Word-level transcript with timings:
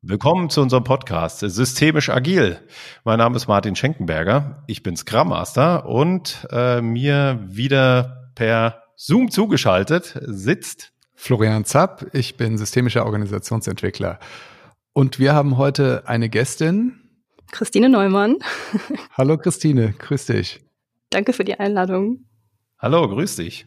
Willkommen 0.00 0.48
zu 0.48 0.62
unserem 0.62 0.84
Podcast 0.84 1.40
Systemisch 1.40 2.08
Agil. 2.08 2.60
Mein 3.02 3.18
Name 3.18 3.34
ist 3.34 3.48
Martin 3.48 3.74
Schenkenberger. 3.74 4.62
Ich 4.68 4.84
bin 4.84 4.96
Scrum 4.96 5.30
Master 5.30 5.86
und 5.86 6.46
äh, 6.52 6.80
mir 6.80 7.40
wieder 7.44 8.30
per 8.36 8.84
Zoom 8.94 9.28
zugeschaltet 9.28 10.16
sitzt 10.22 10.92
Florian 11.16 11.64
Zapp. 11.64 12.14
Ich 12.14 12.36
bin 12.36 12.56
systemischer 12.56 13.06
Organisationsentwickler. 13.06 14.20
Und 14.92 15.18
wir 15.18 15.34
haben 15.34 15.56
heute 15.56 16.06
eine 16.06 16.28
Gästin. 16.28 17.00
Christine 17.50 17.88
Neumann. 17.88 18.36
Hallo 19.16 19.36
Christine, 19.36 19.94
grüß 19.98 20.26
dich. 20.26 20.60
Danke 21.10 21.32
für 21.32 21.44
die 21.44 21.58
Einladung. 21.58 22.24
Hallo, 22.78 23.08
grüß 23.08 23.34
dich. 23.34 23.66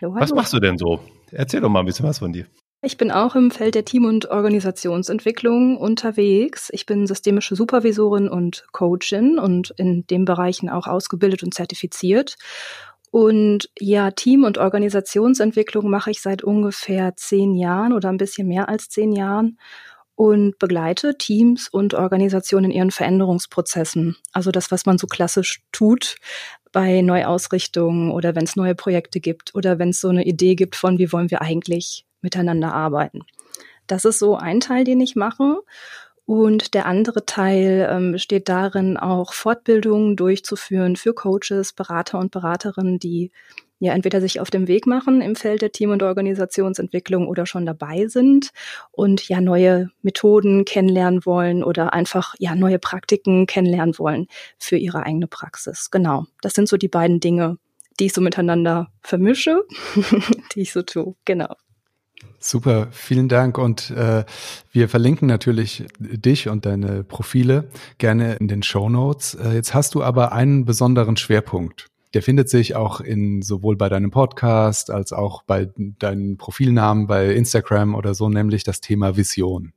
Hallo, 0.00 0.12
hallo. 0.14 0.22
Was 0.22 0.30
machst 0.30 0.52
du 0.52 0.60
denn 0.60 0.78
so? 0.78 1.00
Erzähl 1.32 1.60
doch 1.60 1.70
mal 1.70 1.80
ein 1.80 1.86
bisschen 1.86 2.06
was 2.06 2.20
von 2.20 2.32
dir. 2.32 2.46
Ich 2.86 2.98
bin 2.98 3.10
auch 3.10 3.34
im 3.34 3.50
Feld 3.50 3.74
der 3.74 3.84
Team- 3.84 4.04
und 4.04 4.30
Organisationsentwicklung 4.30 5.76
unterwegs. 5.76 6.68
Ich 6.72 6.86
bin 6.86 7.08
systemische 7.08 7.56
Supervisorin 7.56 8.28
und 8.28 8.64
Coachin 8.70 9.40
und 9.40 9.74
in 9.76 10.06
den 10.06 10.24
Bereichen 10.24 10.68
auch 10.68 10.86
ausgebildet 10.86 11.42
und 11.42 11.52
zertifiziert. 11.52 12.36
Und 13.10 13.70
ja, 13.76 14.12
Team- 14.12 14.44
und 14.44 14.58
Organisationsentwicklung 14.58 15.90
mache 15.90 16.12
ich 16.12 16.22
seit 16.22 16.44
ungefähr 16.44 17.16
zehn 17.16 17.56
Jahren 17.56 17.92
oder 17.92 18.08
ein 18.08 18.18
bisschen 18.18 18.46
mehr 18.46 18.68
als 18.68 18.88
zehn 18.88 19.10
Jahren 19.10 19.58
und 20.14 20.56
begleite 20.60 21.18
Teams 21.18 21.68
und 21.68 21.92
Organisationen 21.92 22.70
in 22.70 22.76
ihren 22.76 22.90
Veränderungsprozessen. 22.92 24.16
Also 24.32 24.52
das, 24.52 24.70
was 24.70 24.86
man 24.86 24.96
so 24.96 25.08
klassisch 25.08 25.60
tut 25.72 26.18
bei 26.70 27.00
Neuausrichtungen 27.00 28.12
oder 28.12 28.36
wenn 28.36 28.44
es 28.44 28.54
neue 28.54 28.76
Projekte 28.76 29.18
gibt 29.18 29.56
oder 29.56 29.80
wenn 29.80 29.88
es 29.88 30.00
so 30.00 30.08
eine 30.08 30.24
Idee 30.24 30.54
gibt 30.54 30.76
von, 30.76 30.98
wie 30.98 31.10
wollen 31.10 31.32
wir 31.32 31.42
eigentlich 31.42 32.05
miteinander 32.22 32.72
arbeiten. 32.72 33.22
Das 33.86 34.04
ist 34.04 34.18
so 34.18 34.36
ein 34.36 34.60
Teil, 34.60 34.84
den 34.84 35.00
ich 35.00 35.16
mache. 35.16 35.60
Und 36.26 36.74
der 36.74 36.86
andere 36.86 37.24
Teil 37.24 37.88
ähm, 37.88 38.12
besteht 38.12 38.48
darin, 38.48 38.96
auch 38.96 39.32
Fortbildungen 39.32 40.16
durchzuführen 40.16 40.96
für 40.96 41.14
Coaches, 41.14 41.72
Berater 41.72 42.18
und 42.18 42.32
Beraterinnen, 42.32 42.98
die 42.98 43.30
ja 43.78 43.92
entweder 43.92 44.20
sich 44.20 44.40
auf 44.40 44.50
dem 44.50 44.66
Weg 44.68 44.86
machen 44.86 45.20
im 45.20 45.36
Feld 45.36 45.62
der 45.62 45.70
Team- 45.70 45.90
und 45.90 46.02
Organisationsentwicklung 46.02 47.28
oder 47.28 47.46
schon 47.46 47.66
dabei 47.66 48.06
sind 48.08 48.50
und 48.90 49.28
ja 49.28 49.40
neue 49.40 49.90
Methoden 50.02 50.64
kennenlernen 50.64 51.26
wollen 51.26 51.62
oder 51.62 51.92
einfach 51.92 52.34
ja 52.38 52.54
neue 52.54 52.78
Praktiken 52.78 53.46
kennenlernen 53.46 53.98
wollen 53.98 54.26
für 54.58 54.76
ihre 54.76 55.04
eigene 55.04 55.26
Praxis. 55.26 55.90
Genau, 55.90 56.24
das 56.40 56.54
sind 56.54 56.68
so 56.68 56.76
die 56.76 56.88
beiden 56.88 57.20
Dinge, 57.20 57.58
die 58.00 58.06
ich 58.06 58.14
so 58.14 58.20
miteinander 58.20 58.88
vermische, 59.00 59.62
die 60.54 60.62
ich 60.62 60.72
so 60.72 60.82
tue. 60.82 61.14
Genau. 61.24 61.54
Super, 62.38 62.88
vielen 62.90 63.28
Dank 63.28 63.58
und 63.58 63.90
äh, 63.90 64.24
wir 64.70 64.88
verlinken 64.88 65.26
natürlich 65.26 65.84
dich 65.98 66.48
und 66.48 66.66
deine 66.66 67.02
Profile 67.02 67.68
gerne 67.98 68.34
in 68.34 68.48
den 68.48 68.62
Show 68.62 68.88
Notes. 68.88 69.34
Äh, 69.34 69.54
jetzt 69.54 69.74
hast 69.74 69.94
du 69.94 70.02
aber 70.02 70.32
einen 70.32 70.64
besonderen 70.64 71.16
Schwerpunkt. 71.16 71.88
Der 72.14 72.22
findet 72.22 72.48
sich 72.48 72.76
auch 72.76 73.00
in 73.00 73.42
sowohl 73.42 73.76
bei 73.76 73.88
deinem 73.88 74.10
Podcast 74.10 74.90
als 74.90 75.12
auch 75.12 75.42
bei 75.42 75.68
deinen 75.76 76.36
Profilnamen 76.36 77.06
bei 77.06 77.34
Instagram 77.34 77.94
oder 77.94 78.14
so, 78.14 78.28
nämlich 78.28 78.64
das 78.64 78.80
Thema 78.80 79.16
Vision. 79.16 79.72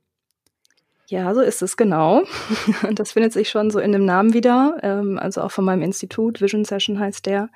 Ja, 1.10 1.34
so 1.34 1.40
ist 1.40 1.60
es 1.60 1.76
genau. 1.76 2.22
Das 2.94 3.12
findet 3.12 3.32
sich 3.32 3.50
schon 3.50 3.70
so 3.70 3.80
in 3.80 3.90
dem 3.90 4.04
Namen 4.04 4.32
wieder, 4.32 4.78
ähm, 4.82 5.18
also 5.18 5.42
auch 5.42 5.50
von 5.50 5.64
meinem 5.64 5.82
Institut, 5.82 6.40
Vision 6.40 6.64
Session 6.64 7.00
heißt 7.00 7.26
der, 7.26 7.48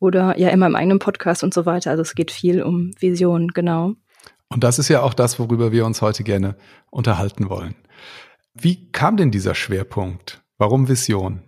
oder 0.00 0.38
ja 0.38 0.50
in 0.50 0.58
meinem 0.58 0.76
eigenen 0.76 0.98
Podcast 0.98 1.42
und 1.42 1.54
so 1.54 1.64
weiter. 1.64 1.90
Also 1.90 2.02
es 2.02 2.14
geht 2.14 2.30
viel 2.30 2.62
um 2.62 2.90
Vision, 3.00 3.48
genau. 3.48 3.94
Und 4.52 4.64
das 4.64 4.78
ist 4.78 4.88
ja 4.88 5.02
auch 5.02 5.14
das, 5.14 5.38
worüber 5.38 5.72
wir 5.72 5.86
uns 5.86 6.02
heute 6.02 6.24
gerne 6.24 6.56
unterhalten 6.90 7.48
wollen. 7.48 7.76
Wie 8.52 8.90
kam 8.90 9.16
denn 9.16 9.30
dieser 9.30 9.54
Schwerpunkt? 9.54 10.42
Warum 10.58 10.88
Vision? 10.88 11.42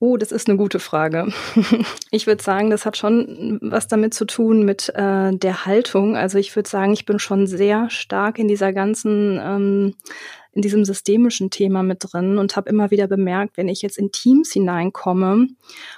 Oh, 0.00 0.16
das 0.16 0.30
ist 0.30 0.48
eine 0.48 0.58
gute 0.58 0.78
Frage. 0.78 1.32
Ich 2.10 2.26
würde 2.26 2.42
sagen, 2.42 2.70
das 2.70 2.86
hat 2.86 2.96
schon 2.96 3.58
was 3.60 3.86
damit 3.86 4.14
zu 4.14 4.24
tun 4.24 4.64
mit 4.64 4.88
äh, 4.94 5.36
der 5.36 5.66
Haltung. 5.66 6.16
Also 6.16 6.38
ich 6.38 6.56
würde 6.56 6.68
sagen, 6.68 6.94
ich 6.94 7.04
bin 7.04 7.18
schon 7.18 7.46
sehr 7.46 7.90
stark 7.90 8.38
in 8.38 8.48
dieser 8.48 8.72
ganzen 8.72 9.38
ähm, 9.42 9.94
in 10.58 10.62
diesem 10.62 10.84
systemischen 10.84 11.50
Thema 11.50 11.84
mit 11.84 11.98
drin 12.00 12.36
und 12.36 12.56
habe 12.56 12.68
immer 12.68 12.90
wieder 12.90 13.06
bemerkt, 13.06 13.56
wenn 13.56 13.68
ich 13.68 13.80
jetzt 13.80 13.96
in 13.96 14.10
Teams 14.10 14.52
hineinkomme 14.52 15.46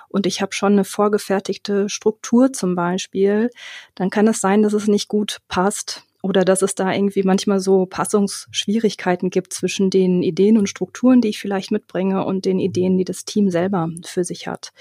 und 0.09 0.27
ich 0.27 0.43
habe 0.43 0.53
schon 0.53 0.75
eine 0.75 0.85
vorgefertigte 0.85 1.89
Struktur 1.89 2.53
zum 2.53 2.75
Beispiel, 2.75 3.49
dann 3.95 4.11
kann 4.11 4.29
es 4.29 4.39
sein, 4.39 4.63
dass 4.63 4.75
es 4.75 4.87
nicht 4.87 5.09
gut 5.09 5.39
passt 5.49 6.05
oder 6.23 6.45
dass 6.45 6.61
es 6.61 6.75
da 6.75 6.93
irgendwie 6.93 7.23
manchmal 7.23 7.59
so 7.59 7.87
Passungsschwierigkeiten 7.87 9.31
gibt 9.31 9.55
zwischen 9.55 9.89
den 9.89 10.23
Ideen 10.23 10.59
und 10.59 10.69
Strukturen, 10.69 11.23
die 11.23 11.29
ich 11.29 11.39
vielleicht 11.39 11.71
mitbringe 11.71 12.27
und 12.27 12.45
den 12.45 12.59
Ideen, 12.59 12.99
die 12.99 13.07
das 13.07 13.25
Team 13.25 13.49
selber 13.49 13.89
für 14.05 14.25
sich 14.25 14.47
hat. 14.47 14.73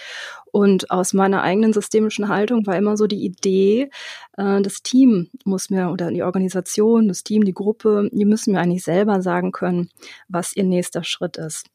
Und 0.52 0.92
aus 0.92 1.14
meiner 1.14 1.42
eigenen 1.42 1.74
systemischen 1.74 2.28
Haltung 2.28 2.66
war 2.66 2.78
immer 2.78 2.98
so 2.98 3.08
die 3.08 3.24
Idee, 3.24 3.90
äh, 4.38 4.62
das 4.62 4.82
Team 4.82 5.30
muss 5.46 5.70
mir 5.70 5.90
oder 5.92 6.12
die 6.12 6.24
Organisation, 6.24 7.08
das 7.08 7.24
Team, 7.24 7.44
die 7.44 7.54
Gruppe, 7.54 8.10
die 8.12 8.26
müssen 8.26 8.54
mir 8.54 8.60
eigentlich 8.60 8.84
selber 8.84 9.22
sagen 9.22 9.52
können, 9.52 9.90
was 10.28 10.56
ihr 10.56 10.64
nächster 10.64 11.04
Schritt 11.04 11.38
ist. 11.38 11.68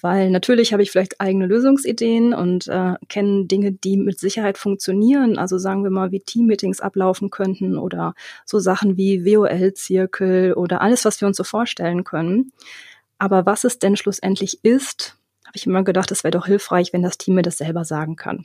Weil 0.00 0.30
natürlich 0.30 0.72
habe 0.72 0.82
ich 0.82 0.90
vielleicht 0.90 1.20
eigene 1.20 1.46
Lösungsideen 1.46 2.34
und 2.34 2.66
äh, 2.66 2.94
kenne 3.08 3.46
Dinge, 3.46 3.72
die 3.72 3.96
mit 3.96 4.18
Sicherheit 4.18 4.58
funktionieren. 4.58 5.38
Also 5.38 5.58
sagen 5.58 5.84
wir 5.84 5.90
mal, 5.90 6.10
wie 6.10 6.20
Teammeetings 6.20 6.80
ablaufen 6.80 7.30
könnten 7.30 7.78
oder 7.78 8.14
so 8.44 8.58
Sachen 8.58 8.96
wie 8.96 9.24
WOL-Zirkel 9.24 10.54
oder 10.54 10.80
alles, 10.80 11.04
was 11.04 11.20
wir 11.20 11.28
uns 11.28 11.36
so 11.36 11.44
vorstellen 11.44 12.04
können. 12.04 12.52
Aber 13.18 13.46
was 13.46 13.64
es 13.64 13.78
denn 13.78 13.96
schlussendlich 13.96 14.64
ist, 14.64 15.16
habe 15.54 15.58
ich 15.60 15.66
immer 15.66 15.84
gedacht, 15.84 16.10
es 16.10 16.24
wäre 16.24 16.32
doch 16.32 16.46
hilfreich, 16.46 16.92
wenn 16.92 17.02
das 17.02 17.16
Team 17.16 17.36
mir 17.36 17.42
das 17.42 17.58
selber 17.58 17.84
sagen 17.84 18.16
kann. 18.16 18.44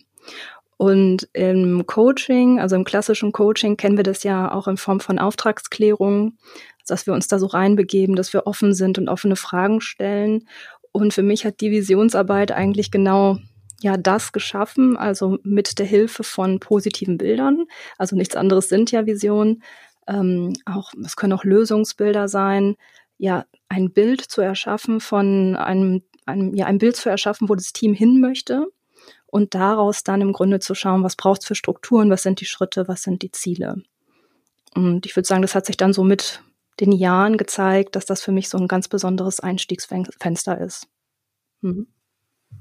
Und 0.77 1.27
im 1.33 1.87
Coaching, 1.87 2.59
also 2.59 2.75
im 2.75 2.83
klassischen 2.83 3.31
Coaching, 3.31 3.77
kennen 3.77 3.97
wir 3.97 4.03
das 4.03 4.21
ja 4.21 4.53
auch 4.53 4.67
in 4.67 4.77
Form 4.77 4.99
von 4.99 5.17
Auftragsklärung, 5.17 6.37
dass 6.85 7.07
wir 7.07 7.15
uns 7.15 7.27
da 7.27 7.39
so 7.39 7.47
reinbegeben, 7.47 8.15
dass 8.15 8.31
wir 8.31 8.45
offen 8.45 8.75
sind 8.75 8.99
und 8.99 9.09
offene 9.09 9.35
Fragen 9.35 9.81
stellen. 9.81 10.47
Und 10.91 11.15
für 11.15 11.23
mich 11.23 11.45
hat 11.45 11.61
die 11.61 11.71
Visionsarbeit 11.71 12.51
eigentlich 12.51 12.91
genau 12.91 13.39
ja 13.81 13.97
das 13.97 14.31
geschaffen, 14.31 14.95
also 14.95 15.39
mit 15.41 15.79
der 15.79 15.87
Hilfe 15.87 16.23
von 16.23 16.59
positiven 16.59 17.17
Bildern. 17.17 17.65
Also 17.97 18.15
nichts 18.15 18.35
anderes 18.35 18.69
sind 18.69 18.91
ja 18.91 19.07
Visionen. 19.07 19.63
Ähm, 20.07 20.53
auch 20.65 20.93
es 21.03 21.15
können 21.15 21.33
auch 21.33 21.43
Lösungsbilder 21.43 22.27
sein. 22.27 22.75
Ja, 23.17 23.45
ein 23.67 23.91
Bild 23.91 24.21
zu 24.21 24.41
erschaffen 24.41 24.99
von 24.99 25.55
einem, 25.55 26.03
einem 26.29 26.55
ja 26.55 26.65
ein 26.65 26.77
Bild 26.77 26.95
zu 26.95 27.09
erschaffen, 27.09 27.49
wo 27.49 27.55
das 27.55 27.73
Team 27.73 27.93
hin 27.93 28.19
möchte 28.19 28.67
und 29.27 29.55
daraus 29.55 30.03
dann 30.03 30.21
im 30.21 30.33
Grunde 30.33 30.59
zu 30.59 30.75
schauen, 30.75 31.03
was 31.03 31.15
braucht 31.15 31.41
es 31.41 31.47
für 31.47 31.55
Strukturen, 31.55 32.09
was 32.09 32.23
sind 32.23 32.41
die 32.41 32.45
Schritte, 32.45 32.87
was 32.87 33.03
sind 33.03 33.21
die 33.21 33.31
Ziele. 33.31 33.81
Und 34.75 35.05
ich 35.05 35.15
würde 35.15 35.27
sagen, 35.27 35.41
das 35.41 35.55
hat 35.55 35.65
sich 35.65 35.77
dann 35.77 35.93
so 35.93 36.03
mit 36.03 36.41
den 36.79 36.91
Jahren 36.91 37.37
gezeigt, 37.37 37.95
dass 37.95 38.05
das 38.05 38.21
für 38.21 38.31
mich 38.31 38.49
so 38.49 38.57
ein 38.57 38.67
ganz 38.67 38.87
besonderes 38.87 39.39
Einstiegsfenster 39.39 40.57
ist. 40.59 40.87
Mhm. 41.61 41.87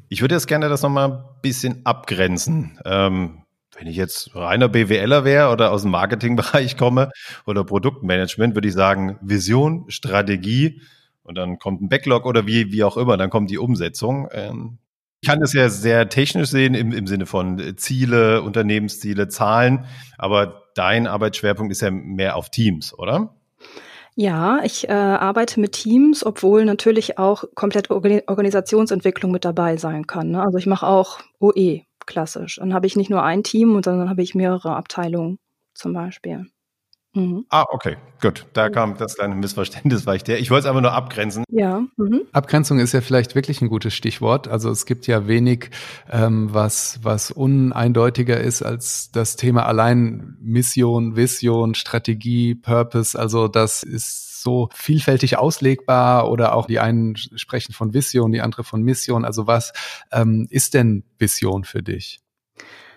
Ich 0.09 0.21
würde 0.21 0.35
jetzt 0.35 0.49
gerne 0.49 0.69
das 0.69 0.83
nochmal 0.83 1.11
ein 1.11 1.25
bisschen 1.43 1.85
abgrenzen. 1.85 2.79
Ähm, 2.85 3.45
wenn 3.77 3.87
ich 3.87 3.97
jetzt 3.97 4.35
reiner 4.35 4.69
BWLer 4.69 5.25
wäre 5.25 5.53
oder 5.53 5.71
aus 5.71 5.83
dem 5.83 5.93
Marketingbereich 5.93 6.77
komme 6.77 7.11
oder 7.47 7.65
Produktmanagement, 7.65 8.55
würde 8.55 8.69
ich 8.69 8.75
sagen, 8.75 9.19
Vision, 9.23 9.85
Strategie 9.89 10.83
und 11.29 11.37
dann 11.37 11.59
kommt 11.59 11.83
ein 11.83 11.89
Backlog 11.89 12.27
oder 12.27 12.47
wie, 12.47 12.73
wie 12.73 12.83
auch 12.83 12.97
immer, 12.97 13.17
dann 13.17 13.31
kommt 13.31 13.51
die 13.51 13.59
Umsetzung. 13.59 14.29
Ähm, 14.33 14.79
ich 15.21 15.29
kann 15.29 15.41
das 15.41 15.53
ja 15.53 15.69
sehr 15.69 16.09
technisch 16.09 16.49
sehen 16.49 16.75
im, 16.75 16.93
im 16.93 17.07
Sinne 17.07 17.27
von 17.27 17.77
Ziele, 17.77 18.43
Unternehmensziele, 18.43 19.29
Zahlen, 19.29 19.85
aber 20.17 20.63
dein 20.75 21.07
Arbeitsschwerpunkt 21.07 21.73
ist 21.73 21.83
ja 21.83 21.91
mehr 21.91 22.37
auf 22.37 22.51
Teams, 22.51 22.97
oder? 22.97 23.35
Ja, 24.15 24.61
ich 24.65 24.89
äh, 24.89 24.93
arbeite 24.93 25.61
mit 25.61 25.73
Teams, 25.73 26.27
obwohl 26.27 26.65
natürlich 26.65 27.19
auch 27.19 27.45
komplett 27.55 27.91
Organ 27.91 28.23
Organisationsentwicklung 28.27 29.31
mit 29.31 29.45
dabei 29.45 29.77
sein 29.77 30.09
kann. 30.09 30.31
Ne? 30.31 30.43
Also 30.43 30.59
ich 30.59 30.67
mache 30.67 30.87
auch 30.87 31.21
OE 31.39 31.83
klassisch. 32.05 32.57
Dann 32.57 32.75
habe 32.75 32.87
ich 32.89 32.97
nicht 32.97 33.11
nur 33.11 33.23
ein 33.23 33.45
Team, 33.45 33.81
sondern 33.85 34.11
habe 34.11 34.23
ich 34.23 34.35
mehrere 34.35 34.75
Abteilungen 34.75 35.39
zum 35.75 35.93
Beispiel. 35.93 36.47
Mhm. 37.15 37.47
Ah, 37.49 37.65
okay, 37.71 37.97
gut. 38.21 38.47
Da 38.53 38.69
kam 38.69 38.97
das 38.97 39.17
kleine 39.17 39.35
Missverständnis, 39.35 40.07
war 40.07 40.15
ich 40.15 40.25
der. 40.25 40.39
Ich 40.41 40.51
wollte 40.51 40.61
es 40.61 40.67
einfach 40.67 40.83
nur 40.83 40.93
abgrenzen. 40.93 41.45
Ja. 41.51 41.83
Mhm. 41.97 42.23
Abgrenzung 42.33 42.79
ist 42.79 42.93
ja 42.93 43.01
vielleicht 43.01 43.35
wirklich 43.35 43.63
ein 43.63 43.69
gutes 43.69 43.95
Stichwort. 43.95 44.47
Also 44.49 44.71
es 44.71 44.87
gibt 44.87 45.07
ja 45.07 45.27
wenig, 45.27 45.71
ähm, 46.11 46.53
was, 46.53 47.01
was 47.03 47.31
uneindeutiger 47.31 48.39
ist 48.39 48.63
als 48.63 49.11
das 49.11 49.37
Thema 49.37 49.67
allein 49.67 50.37
Mission, 50.41 51.17
Vision, 51.17 51.75
Strategie, 51.75 52.55
Purpose. 52.55 53.19
Also 53.19 53.49
das 53.49 53.83
ist 53.83 54.43
so 54.43 54.69
vielfältig 54.73 55.39
auslegbar 55.39 56.31
oder 56.31 56.55
auch 56.55 56.67
die 56.67 56.79
einen 56.79 57.17
sprechen 57.17 57.73
von 57.73 57.95
Vision, 57.95 58.33
die 58.33 58.41
andere 58.41 58.65
von 58.65 58.83
Mission. 58.83 59.25
Also 59.25 59.47
was 59.47 59.73
ähm, 60.13 60.47
ist 60.51 60.75
denn 60.75 61.05
Vision 61.19 61.65
für 61.65 61.83
dich? 61.83 62.21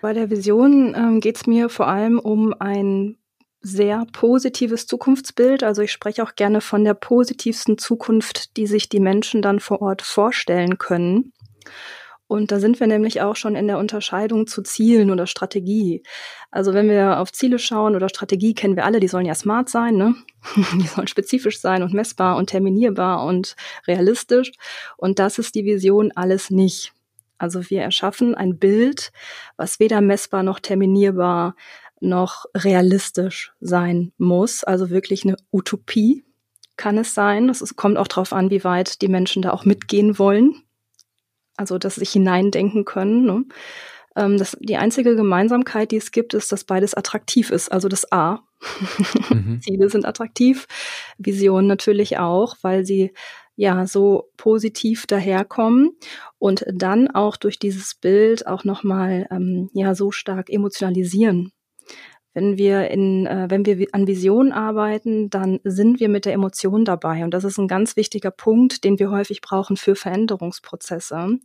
Bei 0.02 0.12
der 0.12 0.30
Vision 0.30 0.94
ähm, 0.96 1.20
geht 1.20 1.36
es 1.36 1.46
mir 1.46 1.68
vor 1.68 1.88
allem 1.88 2.18
um 2.18 2.54
ein 2.58 3.16
sehr 3.62 4.06
positives 4.12 4.86
Zukunftsbild. 4.86 5.62
Also 5.62 5.82
ich 5.82 5.92
spreche 5.92 6.22
auch 6.22 6.34
gerne 6.34 6.60
von 6.60 6.84
der 6.84 6.94
positivsten 6.94 7.78
Zukunft, 7.78 8.56
die 8.56 8.66
sich 8.66 8.88
die 8.88 9.00
Menschen 9.00 9.40
dann 9.42 9.60
vor 9.60 9.80
Ort 9.80 10.02
vorstellen 10.02 10.78
können. 10.78 11.32
Und 12.32 12.50
da 12.50 12.60
sind 12.60 12.80
wir 12.80 12.86
nämlich 12.86 13.20
auch 13.20 13.36
schon 13.36 13.56
in 13.56 13.66
der 13.66 13.76
Unterscheidung 13.76 14.46
zu 14.46 14.62
Zielen 14.62 15.10
oder 15.10 15.26
Strategie. 15.26 16.02
Also 16.50 16.72
wenn 16.72 16.88
wir 16.88 17.20
auf 17.20 17.30
Ziele 17.30 17.58
schauen 17.58 17.94
oder 17.94 18.08
Strategie, 18.08 18.54
kennen 18.54 18.74
wir 18.74 18.86
alle, 18.86 19.00
die 19.00 19.08
sollen 19.08 19.26
ja 19.26 19.34
smart 19.34 19.68
sein, 19.68 19.96
ne? 19.96 20.14
Die 20.80 20.86
sollen 20.86 21.08
spezifisch 21.08 21.60
sein 21.60 21.82
und 21.82 21.92
messbar 21.92 22.36
und 22.36 22.48
terminierbar 22.48 23.24
und 23.26 23.54
realistisch. 23.86 24.50
Und 24.96 25.18
das 25.18 25.38
ist 25.38 25.54
die 25.54 25.66
Vision 25.66 26.10
alles 26.14 26.50
nicht. 26.50 26.94
Also 27.36 27.68
wir 27.70 27.82
erschaffen 27.82 28.34
ein 28.34 28.58
Bild, 28.58 29.12
was 29.56 29.78
weder 29.78 30.00
messbar 30.00 30.42
noch 30.42 30.58
terminierbar 30.58 31.54
noch 32.02 32.44
realistisch 32.54 33.52
sein 33.60 34.12
muss. 34.18 34.64
Also 34.64 34.90
wirklich 34.90 35.24
eine 35.24 35.36
Utopie 35.50 36.24
kann 36.76 36.98
es 36.98 37.14
sein. 37.14 37.48
Es 37.48 37.76
kommt 37.76 37.96
auch 37.96 38.08
darauf 38.08 38.32
an, 38.32 38.50
wie 38.50 38.64
weit 38.64 39.02
die 39.02 39.08
Menschen 39.08 39.42
da 39.42 39.52
auch 39.52 39.64
mitgehen 39.64 40.18
wollen. 40.18 40.54
Also, 41.56 41.78
dass 41.78 41.94
sie 41.94 42.00
sich 42.00 42.10
hineindenken 42.10 42.84
können. 42.84 43.24
Ne? 43.24 43.44
Ähm, 44.16 44.38
das, 44.38 44.56
die 44.60 44.76
einzige 44.76 45.16
Gemeinsamkeit, 45.16 45.92
die 45.92 45.96
es 45.96 46.10
gibt, 46.12 46.34
ist, 46.34 46.50
dass 46.50 46.64
beides 46.64 46.94
attraktiv 46.94 47.50
ist. 47.50 47.70
Also 47.70 47.88
das 47.88 48.10
A. 48.12 48.40
Mhm. 49.30 49.60
Ziele 49.60 49.88
sind 49.88 50.04
attraktiv, 50.04 50.66
Visionen 51.18 51.66
natürlich 51.66 52.18
auch, 52.18 52.56
weil 52.62 52.84
sie 52.84 53.12
ja 53.56 53.86
so 53.86 54.30
positiv 54.36 55.06
daherkommen 55.06 55.96
und 56.38 56.64
dann 56.72 57.08
auch 57.08 57.36
durch 57.36 57.58
dieses 57.58 57.94
Bild 57.94 58.46
auch 58.46 58.64
nochmal 58.64 59.26
ähm, 59.30 59.70
ja 59.72 59.94
so 59.94 60.10
stark 60.10 60.50
emotionalisieren. 60.50 61.52
Wenn 62.34 62.56
wir 62.56 62.90
in, 62.90 63.26
äh, 63.26 63.46
wenn 63.50 63.66
wir 63.66 63.86
an 63.92 64.06
Visionen 64.06 64.52
arbeiten, 64.52 65.28
dann 65.30 65.60
sind 65.64 66.00
wir 66.00 66.08
mit 66.08 66.24
der 66.24 66.32
Emotion 66.32 66.84
dabei. 66.84 67.24
Und 67.24 67.32
das 67.32 67.44
ist 67.44 67.58
ein 67.58 67.68
ganz 67.68 67.96
wichtiger 67.96 68.30
Punkt, 68.30 68.84
den 68.84 68.98
wir 68.98 69.10
häufig 69.10 69.40
brauchen 69.40 69.76
für 69.76 69.94
Veränderungsprozesse. 69.94 71.38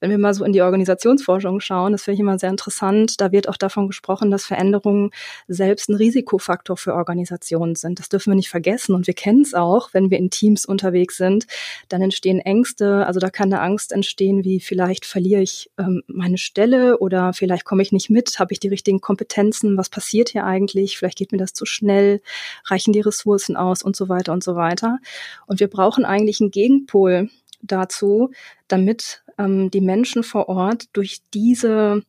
Wenn 0.00 0.10
wir 0.10 0.18
mal 0.18 0.34
so 0.34 0.44
in 0.44 0.52
die 0.52 0.62
Organisationsforschung 0.62 1.60
schauen, 1.60 1.92
das 1.92 2.02
finde 2.02 2.14
ich 2.14 2.20
immer 2.20 2.38
sehr 2.38 2.50
interessant, 2.50 3.20
da 3.20 3.32
wird 3.32 3.48
auch 3.48 3.56
davon 3.56 3.86
gesprochen, 3.86 4.30
dass 4.30 4.44
Veränderungen 4.44 5.10
selbst 5.46 5.88
ein 5.88 5.94
Risikofaktor 5.94 6.76
für 6.76 6.94
Organisationen 6.94 7.74
sind. 7.76 7.98
Das 7.98 8.08
dürfen 8.08 8.30
wir 8.30 8.36
nicht 8.36 8.48
vergessen. 8.48 8.94
Und 8.94 9.06
wir 9.06 9.14
kennen 9.14 9.42
es 9.42 9.54
auch, 9.54 9.92
wenn 9.92 10.10
wir 10.10 10.18
in 10.18 10.30
Teams 10.30 10.64
unterwegs 10.66 11.16
sind, 11.16 11.46
dann 11.88 12.02
entstehen 12.02 12.40
Ängste. 12.40 13.06
Also 13.06 13.20
da 13.20 13.30
kann 13.30 13.52
eine 13.52 13.62
Angst 13.62 13.92
entstehen, 13.92 14.44
wie 14.44 14.60
vielleicht 14.60 15.04
verliere 15.04 15.42
ich 15.42 15.70
ähm, 15.78 16.02
meine 16.06 16.38
Stelle 16.38 16.98
oder 16.98 17.32
vielleicht 17.32 17.64
komme 17.64 17.82
ich 17.82 17.92
nicht 17.92 18.10
mit, 18.10 18.38
habe 18.38 18.52
ich 18.52 18.60
die 18.60 18.68
richtigen 18.68 19.00
Kompetenzen, 19.00 19.76
was 19.76 19.88
passiert 19.88 20.30
hier 20.30 20.44
eigentlich, 20.44 20.98
vielleicht 20.98 21.18
geht 21.18 21.32
mir 21.32 21.38
das 21.38 21.52
zu 21.52 21.66
schnell, 21.66 22.20
reichen 22.66 22.92
die 22.92 23.00
Ressourcen 23.00 23.56
aus 23.56 23.82
und 23.82 23.96
so 23.96 24.08
weiter 24.08 24.32
und 24.32 24.42
so 24.42 24.56
weiter. 24.56 24.98
Und 25.46 25.60
wir 25.60 25.68
brauchen 25.68 26.04
eigentlich 26.04 26.40
einen 26.40 26.50
Gegenpol 26.50 27.28
dazu, 27.62 28.30
damit 28.68 29.22
ähm, 29.38 29.70
die 29.70 29.80
Menschen 29.80 30.22
vor 30.22 30.48
Ort 30.48 30.84
durch 30.92 31.22
diese 31.32 32.02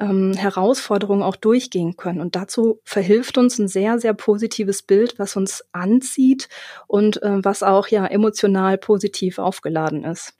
ähm, 0.00 0.32
Herausforderungen 0.34 1.22
auch 1.22 1.36
durchgehen 1.36 1.96
können. 1.96 2.20
Und 2.20 2.36
dazu 2.36 2.80
verhilft 2.84 3.38
uns 3.38 3.58
ein 3.58 3.68
sehr, 3.68 3.98
sehr 3.98 4.14
positives 4.14 4.82
Bild, 4.82 5.18
was 5.18 5.36
uns 5.36 5.64
anzieht 5.72 6.48
und 6.86 7.22
äh, 7.22 7.44
was 7.44 7.62
auch 7.62 7.88
ja 7.88 8.06
emotional 8.06 8.78
positiv 8.78 9.38
aufgeladen 9.38 10.04
ist. 10.04 10.34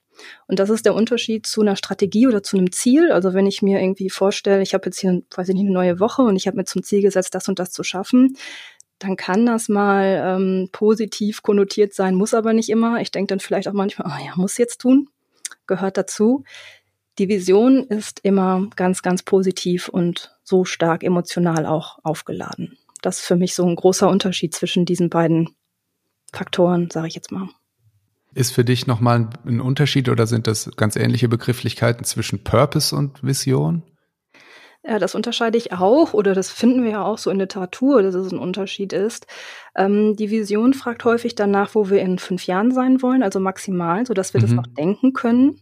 Und 0.46 0.58
das 0.58 0.70
ist 0.70 0.84
der 0.84 0.94
Unterschied 0.94 1.46
zu 1.46 1.60
einer 1.60 1.76
Strategie 1.76 2.26
oder 2.26 2.43
zu 2.43 2.56
einem 2.56 2.72
Ziel. 2.72 3.12
Also 3.12 3.34
wenn 3.34 3.46
ich 3.46 3.62
mir 3.62 3.81
irgendwie 3.81 4.10
vorstelle, 4.10 4.62
ich 4.62 4.75
habe 4.75 4.87
jetzt 4.87 4.99
hier, 4.99 5.22
weiß 5.34 5.49
ich 5.49 5.55
nicht, 5.55 5.66
eine 5.66 5.75
neue 5.75 6.00
Woche 6.00 6.22
und 6.22 6.37
ich 6.37 6.46
habe 6.46 6.56
mir 6.56 6.64
zum 6.64 6.82
Ziel 6.82 7.02
gesetzt, 7.02 7.34
das 7.34 7.49
und 7.49 7.58
das 7.58 7.70
zu 7.70 7.84
schaffen, 7.84 8.37
dann 8.98 9.16
kann 9.16 9.46
das 9.46 9.68
mal 9.68 10.22
ähm, 10.24 10.68
positiv 10.72 11.42
konnotiert 11.42 11.94
sein, 11.94 12.14
muss 12.14 12.34
aber 12.34 12.52
nicht 12.52 12.68
immer. 12.68 13.00
Ich 13.00 13.10
denke 13.10 13.28
dann 13.28 13.40
vielleicht 13.40 13.68
auch 13.68 13.72
manchmal, 13.72 14.12
oh 14.12 14.24
ja, 14.24 14.32
muss 14.36 14.58
jetzt 14.58 14.80
tun, 14.80 15.08
gehört 15.66 15.96
dazu. 15.96 16.44
Die 17.18 17.28
Vision 17.28 17.84
ist 17.84 18.20
immer 18.22 18.68
ganz, 18.76 19.02
ganz 19.02 19.22
positiv 19.22 19.88
und 19.88 20.36
so 20.44 20.64
stark 20.64 21.02
emotional 21.02 21.66
auch 21.66 21.98
aufgeladen. 22.02 22.78
Das 23.02 23.20
ist 23.20 23.26
für 23.26 23.36
mich 23.36 23.54
so 23.54 23.66
ein 23.66 23.76
großer 23.76 24.08
Unterschied 24.08 24.54
zwischen 24.54 24.84
diesen 24.84 25.10
beiden 25.10 25.50
Faktoren, 26.32 26.90
sage 26.90 27.08
ich 27.08 27.14
jetzt 27.14 27.32
mal. 27.32 27.48
Ist 28.34 28.52
für 28.52 28.64
dich 28.64 28.86
nochmal 28.86 29.30
ein 29.46 29.60
Unterschied 29.60 30.08
oder 30.08 30.26
sind 30.26 30.46
das 30.46 30.70
ganz 30.76 30.96
ähnliche 30.96 31.28
Begrifflichkeiten 31.28 32.04
zwischen 32.04 32.44
Purpose 32.44 32.94
und 32.94 33.22
Vision? 33.24 33.82
Ja, 34.88 34.99
das 34.99 35.14
unterscheide 35.14 35.58
ich 35.58 35.73
auch, 35.73 36.14
oder 36.14 36.32
das 36.32 36.50
finden 36.50 36.82
wir 36.82 36.90
ja 36.90 37.02
auch 37.02 37.19
so 37.19 37.31
in 37.31 37.38
Literatur, 37.38 38.02
dass 38.02 38.14
es 38.14 38.32
ein 38.32 38.38
Unterschied 38.38 38.94
ist. 38.94 39.26
Ähm, 39.76 40.17
die 40.17 40.31
Vision 40.31 40.73
fragt 40.73 41.05
häufig 41.05 41.35
danach, 41.35 41.75
wo 41.75 41.90
wir 41.90 42.00
in 42.00 42.19
fünf 42.19 42.46
Jahren 42.46 42.73
sein 42.73 43.02
wollen, 43.02 43.23
also 43.23 43.38
maximal, 43.38 44.06
sodass 44.06 44.32
wir 44.32 44.40
mhm. 44.40 44.46
das 44.46 44.52
noch 44.52 44.67
denken 44.67 45.12
können. 45.12 45.61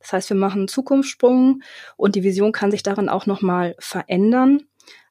Das 0.00 0.14
heißt, 0.14 0.30
wir 0.30 0.36
machen 0.38 0.60
einen 0.60 0.68
Zukunftssprung 0.68 1.60
und 1.98 2.14
die 2.14 2.22
Vision 2.22 2.52
kann 2.52 2.70
sich 2.70 2.82
darin 2.82 3.10
auch 3.10 3.26
nochmal 3.26 3.74
verändern. 3.78 4.62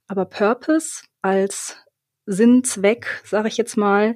Aber 0.08 0.26
Purpose 0.26 1.04
als 1.22 1.78
Sinn, 2.26 2.64
Zweck, 2.64 3.22
sage 3.24 3.50
ich 3.50 3.58
jetzt 3.58 3.78
mal, 3.78 4.16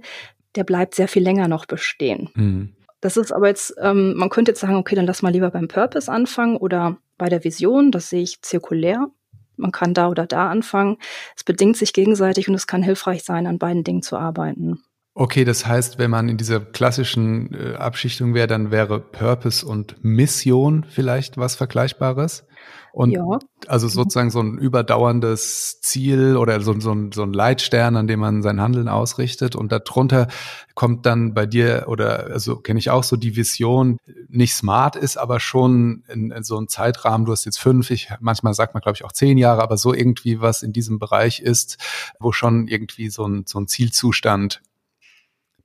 der 0.55 0.63
bleibt 0.63 0.95
sehr 0.95 1.07
viel 1.07 1.21
länger 1.21 1.47
noch 1.47 1.67
bestehen. 1.67 2.31
Mhm. 2.33 2.73
Das 3.01 3.17
ist 3.17 3.31
aber 3.31 3.49
jetzt, 3.49 3.75
ähm, 3.79 4.15
man 4.15 4.29
könnte 4.29 4.51
jetzt 4.51 4.61
sagen, 4.61 4.77
okay, 4.77 4.95
dann 4.95 5.05
lass 5.05 5.21
mal 5.21 5.31
lieber 5.31 5.51
beim 5.51 5.67
Purpose 5.67 6.11
anfangen 6.11 6.57
oder 6.57 6.97
bei 7.19 7.29
der 7.29 7.43
Vision, 7.43 7.91
das 7.91 8.09
sehe 8.09 8.23
ich 8.23 8.41
zirkulär. 8.41 9.11
Man 9.57 9.71
kann 9.71 9.93
da 9.93 10.09
oder 10.09 10.25
da 10.25 10.49
anfangen. 10.49 10.97
Es 11.35 11.43
bedingt 11.43 11.77
sich 11.77 11.93
gegenseitig 11.93 12.47
und 12.47 12.55
es 12.55 12.67
kann 12.67 12.83
hilfreich 12.83 13.23
sein, 13.23 13.47
an 13.47 13.59
beiden 13.59 13.83
Dingen 13.83 14.01
zu 14.01 14.17
arbeiten. 14.17 14.83
Okay, 15.19 15.45
das 15.45 15.65
heißt, 15.65 15.97
wenn 15.97 16.11
man 16.11 16.29
in 16.29 16.37
dieser 16.37 16.59
klassischen 16.59 17.51
äh, 17.51 17.73
Abschichtung 17.73 18.35
wäre, 18.35 18.45
dann 18.45 18.69
wäre 18.69 18.99
Purpose 18.99 19.65
und 19.65 19.95
Mission 20.03 20.85
vielleicht 20.87 21.37
was 21.37 21.55
Vergleichbares? 21.55 22.45
Und 22.93 23.09
ja. 23.09 23.23
also 23.65 23.87
sozusagen 23.87 24.29
so 24.29 24.41
ein 24.41 24.59
überdauerndes 24.59 25.81
Ziel 25.81 26.37
oder 26.37 26.61
so, 26.61 26.79
so, 26.79 26.91
ein, 26.91 27.11
so 27.11 27.23
ein 27.23 27.33
Leitstern, 27.33 27.95
an 27.95 28.05
dem 28.05 28.19
man 28.19 28.43
sein 28.43 28.61
Handeln 28.61 28.87
ausrichtet. 28.87 29.55
Und 29.55 29.71
darunter 29.71 30.27
kommt 30.75 31.07
dann 31.07 31.33
bei 31.33 31.47
dir, 31.47 31.85
oder 31.87 32.27
also 32.27 32.57
kenne 32.57 32.77
ich 32.77 32.91
auch 32.91 33.03
so 33.03 33.15
die 33.15 33.35
Vision, 33.35 33.97
nicht 34.27 34.53
smart 34.53 34.95
ist, 34.95 35.17
aber 35.17 35.39
schon 35.39 36.03
in, 36.09 36.29
in 36.29 36.43
so 36.43 36.59
ein 36.59 36.67
Zeitrahmen, 36.67 37.25
du 37.25 37.31
hast 37.31 37.45
jetzt 37.45 37.59
fünf, 37.59 37.89
ich, 37.89 38.09
manchmal 38.19 38.53
sagt 38.53 38.75
man, 38.75 38.81
glaube 38.81 38.97
ich, 38.97 39.03
auch 39.03 39.13
zehn 39.13 39.39
Jahre, 39.39 39.63
aber 39.63 39.77
so 39.77 39.95
irgendwie 39.95 40.41
was 40.41 40.61
in 40.61 40.73
diesem 40.73 40.99
Bereich 40.99 41.39
ist, 41.39 41.77
wo 42.19 42.31
schon 42.31 42.67
irgendwie 42.67 43.09
so 43.09 43.25
ein, 43.27 43.45
so 43.47 43.59
ein 43.59 43.67
Zielzustand 43.67 44.61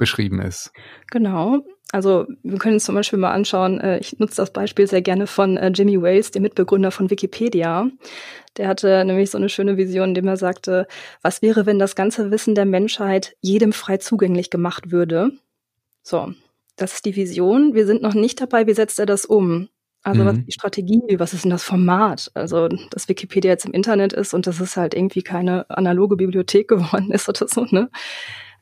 beschrieben 0.03 0.41
ist. 0.41 0.73
Genau. 1.13 1.61
Also 1.93 2.27
wir 2.43 2.59
können 2.59 2.75
uns 2.75 2.85
zum 2.85 2.97
Beispiel 2.97 3.21
mal 3.21 3.31
anschauen, 3.31 3.79
äh, 3.79 3.99
ich 4.01 4.19
nutze 4.19 4.35
das 4.35 4.53
Beispiel 4.53 4.89
sehr 4.89 5.01
gerne 5.01 5.29
von 5.29 5.57
äh, 5.57 5.69
Jimmy 5.69 6.03
Wales, 6.03 6.33
dem 6.33 6.43
Mitbegründer 6.43 6.91
von 6.91 7.09
Wikipedia. 7.09 7.89
Der 8.57 8.67
hatte 8.67 9.05
nämlich 9.05 9.31
so 9.31 9.39
eine 9.39 9.49
schöne 9.49 9.77
Vision, 9.77 10.09
in 10.09 10.15
dem 10.15 10.27
er 10.27 10.37
sagte, 10.37 10.89
was 11.23 11.41
wäre, 11.41 11.67
wenn 11.67 11.79
das 11.79 11.95
ganze 11.95 12.33
Wissen 12.33 12.57
der 12.57 12.65
Menschheit 12.65 13.37
jedem 13.43 13.73
frei 13.73 13.99
zugänglich 13.99 14.51
gemacht 14.51 14.91
würde? 14.91 15.31
So, 16.03 16.33
das 16.75 16.95
ist 16.95 17.05
die 17.05 17.15
Vision. 17.15 17.75
Wir 17.75 17.87
sind 17.87 18.03
noch 18.03 18.15
nicht 18.15 18.41
dabei, 18.41 18.67
wie 18.67 18.75
setzt 18.75 18.99
er 18.99 19.07
das 19.07 19.25
um? 19.25 19.69
Also 20.03 20.23
mhm. 20.23 20.27
was 20.27 20.39
ist 20.39 20.47
die 20.49 20.53
Strategie, 20.53 21.19
was 21.19 21.33
ist 21.33 21.45
denn 21.45 21.53
das 21.53 21.63
Format? 21.63 22.33
Also, 22.35 22.67
dass 22.91 23.09
Wikipedia 23.09 23.53
jetzt 23.53 23.67
im 23.67 23.73
Internet 23.73 24.13
ist 24.13 24.35
und 24.35 24.49
dass 24.49 24.59
es 24.59 24.77
halt 24.77 24.95
irgendwie 24.95 25.23
keine 25.23 25.71
analoge 25.71 26.17
Bibliothek 26.17 26.67
geworden 26.75 27.13
ist 27.13 27.29
oder 27.29 27.47
so, 27.47 27.67
ne? 27.71 27.89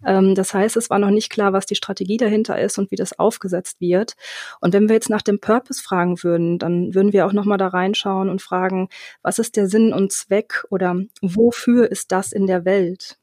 Ähm, 0.05 0.35
das 0.35 0.55
heißt, 0.55 0.77
es 0.77 0.91
war 0.91 0.99
noch 0.99 1.11
nicht 1.11 1.31
klar, 1.31 1.53
was 1.53 1.67
die 1.67 1.75
Strategie 1.75 2.17
dahinter 2.17 2.59
ist 2.61 2.79
und 2.79 2.91
wie 2.91 2.97
das 2.97 3.19
aufgesetzt 3.19 3.81
wird. 3.81 4.15
Und 4.61 4.75
wenn 4.75 4.89
wir 4.89 4.95
jetzt 4.95 5.11
nach 5.11 5.23
dem 5.23 5.41
Purpose 5.41 5.83
fragen 5.83 6.23
würden, 6.23 6.59
dann 6.59 6.95
würden 6.95 7.13
wir 7.13 7.27
auch 7.27 7.33
nochmal 7.33 7.59
da 7.59 7.69
reinschauen 7.69 8.29
und 8.29 8.43
fragen, 8.43 8.89
was 9.23 9.39
ist 9.39 9.57
der 9.57 9.69
Sinn 9.69 9.93
und 9.93 10.13
Zweck 10.13 10.65
oder 10.71 10.97
wofür 11.21 11.91
ist 11.91 12.13
das 12.13 12.33
in 12.33 12.47
der 12.47 12.65
Welt? 12.65 13.19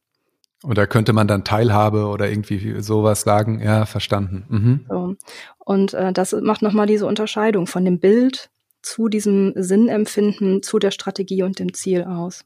Oder 0.64 0.88
könnte 0.88 1.14
man 1.14 1.28
dann 1.28 1.44
Teilhabe 1.44 2.08
oder 2.08 2.30
irgendwie 2.30 2.82
sowas 2.82 3.22
sagen? 3.22 3.62
Ja, 3.62 3.86
verstanden. 3.86 4.46
Mhm. 4.50 4.86
So. 4.90 5.16
Und 5.60 5.94
äh, 5.94 6.12
das 6.12 6.34
macht 6.34 6.62
nochmal 6.62 6.88
diese 6.88 7.06
Unterscheidung 7.06 7.68
von 7.68 7.86
dem 7.86 8.00
Bild 8.00 8.50
zu 8.82 9.08
diesem 9.08 9.54
Sinnempfinden, 9.56 10.64
zu 10.64 10.80
der 10.80 10.92
Strategie 10.92 11.44
und 11.44 11.60
dem 11.60 11.74
Ziel 11.74 12.04
aus. 12.06 12.44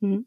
Mhm. 0.00 0.26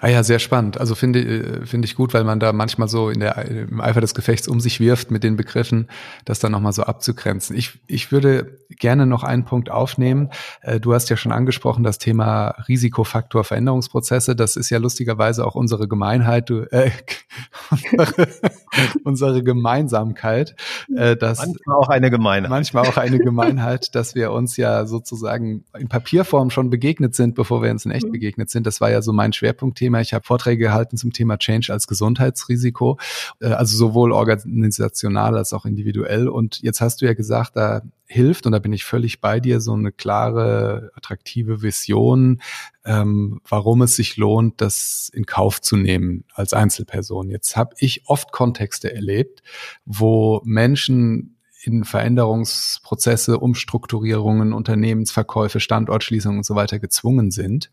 Ah 0.00 0.06
ja, 0.06 0.22
sehr 0.22 0.38
spannend. 0.38 0.78
Also 0.78 0.94
finde 0.94 1.20
äh, 1.20 1.66
finde 1.66 1.86
ich 1.86 1.96
gut, 1.96 2.14
weil 2.14 2.22
man 2.22 2.38
da 2.38 2.52
manchmal 2.52 2.86
so 2.86 3.10
in 3.10 3.18
der 3.18 3.36
im 3.46 3.80
Eifer 3.80 4.00
des 4.00 4.14
Gefechts 4.14 4.46
um 4.46 4.60
sich 4.60 4.78
wirft 4.78 5.10
mit 5.10 5.24
den 5.24 5.34
Begriffen, 5.36 5.88
das 6.24 6.38
dann 6.38 6.52
nochmal 6.52 6.72
so 6.72 6.84
abzugrenzen. 6.84 7.56
Ich 7.56 7.80
ich 7.88 8.12
würde 8.12 8.58
gerne 8.78 9.06
noch 9.06 9.24
einen 9.24 9.44
Punkt 9.44 9.72
aufnehmen. 9.72 10.30
Äh, 10.62 10.78
du 10.78 10.94
hast 10.94 11.10
ja 11.10 11.16
schon 11.16 11.32
angesprochen 11.32 11.82
das 11.82 11.98
Thema 11.98 12.50
Risikofaktor 12.68 13.42
Veränderungsprozesse. 13.42 14.36
Das 14.36 14.54
ist 14.54 14.70
ja 14.70 14.78
lustigerweise 14.78 15.44
auch 15.44 15.56
unsere 15.56 15.88
Gemeinheit, 15.88 16.48
du, 16.48 16.60
äh, 16.70 16.92
unsere, 17.90 18.28
unsere 19.02 19.42
Gemeinsamkeit. 19.42 20.54
Äh, 20.94 21.16
dass 21.16 21.38
manchmal 21.38 21.76
auch 21.76 21.88
eine 21.88 22.12
Gemeinheit. 22.12 22.50
Manchmal 22.50 22.86
auch 22.86 22.98
eine 22.98 23.18
Gemeinheit, 23.18 23.88
dass 23.96 24.14
wir 24.14 24.30
uns 24.30 24.56
ja 24.56 24.86
sozusagen 24.86 25.64
in 25.76 25.88
Papierform 25.88 26.50
schon 26.50 26.70
begegnet 26.70 27.16
sind, 27.16 27.34
bevor 27.34 27.64
wir 27.64 27.72
uns 27.72 27.84
in 27.84 27.90
echt 27.90 28.06
mhm. 28.06 28.12
begegnet 28.12 28.48
sind. 28.48 28.64
Das 28.64 28.80
war 28.80 28.92
ja 28.92 29.02
so 29.02 29.12
mein 29.12 29.32
Schwerpunktthema 29.32 29.87
Thema. 29.88 30.00
Ich 30.02 30.12
habe 30.12 30.24
Vorträge 30.24 30.64
gehalten 30.64 30.98
zum 30.98 31.12
Thema 31.12 31.38
Change 31.38 31.72
als 31.72 31.86
Gesundheitsrisiko, 31.86 32.98
äh, 33.40 33.46
also 33.46 33.76
sowohl 33.76 34.12
organisational 34.12 35.36
als 35.36 35.54
auch 35.54 35.64
individuell. 35.64 36.28
Und 36.28 36.60
jetzt 36.60 36.82
hast 36.82 37.00
du 37.00 37.06
ja 37.06 37.14
gesagt, 37.14 37.56
da 37.56 37.80
hilft, 38.06 38.44
und 38.44 38.52
da 38.52 38.58
bin 38.58 38.72
ich 38.72 38.84
völlig 38.84 39.20
bei 39.20 39.40
dir, 39.40 39.60
so 39.60 39.72
eine 39.72 39.92
klare, 39.92 40.90
attraktive 40.94 41.62
Vision, 41.62 42.42
ähm, 42.84 43.40
warum 43.48 43.82
es 43.82 43.96
sich 43.96 44.18
lohnt, 44.18 44.60
das 44.60 45.10
in 45.14 45.24
Kauf 45.24 45.60
zu 45.62 45.76
nehmen 45.76 46.24
als 46.34 46.52
Einzelperson. 46.52 47.30
Jetzt 47.30 47.56
habe 47.56 47.74
ich 47.78 48.02
oft 48.06 48.30
Kontexte 48.30 48.92
erlebt, 48.94 49.42
wo 49.86 50.42
Menschen 50.44 51.36
in 51.62 51.84
Veränderungsprozesse, 51.84 53.38
Umstrukturierungen, 53.38 54.52
Unternehmensverkäufe, 54.52 55.60
Standortschließungen 55.60 56.38
und 56.38 56.44
so 56.44 56.54
weiter 56.54 56.78
gezwungen 56.78 57.30
sind. 57.30 57.70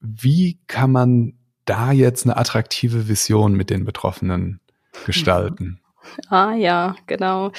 Wie 0.00 0.58
kann 0.66 0.92
man 0.92 1.34
da 1.64 1.92
jetzt 1.92 2.24
eine 2.24 2.36
attraktive 2.36 3.08
Vision 3.08 3.54
mit 3.54 3.70
den 3.70 3.84
Betroffenen 3.84 4.60
gestalten? 5.06 5.80
Ah 6.30 6.54
ja, 6.54 6.96
genau. 7.06 7.52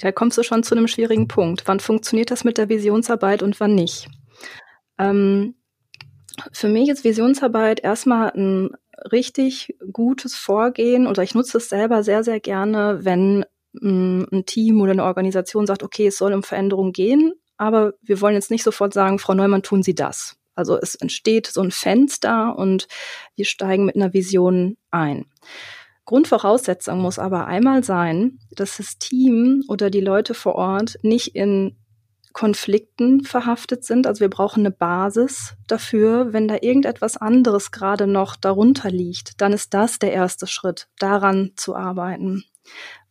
Da 0.00 0.10
kommst 0.10 0.36
du 0.36 0.42
schon 0.42 0.64
zu 0.64 0.74
einem 0.74 0.88
schwierigen 0.88 1.28
Punkt. 1.28 1.62
Wann 1.66 1.78
funktioniert 1.78 2.32
das 2.32 2.42
mit 2.42 2.58
der 2.58 2.68
Visionsarbeit 2.68 3.40
und 3.40 3.60
wann 3.60 3.76
nicht? 3.76 4.08
Ähm, 4.98 5.54
für 6.50 6.68
mich 6.68 6.88
ist 6.88 7.04
Visionsarbeit 7.04 7.80
erstmal 7.84 8.32
ein 8.34 8.70
richtig 9.12 9.76
gutes 9.92 10.34
Vorgehen 10.34 11.06
oder 11.06 11.22
ich 11.22 11.34
nutze 11.34 11.58
es 11.58 11.68
selber 11.68 12.02
sehr, 12.02 12.24
sehr 12.24 12.40
gerne, 12.40 13.00
wenn 13.02 13.44
mm, 13.72 14.24
ein 14.32 14.46
Team 14.46 14.80
oder 14.80 14.92
eine 14.92 15.04
Organisation 15.04 15.66
sagt, 15.66 15.82
okay, 15.82 16.08
es 16.08 16.18
soll 16.18 16.32
um 16.32 16.42
Veränderung 16.42 16.92
gehen, 16.92 17.32
aber 17.56 17.94
wir 18.02 18.20
wollen 18.20 18.34
jetzt 18.34 18.50
nicht 18.50 18.64
sofort 18.64 18.92
sagen, 18.92 19.18
Frau 19.18 19.34
Neumann, 19.34 19.62
tun 19.62 19.82
Sie 19.82 19.94
das. 19.94 20.36
Also 20.54 20.78
es 20.80 20.94
entsteht 20.94 21.46
so 21.46 21.60
ein 21.60 21.70
Fenster 21.70 22.56
und 22.56 22.88
wir 23.36 23.44
steigen 23.44 23.84
mit 23.84 23.96
einer 23.96 24.12
Vision 24.12 24.76
ein. 24.90 25.26
Grundvoraussetzung 26.04 27.00
muss 27.00 27.18
aber 27.18 27.46
einmal 27.46 27.82
sein, 27.82 28.38
dass 28.50 28.76
das 28.76 28.98
Team 28.98 29.64
oder 29.68 29.90
die 29.90 30.00
Leute 30.00 30.34
vor 30.34 30.54
Ort 30.54 30.98
nicht 31.02 31.34
in 31.34 31.76
Konflikten 32.34 33.22
verhaftet 33.22 33.84
sind. 33.84 34.06
Also 34.06 34.20
wir 34.20 34.28
brauchen 34.28 34.60
eine 34.60 34.72
Basis 34.72 35.54
dafür. 35.68 36.32
Wenn 36.32 36.48
da 36.48 36.56
irgendetwas 36.60 37.16
anderes 37.16 37.70
gerade 37.70 38.06
noch 38.06 38.36
darunter 38.36 38.90
liegt, 38.90 39.40
dann 39.40 39.52
ist 39.52 39.72
das 39.72 39.98
der 39.98 40.12
erste 40.12 40.46
Schritt, 40.46 40.88
daran 40.98 41.52
zu 41.56 41.74
arbeiten. 41.74 42.44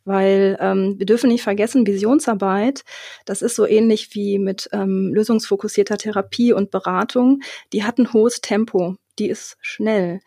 Weil 0.04 0.56
ähm, 0.60 0.94
wir 0.98 1.06
dürfen 1.06 1.28
nicht 1.28 1.42
vergessen, 1.42 1.86
Visionsarbeit, 1.86 2.84
das 3.24 3.42
ist 3.42 3.56
so 3.56 3.66
ähnlich 3.66 4.14
wie 4.14 4.38
mit 4.38 4.68
ähm, 4.72 5.12
lösungsfokussierter 5.14 5.96
Therapie 5.96 6.52
und 6.52 6.70
Beratung, 6.70 7.40
die 7.72 7.84
hat 7.84 7.98
ein 7.98 8.12
hohes 8.12 8.40
Tempo, 8.40 8.96
die 9.18 9.28
ist 9.28 9.56
schnell. 9.60 10.20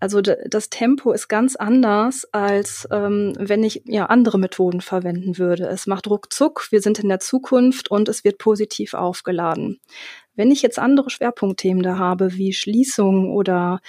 Also 0.00 0.20
das 0.20 0.70
Tempo 0.70 1.10
ist 1.10 1.26
ganz 1.26 1.56
anders, 1.56 2.24
als 2.30 2.86
ähm, 2.92 3.32
wenn 3.36 3.64
ich 3.64 3.82
ja 3.84 4.06
andere 4.06 4.38
Methoden 4.38 4.80
verwenden 4.80 5.38
würde. 5.38 5.66
Es 5.66 5.88
macht 5.88 6.06
ruckzuck, 6.06 6.68
wir 6.70 6.80
sind 6.80 7.00
in 7.00 7.08
der 7.08 7.18
Zukunft 7.18 7.90
und 7.90 8.08
es 8.08 8.22
wird 8.22 8.38
positiv 8.38 8.94
aufgeladen. 8.94 9.80
Wenn 10.36 10.52
ich 10.52 10.62
jetzt 10.62 10.78
andere 10.78 11.10
Schwerpunktthemen 11.10 11.82
da 11.82 11.98
habe, 11.98 12.34
wie 12.34 12.52
Schließung 12.52 13.32
oder 13.32 13.80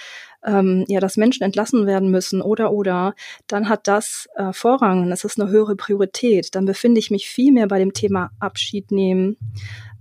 ähm, 0.44 0.84
ja, 0.88 1.00
dass 1.00 1.16
Menschen 1.16 1.44
entlassen 1.44 1.86
werden 1.86 2.10
müssen 2.10 2.42
oder 2.42 2.72
oder, 2.72 3.14
dann 3.46 3.68
hat 3.68 3.86
das 3.88 4.28
äh, 4.36 4.52
Vorrang, 4.52 5.10
es 5.12 5.24
ist 5.24 5.40
eine 5.40 5.50
höhere 5.50 5.76
Priorität. 5.76 6.54
Dann 6.54 6.64
befinde 6.64 6.98
ich 6.98 7.10
mich 7.10 7.28
viel 7.28 7.52
mehr 7.52 7.68
bei 7.68 7.78
dem 7.78 7.92
Thema 7.92 8.30
Abschied 8.38 8.90
nehmen, 8.90 9.36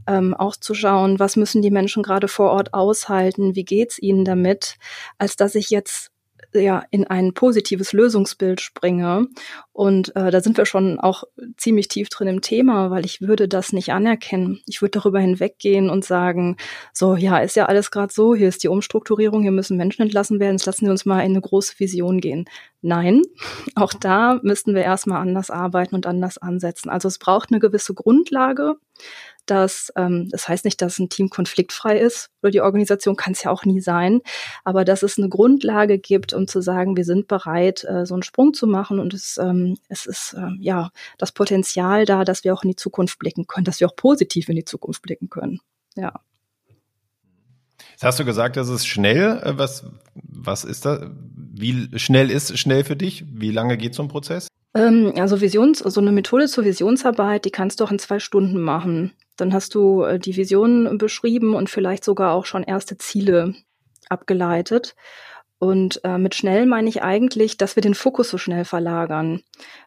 ähm, 0.07 0.33
auch 0.33 0.55
zu 0.55 0.73
schauen, 0.73 1.19
was 1.19 1.35
müssen 1.35 1.61
die 1.61 1.71
Menschen 1.71 2.03
gerade 2.03 2.27
vor 2.27 2.51
Ort 2.51 2.73
aushalten, 2.73 3.55
wie 3.55 3.65
geht's 3.65 3.99
ihnen 3.99 4.25
damit, 4.25 4.75
als 5.17 5.35
dass 5.35 5.55
ich 5.55 5.69
jetzt 5.69 6.11
ja 6.53 6.83
in 6.91 7.05
ein 7.05 7.33
positives 7.33 7.93
Lösungsbild 7.93 8.61
springe. 8.61 9.27
Und 9.71 10.15
äh, 10.15 10.31
da 10.31 10.41
sind 10.41 10.57
wir 10.57 10.65
schon 10.65 10.99
auch 10.99 11.23
ziemlich 11.57 11.87
tief 11.87 12.09
drin 12.09 12.27
im 12.27 12.41
Thema, 12.41 12.91
weil 12.91 13.05
ich 13.05 13.21
würde 13.21 13.47
das 13.47 13.71
nicht 13.71 13.91
anerkennen. 13.93 14.59
Ich 14.67 14.81
würde 14.81 14.99
darüber 14.99 15.19
hinweggehen 15.19 15.89
und 15.89 16.03
sagen, 16.03 16.57
so 16.93 17.15
ja, 17.15 17.37
ist 17.37 17.55
ja 17.55 17.65
alles 17.65 17.91
gerade 17.91 18.13
so, 18.13 18.35
hier 18.35 18.49
ist 18.49 18.63
die 18.63 18.67
Umstrukturierung, 18.67 19.41
hier 19.41 19.51
müssen 19.51 19.77
Menschen 19.77 20.01
entlassen 20.01 20.39
werden, 20.39 20.57
jetzt 20.57 20.65
lassen 20.65 20.85
wir 20.85 20.91
uns 20.91 21.05
mal 21.05 21.21
in 21.21 21.31
eine 21.31 21.41
große 21.41 21.79
Vision 21.79 22.19
gehen. 22.19 22.45
Nein, 22.81 23.21
auch 23.75 23.93
da 23.93 24.39
müssten 24.43 24.75
wir 24.75 24.83
erstmal 24.83 25.21
anders 25.21 25.49
arbeiten 25.49 25.95
und 25.95 26.05
anders 26.05 26.37
ansetzen. 26.37 26.89
Also 26.89 27.07
es 27.07 27.19
braucht 27.19 27.51
eine 27.51 27.59
gewisse 27.59 27.93
Grundlage, 27.93 28.75
dass 29.49 29.91
ähm, 29.95 30.29
das 30.29 30.47
heißt 30.47 30.65
nicht, 30.65 30.81
dass 30.81 30.99
ein 30.99 31.09
Team 31.09 31.29
konfliktfrei 31.29 31.97
ist 31.97 32.29
oder 32.41 32.51
die 32.51 32.61
Organisation 32.61 33.15
kann 33.15 33.33
es 33.33 33.43
ja 33.43 33.51
auch 33.51 33.65
nie 33.65 33.81
sein, 33.81 34.21
aber 34.63 34.85
dass 34.85 35.03
es 35.03 35.17
eine 35.17 35.29
Grundlage 35.29 35.99
gibt, 35.99 36.33
um 36.33 36.47
zu 36.47 36.61
sagen, 36.61 36.97
wir 36.97 37.05
sind 37.05 37.27
bereit, 37.27 37.83
äh, 37.83 38.05
so 38.05 38.13
einen 38.13 38.23
Sprung 38.23 38.53
zu 38.53 38.67
machen 38.67 38.99
und 38.99 39.13
es, 39.13 39.37
ähm, 39.37 39.77
es 39.87 40.05
ist 40.05 40.35
äh, 40.37 40.49
ja 40.59 40.91
das 41.17 41.31
Potenzial 41.31 42.05
da, 42.05 42.23
dass 42.23 42.43
wir 42.43 42.53
auch 42.53 42.63
in 42.63 42.69
die 42.69 42.75
Zukunft 42.75 43.19
blicken 43.19 43.47
können, 43.47 43.65
dass 43.65 43.79
wir 43.79 43.87
auch 43.87 43.95
positiv 43.95 44.49
in 44.49 44.55
die 44.55 44.65
Zukunft 44.65 45.01
blicken 45.01 45.29
können. 45.29 45.59
Ja. 45.95 46.13
Jetzt 47.91 48.03
hast 48.03 48.19
du 48.19 48.25
gesagt, 48.25 48.55
das 48.55 48.69
ist 48.69 48.87
schnell. 48.87 49.41
Äh, 49.43 49.57
was, 49.57 49.85
was 50.13 50.63
ist 50.63 50.85
da? 50.85 51.11
Wie 51.11 51.89
schnell 51.99 52.31
ist 52.31 52.57
schnell 52.57 52.83
für 52.83 52.95
dich? 52.95 53.25
Wie 53.27 53.51
lange 53.51 53.77
geht 53.77 53.93
so 53.93 54.03
ein 54.03 54.07
Prozess? 54.07 54.47
Ähm, 54.73 55.13
also 55.17 55.41
Visions, 55.41 55.79
so 55.79 56.01
eine 56.01 56.11
Methode 56.11 56.47
zur 56.47 56.65
Visionsarbeit, 56.65 57.45
die 57.45 57.51
kannst 57.51 57.79
du 57.79 57.83
auch 57.83 57.91
in 57.91 57.99
zwei 57.99 58.19
Stunden 58.19 58.59
machen. 58.61 59.13
Dann 59.35 59.53
hast 59.53 59.75
du 59.75 60.03
äh, 60.03 60.19
die 60.19 60.35
Vision 60.35 60.97
beschrieben 60.97 61.55
und 61.55 61.69
vielleicht 61.69 62.03
sogar 62.03 62.33
auch 62.33 62.45
schon 62.45 62.63
erste 62.63 62.97
Ziele 62.97 63.55
abgeleitet. 64.09 64.95
Und 65.61 65.99
äh, 66.05 66.17
mit 66.17 66.35
schnell 66.35 66.65
meine 66.65 66.87
ich 66.87 67.03
eigentlich, 67.03 67.57
dass 67.57 67.75
wir 67.75 67.81
den 67.81 67.93
Fokus 67.93 68.29
so 68.29 68.37
schnell 68.37 68.63
verlagern. 68.63 69.41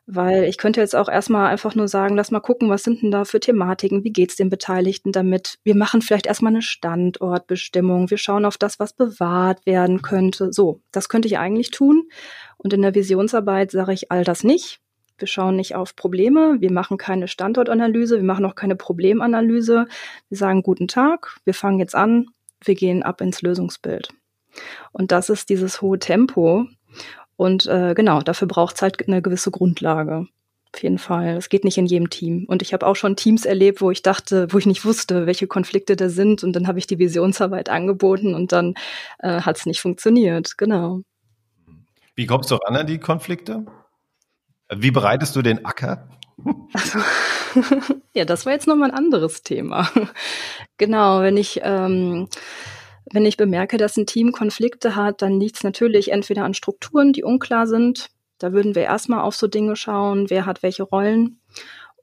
Weil 0.04 0.44
ich 0.44 0.58
könnte 0.58 0.82
jetzt 0.82 0.94
auch 0.94 1.08
erstmal 1.08 1.46
einfach 1.46 1.74
nur 1.74 1.88
sagen, 1.88 2.14
lass 2.14 2.30
mal 2.30 2.40
gucken, 2.40 2.68
was 2.68 2.82
sind 2.82 3.00
denn 3.00 3.10
da 3.10 3.24
für 3.24 3.40
Thematiken, 3.40 4.04
wie 4.04 4.12
geht's 4.12 4.36
den 4.36 4.50
Beteiligten 4.50 5.12
damit? 5.12 5.58
Wir 5.64 5.74
machen 5.74 6.02
vielleicht 6.02 6.26
erstmal 6.26 6.52
eine 6.52 6.60
Standortbestimmung, 6.60 8.10
wir 8.10 8.18
schauen 8.18 8.44
auf 8.44 8.58
das, 8.58 8.80
was 8.80 8.92
bewahrt 8.92 9.64
werden 9.64 10.02
könnte. 10.02 10.52
So, 10.52 10.82
das 10.92 11.08
könnte 11.08 11.28
ich 11.28 11.38
eigentlich 11.38 11.70
tun. 11.70 12.06
Und 12.62 12.72
in 12.72 12.82
der 12.82 12.94
Visionsarbeit 12.94 13.70
sage 13.70 13.92
ich 13.92 14.10
all 14.10 14.24
das 14.24 14.44
nicht. 14.44 14.80
Wir 15.18 15.28
schauen 15.28 15.56
nicht 15.56 15.74
auf 15.74 15.94
Probleme, 15.94 16.56
wir 16.60 16.72
machen 16.72 16.96
keine 16.96 17.28
Standortanalyse, 17.28 18.16
wir 18.16 18.24
machen 18.24 18.44
auch 18.44 18.54
keine 18.54 18.76
Problemanalyse. 18.76 19.86
Wir 20.28 20.38
sagen 20.38 20.62
guten 20.62 20.88
Tag, 20.88 21.36
wir 21.44 21.54
fangen 21.54 21.78
jetzt 21.78 21.94
an, 21.94 22.26
wir 22.64 22.74
gehen 22.74 23.02
ab 23.02 23.20
ins 23.20 23.42
Lösungsbild. 23.42 24.08
Und 24.92 25.12
das 25.12 25.28
ist 25.28 25.48
dieses 25.48 25.80
hohe 25.80 25.98
Tempo. 25.98 26.66
Und 27.36 27.66
äh, 27.66 27.94
genau, 27.94 28.20
dafür 28.20 28.48
braucht 28.48 28.76
es 28.76 28.82
halt 28.82 29.06
eine 29.06 29.22
gewisse 29.22 29.50
Grundlage. 29.50 30.26
Auf 30.74 30.82
jeden 30.82 30.98
Fall. 30.98 31.34
Das 31.34 31.50
geht 31.50 31.64
nicht 31.64 31.76
in 31.76 31.86
jedem 31.86 32.08
Team. 32.08 32.46
Und 32.48 32.62
ich 32.62 32.72
habe 32.72 32.86
auch 32.86 32.96
schon 32.96 33.16
Teams 33.16 33.44
erlebt, 33.44 33.80
wo 33.80 33.90
ich 33.90 34.02
dachte, 34.02 34.46
wo 34.50 34.58
ich 34.58 34.66
nicht 34.66 34.84
wusste, 34.84 35.26
welche 35.26 35.46
Konflikte 35.46 35.96
da 35.96 36.08
sind. 36.08 36.42
Und 36.42 36.54
dann 36.54 36.66
habe 36.66 36.78
ich 36.78 36.86
die 36.86 36.98
Visionsarbeit 36.98 37.68
angeboten 37.68 38.34
und 38.34 38.52
dann 38.52 38.74
äh, 39.18 39.40
hat 39.42 39.58
es 39.58 39.66
nicht 39.66 39.80
funktioniert. 39.80 40.56
Genau. 40.56 41.02
Wie 42.14 42.26
kommst 42.26 42.50
du 42.50 42.56
ran 42.56 42.76
an 42.76 42.86
die 42.86 42.98
Konflikte? 42.98 43.66
Wie 44.74 44.90
bereitest 44.90 45.34
du 45.36 45.42
den 45.42 45.64
Acker? 45.64 46.08
Also, 46.72 46.98
ja, 48.14 48.24
das 48.24 48.46
war 48.46 48.52
jetzt 48.52 48.66
nochmal 48.66 48.90
ein 48.90 48.96
anderes 48.96 49.42
Thema. 49.42 49.90
genau, 50.78 51.20
wenn 51.20 51.36
ich, 51.36 51.60
ähm, 51.62 52.28
wenn 53.12 53.26
ich 53.26 53.36
bemerke, 53.36 53.76
dass 53.76 53.96
ein 53.96 54.06
Team 54.06 54.32
Konflikte 54.32 54.96
hat, 54.96 55.22
dann 55.22 55.40
liegt 55.40 55.56
es 55.56 55.64
natürlich 55.64 56.12
entweder 56.12 56.44
an 56.44 56.54
Strukturen, 56.54 57.12
die 57.12 57.24
unklar 57.24 57.66
sind. 57.66 58.10
Da 58.38 58.52
würden 58.52 58.74
wir 58.74 58.82
erstmal 58.82 59.20
auf 59.20 59.36
so 59.36 59.46
Dinge 59.46 59.76
schauen, 59.76 60.30
wer 60.30 60.46
hat 60.46 60.62
welche 60.62 60.82
Rollen 60.82 61.40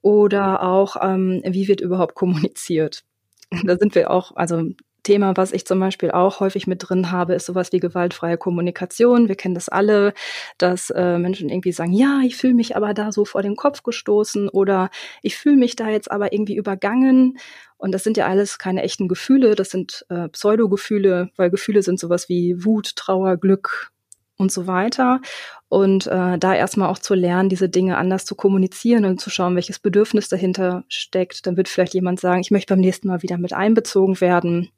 oder 0.01 0.63
auch, 0.63 0.95
ähm, 1.01 1.41
wie 1.45 1.67
wird 1.67 1.81
überhaupt 1.81 2.15
kommuniziert. 2.15 3.03
Da 3.63 3.77
sind 3.77 3.95
wir 3.95 4.11
auch, 4.11 4.35
also 4.35 4.63
Thema, 5.09 5.35
was 5.35 5.53
ich 5.53 5.65
zum 5.65 5.79
Beispiel 5.79 6.11
auch 6.11 6.39
häufig 6.39 6.67
mit 6.67 6.87
drin 6.87 7.09
habe, 7.09 7.33
ist 7.33 7.47
sowas 7.47 7.71
wie 7.71 7.79
gewaltfreie 7.79 8.37
Kommunikation. 8.37 9.27
Wir 9.27 9.33
kennen 9.33 9.55
das 9.55 9.67
alle, 9.67 10.13
dass 10.59 10.91
äh, 10.91 11.17
Menschen 11.17 11.49
irgendwie 11.49 11.71
sagen, 11.71 11.93
ja, 11.93 12.21
ich 12.23 12.37
fühle 12.37 12.53
mich 12.53 12.75
aber 12.75 12.93
da 12.93 13.11
so 13.11 13.25
vor 13.25 13.41
den 13.41 13.55
Kopf 13.55 13.81
gestoßen 13.81 14.49
oder 14.49 14.91
ich 15.23 15.35
fühle 15.35 15.55
mich 15.55 15.75
da 15.75 15.89
jetzt 15.89 16.11
aber 16.11 16.31
irgendwie 16.31 16.55
übergangen. 16.55 17.39
Und 17.77 17.91
das 17.91 18.03
sind 18.03 18.17
ja 18.17 18.27
alles 18.27 18.59
keine 18.59 18.83
echten 18.83 19.07
Gefühle, 19.07 19.55
das 19.55 19.71
sind 19.71 20.05
äh, 20.09 20.29
Pseudo-Gefühle, 20.29 21.31
weil 21.37 21.49
Gefühle 21.49 21.81
sind 21.81 21.99
sowas 21.99 22.29
wie 22.29 22.63
Wut, 22.63 22.95
Trauer, 22.95 23.37
Glück, 23.37 23.91
und 24.39 24.51
so 24.51 24.65
weiter. 24.65 25.21
Und 25.67 26.07
äh, 26.07 26.39
da 26.39 26.55
erstmal 26.55 26.89
auch 26.89 26.97
zu 26.97 27.13
lernen, 27.13 27.49
diese 27.49 27.69
Dinge 27.69 27.97
anders 27.97 28.25
zu 28.25 28.33
kommunizieren 28.33 29.05
und 29.05 29.21
zu 29.21 29.29
schauen, 29.29 29.55
welches 29.55 29.77
Bedürfnis 29.77 30.29
dahinter 30.29 30.83
steckt. 30.87 31.45
Dann 31.45 31.57
wird 31.57 31.69
vielleicht 31.69 31.93
jemand 31.93 32.19
sagen, 32.19 32.41
ich 32.41 32.49
möchte 32.49 32.73
beim 32.73 32.81
nächsten 32.81 33.07
Mal 33.07 33.21
wieder 33.21 33.37
mit 33.37 33.53
einbezogen 33.53 34.19
werden, 34.21 34.71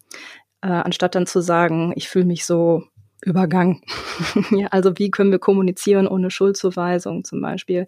äh, 0.62 0.68
anstatt 0.68 1.15
dann 1.15 1.27
zu 1.27 1.41
sagen, 1.41 1.94
ich 1.96 2.10
fühle 2.10 2.25
mich 2.25 2.46
so 2.46 2.84
übergangen. 3.24 3.82
ja, 4.51 4.68
also 4.68 4.98
wie 4.98 5.12
können 5.12 5.32
wir 5.32 5.39
kommunizieren 5.39 6.08
ohne 6.08 6.32
Schuldzuweisung 6.32 7.24
zum 7.24 7.39
Beispiel, 7.39 7.86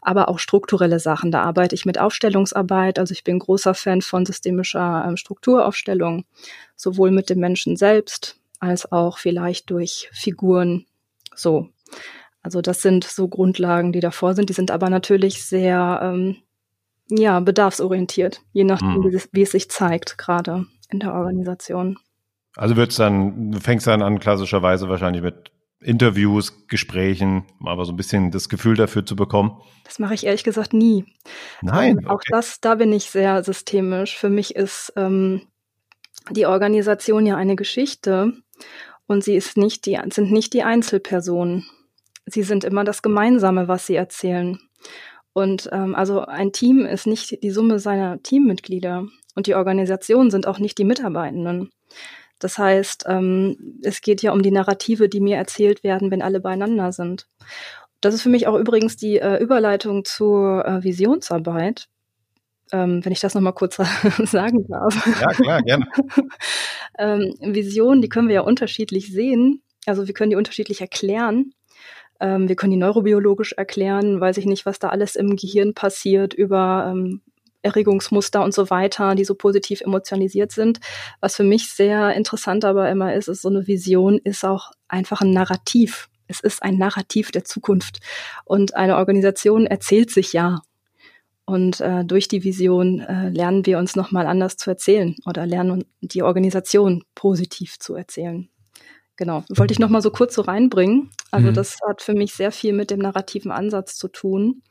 aber 0.00 0.28
auch 0.28 0.40
strukturelle 0.40 0.98
Sachen. 0.98 1.30
Da 1.30 1.42
arbeite 1.42 1.74
ich 1.74 1.86
mit 1.86 1.98
Aufstellungsarbeit. 1.98 2.98
Also 2.98 3.12
ich 3.12 3.24
bin 3.24 3.38
großer 3.38 3.74
Fan 3.74 4.02
von 4.02 4.26
systemischer 4.26 5.04
ähm, 5.06 5.16
Strukturaufstellung, 5.16 6.24
sowohl 6.76 7.12
mit 7.12 7.30
dem 7.30 7.38
Menschen 7.38 7.76
selbst 7.76 8.40
als 8.58 8.90
auch 8.90 9.18
vielleicht 9.18 9.70
durch 9.70 10.08
Figuren. 10.12 10.86
So. 11.34 11.68
Also 12.42 12.60
das 12.60 12.82
sind 12.82 13.04
so 13.04 13.28
Grundlagen, 13.28 13.92
die 13.92 14.00
davor 14.00 14.34
sind. 14.34 14.48
Die 14.48 14.54
sind 14.54 14.70
aber 14.70 14.90
natürlich 14.90 15.44
sehr 15.44 16.00
ähm, 16.02 16.36
ja, 17.08 17.40
bedarfsorientiert, 17.40 18.40
je 18.52 18.64
nachdem, 18.64 19.04
hm. 19.04 19.20
wie, 19.32 19.42
es, 19.42 19.52
sich 19.52 19.70
zeigt, 19.70 20.18
gerade 20.18 20.66
in 20.90 21.00
der 21.00 21.14
Organisation. 21.14 21.98
Also 22.56 22.76
wird's 22.76 22.96
dann, 22.96 23.52
du 23.52 23.60
fängst 23.60 23.86
dann 23.86 24.02
an, 24.02 24.18
klassischerweise 24.18 24.88
wahrscheinlich 24.88 25.22
mit 25.22 25.52
Interviews, 25.80 26.66
Gesprächen, 26.68 27.44
aber 27.64 27.84
so 27.84 27.92
ein 27.92 27.96
bisschen 27.96 28.30
das 28.30 28.48
Gefühl 28.48 28.76
dafür 28.76 29.04
zu 29.04 29.16
bekommen? 29.16 29.60
Das 29.84 29.98
mache 29.98 30.14
ich 30.14 30.24
ehrlich 30.24 30.44
gesagt 30.44 30.72
nie. 30.72 31.04
Nein. 31.60 31.98
Ähm, 31.98 32.08
auch 32.08 32.20
das, 32.28 32.60
da 32.60 32.76
bin 32.76 32.92
ich 32.92 33.10
sehr 33.10 33.42
systemisch. 33.42 34.16
Für 34.16 34.30
mich 34.30 34.54
ist 34.54 34.92
ähm, 34.96 35.42
die 36.30 36.46
Organisation 36.46 37.26
ja 37.26 37.36
eine 37.36 37.56
Geschichte 37.56 38.32
und 39.06 39.24
sie 39.24 39.34
ist 39.34 39.56
nicht 39.56 39.86
die, 39.86 39.98
sind 40.10 40.30
nicht 40.30 40.52
die 40.52 40.62
Einzelpersonen. 40.62 41.66
Sie 42.26 42.42
sind 42.42 42.64
immer 42.64 42.84
das 42.84 43.02
Gemeinsame, 43.02 43.68
was 43.68 43.86
sie 43.86 43.96
erzählen. 43.96 44.58
Und 45.32 45.68
ähm, 45.72 45.94
also 45.94 46.20
ein 46.20 46.52
Team 46.52 46.84
ist 46.84 47.06
nicht 47.06 47.42
die 47.42 47.50
Summe 47.50 47.78
seiner 47.78 48.22
Teammitglieder 48.22 49.06
und 49.34 49.46
die 49.46 49.54
Organisation 49.54 50.30
sind 50.30 50.46
auch 50.46 50.58
nicht 50.58 50.78
die 50.78 50.84
Mitarbeitenden. 50.84 51.70
Das 52.38 52.58
heißt, 52.58 53.04
ähm, 53.06 53.78
es 53.82 54.00
geht 54.00 54.20
ja 54.20 54.32
um 54.32 54.42
die 54.42 54.50
Narrative, 54.50 55.08
die 55.08 55.20
mir 55.20 55.36
erzählt 55.36 55.84
werden, 55.84 56.10
wenn 56.10 56.22
alle 56.22 56.40
beieinander 56.40 56.92
sind. 56.92 57.28
Das 58.00 58.14
ist 58.14 58.22
für 58.22 58.28
mich 58.28 58.48
auch 58.48 58.58
übrigens 58.58 58.96
die 58.96 59.18
äh, 59.18 59.40
Überleitung 59.40 60.04
zur 60.04 60.66
äh, 60.66 60.82
Visionsarbeit, 60.82 61.88
ähm, 62.72 63.04
wenn 63.04 63.12
ich 63.12 63.20
das 63.20 63.34
nochmal 63.34 63.52
kurz 63.52 63.76
sagen 64.24 64.66
darf. 64.66 65.06
Ja, 65.20 65.28
klar, 65.28 65.62
gerne. 65.62 65.86
ähm, 66.98 67.34
Visionen, 67.40 68.02
die 68.02 68.08
können 68.08 68.28
wir 68.28 68.36
ja 68.36 68.40
unterschiedlich 68.40 69.12
sehen. 69.12 69.62
Also 69.86 70.06
wir 70.06 70.14
können 70.14 70.30
die 70.30 70.36
unterschiedlich 70.36 70.80
erklären. 70.80 71.52
Ähm, 72.20 72.48
wir 72.48 72.56
können 72.56 72.72
die 72.72 72.78
neurobiologisch 72.78 73.52
erklären, 73.52 74.20
weiß 74.20 74.38
ich 74.38 74.46
nicht, 74.46 74.64
was 74.64 74.78
da 74.78 74.88
alles 74.88 75.16
im 75.16 75.36
Gehirn 75.36 75.74
passiert 75.74 76.34
über 76.34 76.90
ähm, 76.90 77.20
Erregungsmuster 77.62 78.42
und 78.42 78.54
so 78.54 78.70
weiter, 78.70 79.14
die 79.14 79.24
so 79.24 79.34
positiv 79.34 79.80
emotionalisiert 79.80 80.52
sind. 80.52 80.80
Was 81.20 81.36
für 81.36 81.44
mich 81.44 81.70
sehr 81.70 82.14
interessant 82.14 82.64
aber 82.64 82.90
immer 82.90 83.14
ist, 83.14 83.28
ist 83.28 83.42
so 83.42 83.48
eine 83.48 83.66
Vision 83.66 84.18
ist 84.18 84.44
auch 84.44 84.72
einfach 84.88 85.20
ein 85.20 85.30
Narrativ. 85.30 86.08
Es 86.26 86.40
ist 86.40 86.62
ein 86.62 86.78
Narrativ 86.78 87.30
der 87.30 87.44
Zukunft. 87.44 88.00
Und 88.44 88.74
eine 88.74 88.96
Organisation 88.96 89.66
erzählt 89.66 90.10
sich 90.10 90.32
ja. 90.32 90.60
Und 91.52 91.82
äh, 91.82 92.02
durch 92.02 92.28
die 92.28 92.44
Vision 92.44 93.00
äh, 93.00 93.28
lernen 93.28 93.66
wir 93.66 93.76
uns 93.76 93.94
nochmal 93.94 94.26
anders 94.26 94.56
zu 94.56 94.70
erzählen 94.70 95.14
oder 95.26 95.44
lernen 95.44 95.84
die 96.00 96.22
Organisation 96.22 97.04
positiv 97.14 97.78
zu 97.78 97.94
erzählen. 97.94 98.48
Genau, 99.16 99.44
wollte 99.50 99.72
ich 99.72 99.78
noch 99.78 99.90
mal 99.90 100.00
so 100.00 100.10
kurz 100.10 100.34
so 100.34 100.40
reinbringen. 100.40 101.10
Also 101.30 101.50
mhm. 101.50 101.54
das 101.54 101.76
hat 101.86 102.00
für 102.00 102.14
mich 102.14 102.32
sehr 102.32 102.52
viel 102.52 102.72
mit 102.72 102.90
dem 102.90 103.00
narrativen 103.00 103.50
Ansatz 103.50 103.96
zu 103.96 104.08
tun. 104.08 104.62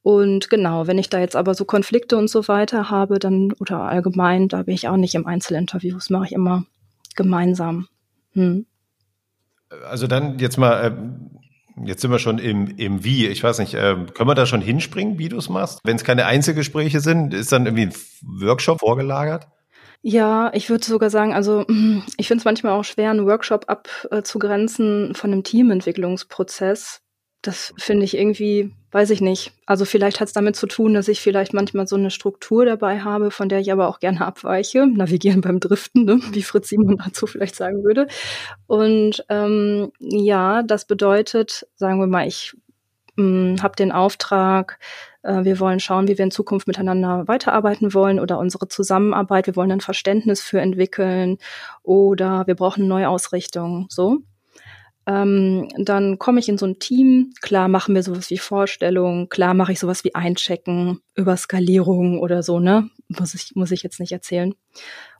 Und 0.00 0.48
genau, 0.48 0.86
wenn 0.86 0.96
ich 0.96 1.10
da 1.10 1.20
jetzt 1.20 1.36
aber 1.36 1.52
so 1.52 1.66
Konflikte 1.66 2.16
und 2.16 2.28
so 2.28 2.48
weiter 2.48 2.88
habe, 2.88 3.18
dann 3.18 3.52
oder 3.60 3.80
allgemein, 3.80 4.48
da 4.48 4.62
bin 4.62 4.74
ich 4.74 4.88
auch 4.88 4.96
nicht 4.96 5.14
im 5.14 5.26
Einzelinterview. 5.26 5.92
Das 5.96 6.08
mache 6.08 6.24
ich 6.24 6.32
immer 6.32 6.64
gemeinsam. 7.16 7.86
Hm. 8.32 8.64
Also 9.90 10.06
dann 10.06 10.38
jetzt 10.38 10.56
mal, 10.56 10.86
äh, 10.86 11.43
jetzt 11.82 12.02
sind 12.02 12.10
wir 12.10 12.18
schon 12.18 12.38
im, 12.38 12.76
im 12.76 13.04
Wie. 13.04 13.26
Ich 13.26 13.42
weiß 13.42 13.58
nicht, 13.58 13.74
äh, 13.74 13.96
können 14.14 14.28
wir 14.28 14.34
da 14.34 14.46
schon 14.46 14.60
hinspringen, 14.60 15.18
wie 15.18 15.28
du 15.28 15.38
es 15.38 15.48
machst? 15.48 15.80
Wenn 15.84 15.96
es 15.96 16.04
keine 16.04 16.26
Einzelgespräche 16.26 17.00
sind, 17.00 17.34
ist 17.34 17.52
dann 17.52 17.66
irgendwie 17.66 17.86
ein 17.86 17.94
Workshop 18.22 18.80
vorgelagert? 18.80 19.48
Ja, 20.02 20.50
ich 20.52 20.68
würde 20.68 20.84
sogar 20.84 21.10
sagen, 21.10 21.32
also 21.32 21.64
ich 22.16 22.28
finde 22.28 22.40
es 22.40 22.44
manchmal 22.44 22.72
auch 22.72 22.84
schwer, 22.84 23.10
einen 23.10 23.26
Workshop 23.26 23.66
abzugrenzen 23.68 25.14
von 25.14 25.32
einem 25.32 25.42
Teamentwicklungsprozess. 25.42 27.00
Das 27.42 27.74
finde 27.78 28.04
ich 28.04 28.16
irgendwie, 28.16 28.72
weiß 28.94 29.10
ich 29.10 29.20
nicht. 29.20 29.52
Also 29.66 29.84
vielleicht 29.84 30.20
hat 30.20 30.28
es 30.28 30.34
damit 30.34 30.54
zu 30.54 30.68
tun, 30.68 30.94
dass 30.94 31.08
ich 31.08 31.20
vielleicht 31.20 31.52
manchmal 31.52 31.88
so 31.88 31.96
eine 31.96 32.12
Struktur 32.12 32.64
dabei 32.64 33.00
habe, 33.00 33.32
von 33.32 33.48
der 33.48 33.58
ich 33.58 33.72
aber 33.72 33.88
auch 33.88 33.98
gerne 33.98 34.24
abweiche. 34.24 34.86
Navigieren 34.86 35.40
beim 35.40 35.58
Driften, 35.58 36.04
ne? 36.04 36.20
wie 36.30 36.44
Fritz 36.44 36.68
Simon 36.68 37.02
dazu 37.04 37.26
vielleicht 37.26 37.56
sagen 37.56 37.82
würde. 37.82 38.06
Und 38.68 39.24
ähm, 39.28 39.90
ja, 39.98 40.62
das 40.62 40.86
bedeutet, 40.86 41.66
sagen 41.74 41.98
wir 41.98 42.06
mal, 42.06 42.28
ich 42.28 42.56
hm, 43.16 43.56
habe 43.60 43.74
den 43.74 43.90
Auftrag, 43.90 44.78
äh, 45.24 45.42
wir 45.42 45.58
wollen 45.58 45.80
schauen, 45.80 46.06
wie 46.06 46.16
wir 46.16 46.24
in 46.24 46.30
Zukunft 46.30 46.68
miteinander 46.68 47.26
weiterarbeiten 47.26 47.94
wollen 47.94 48.20
oder 48.20 48.38
unsere 48.38 48.68
Zusammenarbeit. 48.68 49.48
Wir 49.48 49.56
wollen 49.56 49.72
ein 49.72 49.80
Verständnis 49.80 50.40
für 50.40 50.60
entwickeln 50.60 51.38
oder 51.82 52.46
wir 52.46 52.54
brauchen 52.54 52.82
eine 52.82 52.90
Neuausrichtung. 52.90 53.86
So. 53.90 54.20
Ähm, 55.06 55.68
dann 55.76 56.18
komme 56.18 56.40
ich 56.40 56.48
in 56.48 56.58
so 56.58 56.66
ein 56.66 56.78
Team. 56.78 57.32
Klar 57.40 57.68
machen 57.68 57.94
wir 57.94 58.02
sowas 58.02 58.30
wie 58.30 58.38
Vorstellung. 58.38 59.28
Klar 59.28 59.54
mache 59.54 59.72
ich 59.72 59.80
sowas 59.80 60.04
wie 60.04 60.14
Einchecken 60.14 61.00
über 61.14 61.36
Skalierung 61.36 62.20
oder 62.20 62.42
so. 62.42 62.60
Ne, 62.60 62.88
muss 63.08 63.34
ich 63.34 63.52
muss 63.54 63.70
ich 63.70 63.82
jetzt 63.82 64.00
nicht 64.00 64.12
erzählen. 64.12 64.54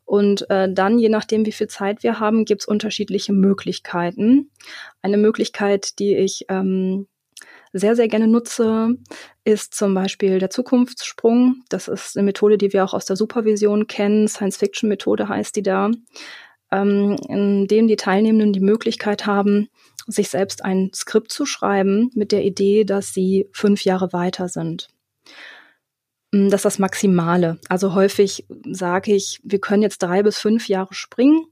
Und 0.06 0.48
äh, 0.50 0.70
dann, 0.70 0.98
je 0.98 1.08
nachdem, 1.08 1.46
wie 1.46 1.52
viel 1.52 1.68
Zeit 1.68 2.02
wir 2.02 2.20
haben, 2.20 2.44
gibt's 2.44 2.66
unterschiedliche 2.66 3.32
Möglichkeiten. 3.32 4.50
Eine 5.00 5.16
Möglichkeit, 5.16 5.98
die 5.98 6.14
ich 6.14 6.44
ähm, 6.48 7.06
sehr, 7.72 7.96
sehr 7.96 8.08
gerne 8.08 8.28
nutze, 8.28 8.96
ist 9.44 9.74
zum 9.74 9.94
Beispiel 9.94 10.38
der 10.38 10.50
Zukunftssprung. 10.50 11.64
Das 11.68 11.88
ist 11.88 12.16
eine 12.16 12.24
Methode, 12.24 12.58
die 12.58 12.72
wir 12.72 12.84
auch 12.84 12.94
aus 12.94 13.04
der 13.04 13.16
Supervision 13.16 13.86
kennen. 13.86 14.28
Science-Fiction-Methode 14.28 15.28
heißt 15.28 15.56
die 15.56 15.62
da, 15.62 15.90
ähm, 16.74 17.16
in 17.28 17.66
dem 17.66 17.86
die 17.88 17.96
Teilnehmenden 17.96 18.52
die 18.52 18.60
Möglichkeit 18.60 19.26
haben, 19.26 19.68
sich 20.06 20.28
selbst 20.28 20.64
ein 20.64 20.90
Skript 20.94 21.32
zu 21.32 21.46
schreiben 21.46 22.10
mit 22.14 22.32
der 22.32 22.44
Idee, 22.44 22.84
dass 22.84 23.14
sie 23.14 23.48
fünf 23.52 23.84
Jahre 23.84 24.12
weiter 24.12 24.48
sind. 24.48 24.88
Mm, 26.32 26.48
das 26.48 26.60
ist 26.60 26.64
das 26.64 26.78
Maximale. 26.78 27.58
Also 27.68 27.94
häufig 27.94 28.46
sage 28.70 29.14
ich, 29.14 29.40
wir 29.44 29.60
können 29.60 29.82
jetzt 29.82 30.02
drei 30.02 30.22
bis 30.22 30.38
fünf 30.38 30.68
Jahre 30.68 30.94
springen. 30.94 31.46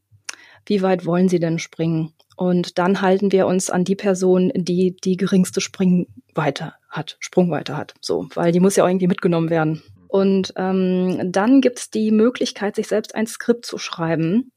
Wie 0.67 0.83
weit 0.83 1.07
wollen 1.07 1.29
Sie 1.29 1.41
denn 1.41 1.59
springen? 1.59 2.13
Und 2.37 2.79
dann 2.79 3.01
halten 3.01 3.33
wir 3.33 3.47
uns 3.47 3.69
an 3.69 3.85
die 3.85 3.97
Person, 3.97 4.53
die 4.55 4.97
die 4.97 5.17
geringste 5.17 5.61
Springweite 5.61 6.75
hat, 6.89 7.17
Sprungweite 7.21 7.77
hat. 7.77 7.95
So, 8.01 8.29
weil 8.35 8.53
die 8.53 8.61
muss 8.61 8.77
ja 8.77 8.85
auch 8.85 8.89
irgendwie 8.89 9.09
mitgenommen 9.09 9.51
werden. 9.51 9.83
Und 10.09 10.53
ähm, 10.57 11.33
dann 11.33 11.61
gibt's 11.61 11.91
die 11.91 12.11
Möglichkeit, 12.11 12.77
sich 12.77 12.87
selbst 12.87 13.15
ein 13.15 13.27
Skript 13.27 13.65
zu 13.65 13.79
schreiben. 13.79 14.52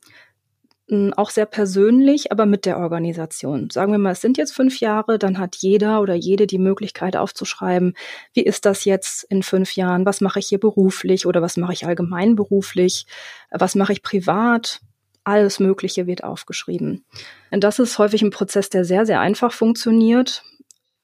Auch 1.16 1.32
sehr 1.32 1.48
persönlich, 1.48 2.32
aber 2.32 2.46
mit 2.46 2.66
der 2.66 2.78
Organisation. 2.78 3.72
Sagen 3.72 3.92
wir 3.92 3.98
mal, 3.98 4.12
es 4.12 4.22
sind 4.22 4.38
jetzt 4.38 4.54
fünf 4.54 4.80
Jahre, 4.80 5.18
dann 5.18 5.40
hat 5.40 5.56
jeder 5.56 6.00
oder 6.02 6.14
jede 6.14 6.46
die 6.46 6.60
Möglichkeit 6.60 7.18
aufzuschreiben, 7.18 7.96
wie 8.34 8.44
ist 8.44 8.66
das 8.66 8.86
jetzt 8.86 9.24
in 9.24 9.42
fünf 9.42 9.76
Jahren? 9.76 10.06
Was 10.06 10.22
mache 10.22 10.38
ich 10.38 10.48
hier 10.48 10.60
beruflich 10.60 11.26
oder 11.26 11.42
was 11.42 11.58
mache 11.58 11.74
ich 11.74 11.88
allgemein 11.88 12.36
beruflich? 12.36 13.08
Was 13.50 13.74
mache 13.74 13.94
ich 13.94 14.04
privat? 14.04 14.80
alles 15.26 15.60
Mögliche 15.60 16.08
wird 16.08 16.24
aufgeschrieben. 16.24 17.04
Und 17.52 17.64
das 17.64 17.80
ist 17.80 17.98
häufig 17.98 18.22
ein 18.22 18.30
Prozess, 18.30 18.70
der 18.70 18.86
sehr, 18.86 19.06
sehr 19.06 19.20
einfach 19.20 19.52
funktioniert. 19.52 20.44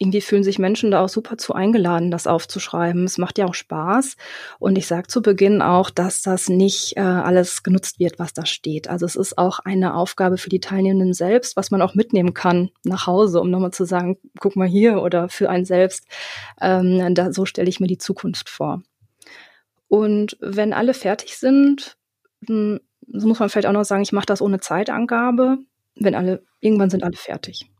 Irgendwie 0.01 0.21
fühlen 0.21 0.43
sich 0.43 0.57
Menschen 0.57 0.89
da 0.89 1.03
auch 1.03 1.09
super 1.09 1.37
zu 1.37 1.53
eingeladen, 1.53 2.09
das 2.09 2.25
aufzuschreiben. 2.25 3.03
Es 3.03 3.19
macht 3.19 3.37
ja 3.37 3.45
auch 3.45 3.53
Spaß. 3.53 4.15
Und 4.57 4.75
ich 4.75 4.87
sage 4.87 5.05
zu 5.05 5.21
Beginn 5.21 5.61
auch, 5.61 5.91
dass 5.91 6.23
das 6.23 6.49
nicht 6.49 6.97
äh, 6.97 7.01
alles 7.01 7.61
genutzt 7.61 7.99
wird, 7.99 8.17
was 8.17 8.33
da 8.33 8.47
steht. 8.47 8.89
Also 8.89 9.05
es 9.05 9.15
ist 9.15 9.37
auch 9.37 9.59
eine 9.59 9.93
Aufgabe 9.93 10.39
für 10.39 10.49
die 10.49 10.59
Teilnehmenden 10.59 11.13
selbst, 11.13 11.55
was 11.55 11.69
man 11.69 11.83
auch 11.83 11.93
mitnehmen 11.93 12.33
kann 12.33 12.71
nach 12.83 13.05
Hause, 13.05 13.39
um 13.39 13.51
nochmal 13.51 13.73
zu 13.73 13.85
sagen, 13.85 14.17
guck 14.39 14.55
mal 14.55 14.67
hier 14.67 15.03
oder 15.03 15.29
für 15.29 15.51
einen 15.51 15.65
selbst. 15.65 16.07
Ähm, 16.59 17.13
da, 17.13 17.31
so 17.31 17.45
stelle 17.45 17.69
ich 17.69 17.79
mir 17.79 17.85
die 17.85 17.99
Zukunft 17.99 18.49
vor. 18.49 18.81
Und 19.87 20.35
wenn 20.41 20.73
alle 20.73 20.95
fertig 20.95 21.37
sind, 21.37 21.95
hm, 22.47 22.79
so 23.07 23.27
muss 23.27 23.37
man 23.37 23.49
vielleicht 23.49 23.67
auch 23.67 23.71
noch 23.71 23.85
sagen, 23.85 24.01
ich 24.01 24.13
mache 24.13 24.25
das 24.25 24.41
ohne 24.41 24.59
Zeitangabe, 24.59 25.59
wenn 25.93 26.15
alle, 26.15 26.43
irgendwann 26.59 26.89
sind 26.89 27.03
alle 27.03 27.17
fertig. 27.17 27.70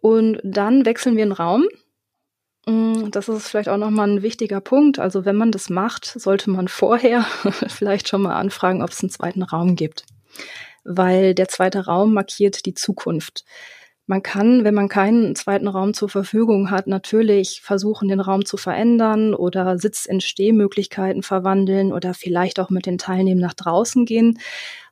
Und 0.00 0.40
dann 0.42 0.86
wechseln 0.86 1.16
wir 1.16 1.22
einen 1.22 1.32
Raum. 1.32 1.66
Mm, 2.66 3.10
das 3.10 3.28
ist 3.28 3.48
vielleicht 3.48 3.68
auch 3.68 3.76
nochmal 3.76 4.08
ein 4.08 4.22
wichtiger 4.22 4.60
Punkt. 4.60 4.98
Also 4.98 5.24
wenn 5.24 5.36
man 5.36 5.52
das 5.52 5.70
macht, 5.70 6.04
sollte 6.04 6.50
man 6.50 6.68
vorher 6.68 7.22
vielleicht 7.68 8.08
schon 8.08 8.22
mal 8.22 8.34
anfragen, 8.34 8.82
ob 8.82 8.90
es 8.90 9.02
einen 9.02 9.10
zweiten 9.10 9.42
Raum 9.42 9.76
gibt. 9.76 10.04
Weil 10.84 11.34
der 11.34 11.48
zweite 11.48 11.84
Raum 11.86 12.14
markiert 12.14 12.64
die 12.66 12.74
Zukunft. 12.74 13.44
Man 14.10 14.24
kann, 14.24 14.64
wenn 14.64 14.74
man 14.74 14.88
keinen 14.88 15.36
zweiten 15.36 15.68
Raum 15.68 15.94
zur 15.94 16.08
Verfügung 16.08 16.72
hat, 16.72 16.88
natürlich 16.88 17.60
versuchen, 17.62 18.08
den 18.08 18.18
Raum 18.18 18.44
zu 18.44 18.56
verändern 18.56 19.34
oder 19.34 19.78
Sitz 19.78 20.04
in 20.04 20.20
Stehmöglichkeiten 20.20 21.22
verwandeln 21.22 21.92
oder 21.92 22.12
vielleicht 22.12 22.58
auch 22.58 22.70
mit 22.70 22.86
den 22.86 22.98
Teilnehmern 22.98 23.42
nach 23.42 23.54
draußen 23.54 24.06
gehen. 24.06 24.40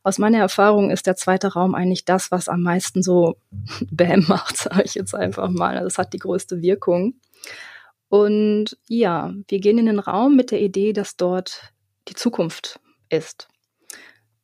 Aus 0.09 0.17
meiner 0.17 0.39
Erfahrung 0.39 0.91
ist 0.91 1.07
der 1.07 1.17
zweite 1.17 1.53
Raum 1.53 1.75
eigentlich 1.75 2.07
das, 2.07 2.31
was 2.31 2.49
am 2.49 2.63
meisten 2.63 3.03
so 3.03 3.37
Bäm 3.91 4.25
macht, 4.27 4.57
sage 4.57 4.83
ich 4.83 4.95
jetzt 4.95 5.15
einfach 5.15 5.51
mal. 5.51 5.77
Also 5.77 5.87
es 5.87 5.99
hat 5.99 6.15
die 6.15 6.19
größte 6.19 6.63
Wirkung. 6.63 7.21
Und 8.09 8.79
ja, 8.87 9.35
wir 9.49 9.61
gehen 9.61 9.77
in 9.77 9.85
den 9.85 9.99
Raum 9.99 10.35
mit 10.35 10.51
der 10.51 10.63
Idee, 10.63 10.95
dass 10.95 11.19
dort 11.19 11.75
die 12.09 12.15
Zukunft 12.15 12.81
ist. 13.11 13.49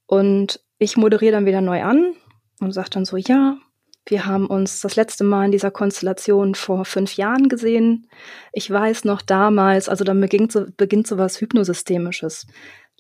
Und 0.05 0.61
ich 0.77 0.99
moderiere 0.99 1.33
dann 1.33 1.47
wieder 1.47 1.63
neu 1.63 1.83
an 1.83 2.13
und 2.61 2.73
sagt 2.73 2.95
dann 2.95 3.07
so, 3.07 3.17
ja, 3.17 3.57
wir 4.05 4.27
haben 4.27 4.49
uns 4.49 4.83
das 4.83 4.97
letzte 4.97 5.25
Mal 5.25 5.47
in 5.47 5.53
dieser 5.53 5.71
Konstellation 5.71 6.55
vor 6.55 6.85
fünf 6.85 7.17
Jahren 7.17 7.49
gesehen. 7.49 8.07
Ich 8.53 8.71
weiß 8.71 9.07
noch 9.07 9.23
damals, 9.23 9.89
also 9.89 10.05
dann 10.05 10.21
beginnt 10.21 10.53
so, 10.53 10.67
beginnt 10.77 11.07
so 11.07 11.17
was 11.17 11.41
Hypnosystemisches. 11.41 12.47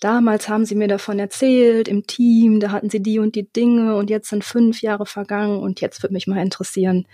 Damals 0.00 0.48
haben 0.48 0.64
sie 0.64 0.74
mir 0.74 0.88
davon 0.88 1.18
erzählt, 1.18 1.88
im 1.88 2.06
Team, 2.06 2.60
da 2.60 2.70
hatten 2.70 2.90
sie 2.90 3.00
die 3.00 3.18
und 3.18 3.36
die 3.36 3.50
Dinge 3.50 3.96
und 3.96 4.10
jetzt 4.10 4.28
sind 4.28 4.44
fünf 4.44 4.82
Jahre 4.82 5.06
vergangen 5.06 5.58
und 5.58 5.80
jetzt 5.80 6.02
würde 6.02 6.14
mich 6.14 6.26
mal 6.26 6.42
interessieren, 6.42 7.06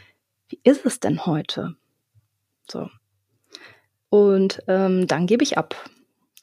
wie 0.49 0.61
ist 0.64 0.87
es 0.87 0.99
denn 0.99 1.27
heute? 1.27 1.77
So. 2.71 2.88
Und 4.09 4.62
ähm, 4.66 5.07
dann 5.07 5.27
gebe 5.27 5.45
ich 5.45 5.57
ab. 5.57 5.77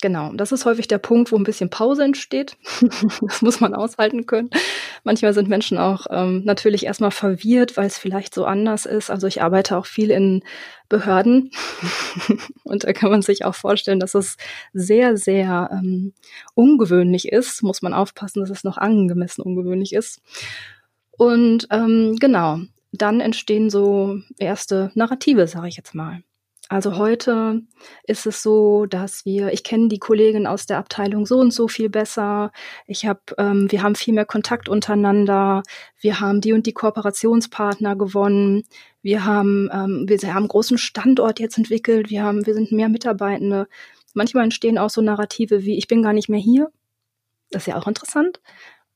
Genau, 0.02 0.32
das 0.34 0.52
ist 0.52 0.66
häufig 0.66 0.88
der 0.88 1.00
Punkt, 1.00 1.32
wo 1.32 1.36
ein 1.36 1.44
bisschen 1.44 1.70
Pause 1.70 2.04
entsteht. 2.04 2.56
das 3.22 3.42
muss 3.42 3.60
man 3.60 3.74
aushalten 3.74 4.26
können. 4.26 4.50
Manchmal 5.08 5.34
sind 5.34 5.48
Menschen 5.48 5.78
auch 5.78 6.08
ähm, 6.10 6.42
natürlich 6.44 6.86
erstmal 6.86 7.12
verwirrt, 7.12 7.78
weil 7.78 7.88
es 7.88 7.98
vielleicht 7.98 8.34
so 8.34 8.44
anders 8.44 8.86
ist. 8.86 9.10
Also 9.10 9.26
ich 9.26 9.42
arbeite 9.42 9.78
auch 9.78 9.86
viel 9.86 10.12
in 10.12 10.44
Behörden 10.90 11.52
und 12.66 12.84
da 12.84 12.92
kann 12.92 13.10
man 13.10 13.22
sich 13.22 13.46
auch 13.46 13.56
vorstellen, 13.56 14.02
dass 14.02 14.16
es 14.16 14.36
sehr, 14.74 15.16
sehr 15.16 15.70
ähm, 15.72 16.12
ungewöhnlich 16.56 17.30
ist. 17.30 17.64
Muss 17.64 17.82
man 17.82 17.94
aufpassen, 17.94 18.42
dass 18.42 18.50
es 18.50 18.66
noch 18.66 18.78
angemessen 18.78 19.44
ungewöhnlich 19.44 19.94
ist. 19.94 20.22
Und 21.12 21.70
ähm, 21.72 22.18
genau, 22.20 22.60
dann 22.92 23.22
entstehen 23.22 23.70
so 23.70 24.20
erste 24.38 24.92
Narrative, 24.94 25.48
sage 25.48 25.70
ich 25.70 25.78
jetzt 25.78 25.96
mal. 25.96 26.22
Also 26.70 26.98
heute 26.98 27.62
ist 28.04 28.26
es 28.26 28.44
so, 28.44 28.86
dass 28.88 29.24
wir, 29.24 29.54
ich 29.54 29.64
kenne 29.64 29.88
die 29.88 30.00
Kollegin 30.00 30.46
aus 30.48 30.66
der 30.66 30.80
Abteilung 30.80 31.26
so 31.26 31.38
und 31.40 31.54
so 31.54 31.70
viel 31.70 31.90
besser. 31.90 32.52
Ich 32.86 33.06
habe, 33.06 33.22
ähm, 33.38 33.72
wir 33.72 33.84
haben 33.84 33.96
viel 33.96 34.14
mehr 34.14 34.26
Kontakt 34.26 34.68
untereinander. 34.68 35.64
Wir 36.02 36.20
haben 36.20 36.42
die 36.42 36.52
und 36.52 36.66
die 36.66 36.74
Kooperationspartner 36.74 37.96
gewonnen. 37.96 38.64
Wir 39.02 39.24
haben, 39.24 39.70
ähm, 39.72 40.06
wir 40.08 40.18
haben 40.28 40.38
einen 40.38 40.48
großen 40.50 40.78
Standort 40.78 41.40
jetzt 41.40 41.58
entwickelt. 41.58 42.10
Wir 42.10 42.24
haben, 42.24 42.46
wir 42.46 42.54
sind 42.54 42.74
mehr 42.74 42.90
Mitarbeitende. 42.90 43.68
Manchmal 44.14 44.44
entstehen 44.44 44.78
auch 44.78 44.90
so 44.90 45.02
Narrative 45.02 45.64
wie, 45.64 45.78
ich 45.78 45.88
bin 45.88 46.04
gar 46.04 46.14
nicht 46.14 46.28
mehr 46.28 46.40
hier. 46.40 46.70
Das 47.50 47.64
ist 47.64 47.68
ja 47.68 47.78
auch 47.78 47.88
interessant. 47.88 48.42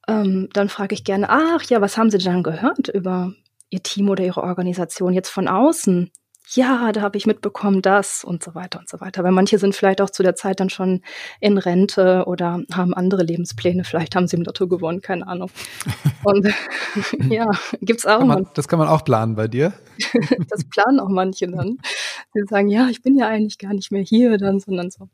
Ähm, 0.10 0.50
dann 0.54 0.68
frage 0.68 0.94
ich 0.94 1.06
gerne, 1.06 1.30
ach 1.30 1.64
ja, 1.64 1.80
was 1.80 1.98
haben 1.98 2.10
Sie 2.10 2.18
denn 2.18 2.44
gehört 2.44 2.90
über 2.90 3.34
Ihr 3.70 3.82
Team 3.82 4.10
oder 4.10 4.26
Ihre 4.26 4.44
Organisation 4.44 5.14
jetzt 5.14 5.30
von 5.30 5.48
außen? 5.48 6.12
Ja, 6.54 6.92
da 6.92 7.02
habe 7.02 7.18
ich 7.18 7.26
mitbekommen 7.26 7.82
das 7.82 8.24
und 8.24 8.44
so 8.44 8.56
weiter 8.56 8.80
und 8.80 8.90
so 8.90 9.00
weiter. 9.00 9.24
Weil 9.24 9.32
manche 9.32 9.58
sind 9.58 9.76
vielleicht 9.76 10.02
auch 10.02 10.10
zu 10.10 10.22
der 10.22 10.36
Zeit 10.36 10.60
dann 10.60 10.70
schon 10.70 11.02
in 11.40 11.58
Rente 11.58 12.26
oder 12.28 12.62
haben 12.74 12.94
andere 12.94 13.24
Lebenspläne. 13.24 13.84
Vielleicht 13.84 14.16
haben 14.16 14.28
sie 14.28 14.36
im 14.36 14.44
Lotto 14.44 14.68
gewonnen, 14.68 15.02
keine 15.02 15.28
Ahnung. 15.28 15.50
Und 16.24 16.48
ja, 17.30 17.50
gibt's 17.82 18.06
auch. 18.06 18.20
Kann 18.20 18.28
man, 18.28 18.48
das 18.54 18.68
kann 18.68 18.80
man 18.80 18.88
auch 18.88 19.04
planen 19.04 19.36
bei 19.36 19.48
dir. 19.48 19.74
das 20.50 20.66
planen 20.66 21.00
auch 21.00 21.10
manche 21.10 21.48
dann. 21.48 21.78
Die 22.36 22.44
sagen, 22.48 22.68
ja, 22.68 22.88
ich 22.90 23.02
bin 23.02 23.18
ja 23.18 23.28
eigentlich 23.28 23.58
gar 23.58 23.74
nicht 23.74 23.92
mehr 23.92 24.04
hier 24.04 24.38
dann, 24.38 24.60
sondern 24.60 24.92
so. 24.92 25.10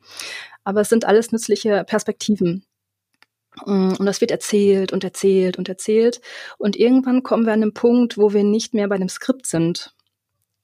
Aber 0.64 0.82
es 0.82 0.90
sind 0.90 1.06
alles 1.06 1.32
nützliche 1.32 1.84
Perspektiven. 1.86 2.64
Und 3.66 4.06
das 4.06 4.22
wird 4.22 4.30
erzählt 4.30 4.94
und 4.94 5.04
erzählt 5.04 5.58
und 5.58 5.68
erzählt. 5.68 6.22
Und 6.60 6.76
irgendwann 6.76 7.24
kommen 7.24 7.46
wir 7.46 7.54
an 7.54 7.64
einen 7.64 7.74
Punkt, 7.74 8.18
wo 8.18 8.34
wir 8.34 8.44
nicht 8.44 8.76
mehr 8.76 8.88
bei 8.88 8.98
dem 8.98 9.10
Skript 9.10 9.48
sind, 9.48 9.96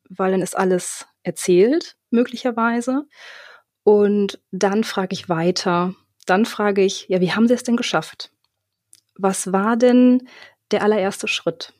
weil 0.10 0.32
dann 0.32 0.42
ist 0.42 0.58
alles 0.58 1.06
erzählt, 1.24 1.96
möglicherweise. 2.10 3.06
Und 3.84 4.40
dann 4.52 4.84
frage 4.84 5.14
ich 5.14 5.30
weiter. 5.30 5.94
Dann 6.26 6.46
frage 6.46 6.84
ich, 6.84 7.08
ja, 7.10 7.20
wie 7.22 7.32
haben 7.34 7.48
Sie 7.48 7.54
es 7.54 7.64
denn 7.64 7.76
geschafft? 7.76 8.32
Was 9.16 9.52
war 9.52 9.76
denn 9.78 10.28
der 10.72 10.82
allererste 10.84 11.28
Schritt? 11.28 11.74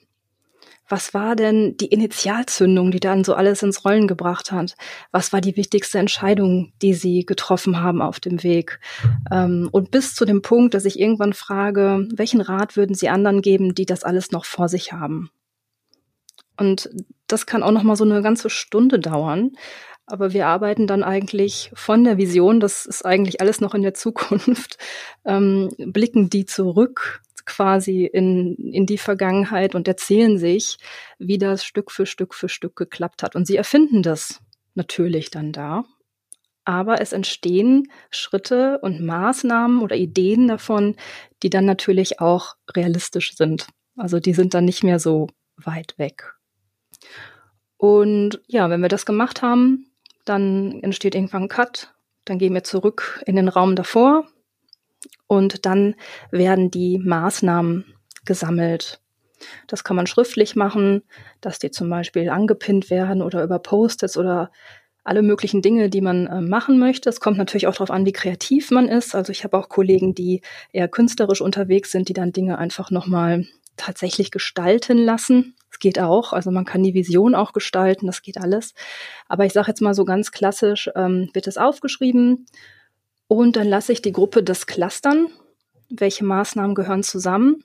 Was 0.90 1.14
war 1.14 1.36
denn 1.36 1.78
die 1.78 1.88
Initialzündung, 1.88 2.92
die 2.92 3.00
dann 3.00 3.24
so 3.24 3.36
alles 3.36 3.64
ins 3.64 3.86
Rollen 3.86 4.08
gebracht 4.08 4.52
hat? 4.52 4.76
Was 5.12 5.32
war 5.32 5.40
die 5.40 5.56
wichtigste 5.56 5.98
Entscheidung, 5.98 6.74
die 6.82 6.94
Sie 6.94 7.26
getroffen 7.26 7.82
haben 7.82 8.02
auf 8.02 8.20
dem 8.20 8.44
Weg? 8.44 8.80
Ähm, 9.32 9.70
und 9.72 9.92
bis 9.92 10.14
zu 10.14 10.26
dem 10.26 10.42
Punkt, 10.42 10.74
dass 10.74 10.86
ich 10.86 11.00
irgendwann 11.00 11.34
frage, 11.34 12.08
welchen 12.14 12.42
Rat 12.42 12.76
würden 12.76 12.96
Sie 12.96 13.08
anderen 13.08 13.42
geben, 13.42 13.74
die 13.74 13.86
das 13.86 14.04
alles 14.04 14.32
noch 14.32 14.44
vor 14.44 14.68
sich 14.68 14.92
haben? 14.92 15.32
Und 16.58 16.90
das 17.28 17.46
kann 17.46 17.64
auch 17.64 17.72
noch 17.72 17.84
mal 17.84 17.96
so 17.96 18.04
eine 18.04 18.22
ganze 18.22 18.50
Stunde 18.50 19.00
dauern. 19.00 19.52
Aber 20.06 20.34
wir 20.34 20.48
arbeiten 20.48 20.86
dann 20.86 21.04
eigentlich 21.04 21.72
von 21.74 22.04
der 22.04 22.18
Vision, 22.18 22.60
das 22.60 22.86
ist 22.86 23.06
eigentlich 23.06 23.40
alles 23.40 23.62
noch 23.62 23.74
in 23.74 23.82
der 23.82 23.94
Zukunft, 23.94 24.78
ähm, 25.26 25.70
blicken 25.78 26.30
die 26.30 26.46
zurück 26.46 27.22
quasi 27.46 28.06
in, 28.06 28.56
in 28.56 28.86
die 28.86 28.98
Vergangenheit 28.98 29.76
und 29.76 29.88
erzählen 29.88 30.38
sich, 30.38 30.78
wie 31.20 31.38
das 31.38 31.64
Stück 31.64 31.92
für 31.92 32.06
Stück 32.06 32.34
für 32.34 32.50
Stück 32.50 32.76
geklappt 32.76 33.24
hat. 33.24 33.36
Und 33.36 33.48
sie 33.48 33.58
erfinden 33.58 34.04
das 34.04 34.42
natürlich 34.76 35.30
dann 35.30 35.52
da. 35.52 35.86
Aber 36.66 37.02
es 37.02 37.12
entstehen 37.12 37.90
Schritte 38.10 38.80
und 38.80 39.02
Maßnahmen 39.02 39.82
oder 39.82 39.98
Ideen 39.98 40.48
davon, 40.48 40.96
die 41.44 41.50
dann 41.50 41.66
natürlich 41.66 42.22
auch 42.22 42.56
realistisch 42.74 43.36
sind. 43.36 43.68
Also 43.98 44.20
die 44.20 44.34
sind 44.34 44.54
dann 44.54 44.66
nicht 44.66 44.84
mehr 44.84 45.00
so 45.00 45.28
weit 45.58 45.96
weg. 45.98 46.36
Und 47.78 48.42
ja, 48.48 48.70
wenn 48.70 48.82
wir 48.82 48.90
das 48.90 49.06
gemacht 49.06 49.42
haben, 49.42 49.92
dann 50.26 50.82
entsteht 50.82 51.16
irgendwann 51.16 51.44
ein 51.44 51.50
Cut, 51.50 51.94
dann 52.26 52.38
gehen 52.38 52.54
wir 52.54 52.64
zurück 52.64 53.22
in 53.26 53.36
den 53.36 53.50
Raum 53.50 53.76
davor 53.76 54.26
und 55.28 55.66
dann 55.66 55.96
werden 56.32 56.72
die 56.72 56.98
Maßnahmen 57.00 57.86
gesammelt. 58.26 59.02
Das 59.68 59.84
kann 59.84 59.98
man 59.98 60.08
schriftlich 60.08 60.56
machen, 60.56 61.04
dass 61.42 61.60
die 61.60 61.72
zum 61.72 61.90
Beispiel 61.90 62.30
angepinnt 62.30 62.90
werden 62.90 63.22
oder 63.22 63.44
über 63.44 63.60
Post-its 63.60 64.18
oder 64.18 64.52
alle 65.04 65.22
möglichen 65.22 65.62
Dinge, 65.62 65.90
die 65.90 66.02
man 66.02 66.28
äh, 66.28 66.42
machen 66.42 66.80
möchte. 66.80 67.10
Es 67.10 67.20
kommt 67.20 67.38
natürlich 67.38 67.68
auch 67.68 67.74
darauf 67.74 67.92
an, 67.92 68.06
wie 68.06 68.14
kreativ 68.14 68.72
man 68.72 68.88
ist. 68.88 69.16
Also 69.16 69.32
ich 69.32 69.44
habe 69.44 69.58
auch 69.58 69.68
Kollegen, 69.68 70.16
die 70.16 70.42
eher 70.72 70.88
künstlerisch 70.88 71.42
unterwegs 71.42 71.92
sind, 71.92 72.08
die 72.08 72.14
dann 72.14 72.32
Dinge 72.32 72.58
einfach 72.58 72.90
nochmal 72.90 73.46
tatsächlich 73.76 74.32
gestalten 74.32 74.98
lassen. 74.98 75.56
Es 75.74 75.80
geht 75.80 76.00
auch, 76.00 76.34
also 76.34 76.52
man 76.52 76.66
kann 76.66 76.84
die 76.84 76.94
Vision 76.94 77.34
auch 77.34 77.52
gestalten, 77.52 78.06
das 78.06 78.22
geht 78.22 78.38
alles. 78.38 78.76
Aber 79.28 79.46
ich 79.46 79.54
sage 79.54 79.70
jetzt 79.70 79.82
mal 79.82 79.96
so 79.96 80.06
ganz 80.06 80.32
klassisch, 80.32 80.88
ähm, 80.96 81.32
wird 81.34 81.48
es 81.48 81.58
aufgeschrieben 81.58 82.46
und 83.28 83.56
dann 83.56 83.68
lasse 83.68 83.92
ich 83.92 84.04
die 84.04 84.12
Gruppe 84.12 84.44
das 84.44 84.68
clustern. 84.68 85.30
Welche 85.90 86.26
Maßnahmen 86.26 86.76
gehören 86.76 87.02
zusammen? 87.02 87.64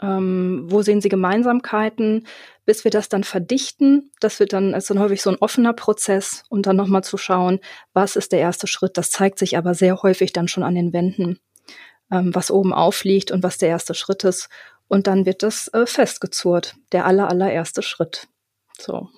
Ähm, 0.00 0.66
wo 0.68 0.82
sehen 0.82 1.00
sie 1.00 1.08
Gemeinsamkeiten? 1.08 2.28
Bis 2.64 2.84
wir 2.84 2.92
das 2.92 3.08
dann 3.08 3.24
verdichten, 3.24 4.12
das 4.20 4.38
wird 4.38 4.52
dann, 4.52 4.72
ist 4.72 4.88
dann 4.88 5.00
häufig 5.00 5.20
so 5.20 5.30
ein 5.30 5.38
offener 5.40 5.72
Prozess 5.72 6.44
und 6.48 6.66
dann 6.66 6.76
nochmal 6.76 7.02
zu 7.02 7.16
schauen, 7.16 7.58
was 7.92 8.14
ist 8.14 8.30
der 8.30 8.38
erste 8.38 8.68
Schritt? 8.68 8.96
Das 8.96 9.10
zeigt 9.10 9.40
sich 9.40 9.58
aber 9.58 9.74
sehr 9.74 10.00
häufig 10.00 10.32
dann 10.32 10.46
schon 10.46 10.62
an 10.62 10.76
den 10.76 10.92
Wänden, 10.92 11.40
ähm, 12.12 12.32
was 12.36 12.52
oben 12.52 12.72
aufliegt 12.72 13.32
und 13.32 13.42
was 13.42 13.58
der 13.58 13.68
erste 13.68 13.94
Schritt 13.94 14.22
ist. 14.22 14.48
Und 14.92 15.06
dann 15.06 15.24
wird 15.24 15.42
das 15.42 15.68
äh, 15.68 15.86
festgezurrt, 15.86 16.74
der 16.92 17.06
aller, 17.06 17.26
allererste 17.26 17.80
Schritt. 17.80 18.28
So, 18.78 19.08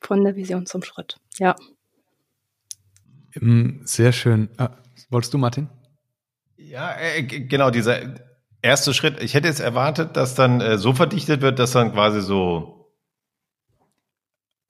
von 0.00 0.24
der 0.24 0.34
Vision 0.34 0.66
zum 0.66 0.82
Schritt, 0.82 1.20
ja. 1.38 1.54
Ähm, 3.32 3.82
sehr 3.84 4.10
schön. 4.10 4.48
Ah, 4.56 4.70
wolltest 5.08 5.32
du, 5.32 5.38
Martin? 5.38 5.68
Ja, 6.56 6.96
äh, 6.98 7.22
genau, 7.22 7.70
dieser 7.70 8.00
erste 8.60 8.92
Schritt. 8.92 9.22
Ich 9.22 9.34
hätte 9.34 9.46
jetzt 9.46 9.60
erwartet, 9.60 10.16
dass 10.16 10.34
dann 10.34 10.60
äh, 10.60 10.78
so 10.78 10.92
verdichtet 10.94 11.42
wird, 11.42 11.60
dass 11.60 11.70
dann 11.70 11.92
quasi 11.92 12.20
so 12.20 12.82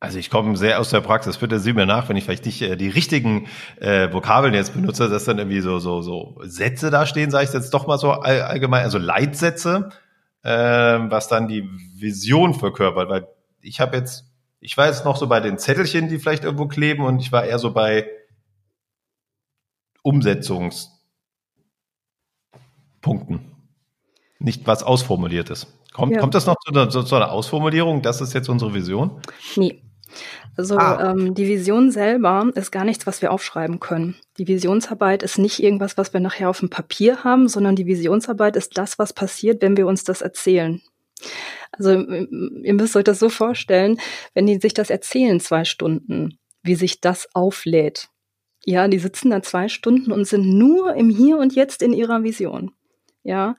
also 0.03 0.19
ich 0.19 0.31
komme 0.31 0.57
sehr 0.57 0.81
aus 0.81 0.91
der 0.91 1.01
Praxis, 1.01 1.39
bitte 1.39 1.61
sieh 1.61 1.73
mir 1.73 1.87
nach, 1.87 2.09
wenn 2.09 2.17
ich 2.17 2.25
vielleicht 2.25 2.45
nicht 2.45 2.61
äh, 2.61 2.77
die 2.77 2.89
richtigen 2.89 3.47
äh, 3.81 4.13
Vokabeln 4.13 4.53
jetzt 4.53 4.75
benutze, 4.75 5.09
dass 5.09 5.27
dann 5.27 5.39
irgendwie 5.39 5.61
so 5.61 5.79
so 5.79 6.03
so 6.03 6.41
Sätze 6.43 6.91
da 6.91 7.07
stehen, 7.07 7.31
sage 7.31 7.45
ich 7.45 7.53
jetzt 7.53 7.73
doch 7.73 7.87
mal 7.87 7.99
so 7.99 8.11
all, 8.11 8.43
allgemein, 8.43 8.83
also 8.83 8.99
Leitsätze, 8.99 9.91
äh, 9.91 10.02
was 10.43 11.29
dann 11.29 11.49
die 11.49 11.69
Vision 11.95 12.55
verkörpert, 12.55 13.09
weil 13.09 13.29
ich 13.61 13.81
habe 13.81 13.97
jetzt, 13.97 14.25
ich 14.61 14.77
war 14.77 14.87
jetzt 14.87 15.05
noch 15.05 15.17
so 15.17 15.29
bei 15.29 15.41
den 15.41 15.59
Zettelchen, 15.59 16.09
die 16.09 16.19
vielleicht 16.19 16.45
irgendwo 16.45 16.67
kleben 16.67 17.05
und 17.05 17.21
ich 17.21 17.31
war 17.33 17.45
eher 17.45 17.59
so 17.59 17.73
bei 17.73 18.09
Umsetzungspunkten, 20.03 21.01
nicht 24.41 24.67
was 24.67 24.83
ausformuliertes. 24.83 25.67
Kommt, 25.93 26.15
ja. 26.15 26.21
kommt 26.21 26.35
das 26.35 26.47
noch 26.47 26.57
zu 26.57 26.73
einer, 26.73 26.89
zu 26.89 27.15
einer 27.15 27.31
Ausformulierung? 27.31 28.03
Das 28.03 28.21
ist 28.21 28.33
jetzt 28.33 28.49
unsere 28.49 28.75
Vision? 28.75 29.21
Nee, 29.57 29.83
also 30.57 30.77
ah. 30.77 31.13
ähm, 31.13 31.35
die 31.35 31.47
Vision 31.49 31.91
selber 31.91 32.51
ist 32.55 32.71
gar 32.71 32.85
nichts, 32.85 33.07
was 33.07 33.23
wir 33.23 33.33
aufschreiben 33.33 33.81
können. 33.81 34.17
Die 34.39 34.47
Visionsarbeit 34.47 35.23
ist 35.23 35.39
nicht 35.39 35.63
irgendwas, 35.63 35.97
was 35.97 36.13
wir 36.13 36.21
nachher 36.21 36.51
auf 36.51 36.61
dem 36.61 36.71
Papier 36.71 37.25
haben, 37.25 37.49
sondern 37.49 37.77
die 37.77 37.87
Visionsarbeit 37.87 38.57
ist 38.57 38.77
das, 38.77 38.99
was 38.99 39.13
passiert, 39.13 39.63
wenn 39.63 39.77
wir 39.77 39.87
uns 39.87 40.05
das 40.05 40.21
erzählen. 40.21 40.83
Also 41.73 41.93
ihr 41.93 42.75
müsst 42.75 42.97
euch 42.97 43.05
das 43.05 43.19
so 43.19 43.29
vorstellen, 43.29 43.99
wenn 44.35 44.47
die 44.47 44.59
sich 44.59 44.75
das 44.75 44.91
erzählen 44.91 45.41
zwei 45.41 45.65
Stunden, 45.65 46.39
wie 46.63 46.75
sich 46.75 47.01
das 47.01 47.29
auflädt. 47.35 48.09
Ja, 48.65 48.87
die 48.89 48.99
sitzen 48.99 49.31
da 49.31 49.43
zwei 49.43 49.69
Stunden 49.69 50.13
und 50.13 50.27
sind 50.27 50.47
nur 50.47 50.95
im 50.95 51.11
Hier 51.11 51.39
und 51.39 51.55
Jetzt 51.55 51.83
in 51.83 51.93
ihrer 51.93 52.23
Vision. 52.23 52.73
Ja, 53.25 53.57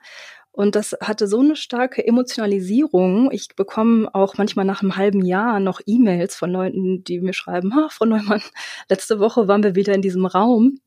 Und 0.56 0.76
das 0.76 0.96
hatte 1.00 1.26
so 1.26 1.40
eine 1.40 1.56
starke 1.56 2.06
Emotionalisierung. 2.06 3.32
Ich 3.32 3.48
bekomme 3.56 4.08
auch 4.14 4.36
manchmal 4.38 4.64
nach 4.64 4.82
einem 4.82 4.96
halben 4.96 5.24
Jahr 5.24 5.58
noch 5.58 5.80
E-Mails 5.84 6.36
von 6.36 6.52
Leuten, 6.52 7.02
die 7.02 7.20
mir 7.20 7.32
schreiben, 7.32 7.72
ah, 7.72 7.88
Frau 7.90 8.04
Neumann, 8.04 8.40
letzte 8.88 9.18
Woche 9.18 9.48
waren 9.48 9.64
wir 9.64 9.74
wieder 9.74 9.94
in 9.94 10.02
diesem 10.02 10.26
Raum. 10.26 10.78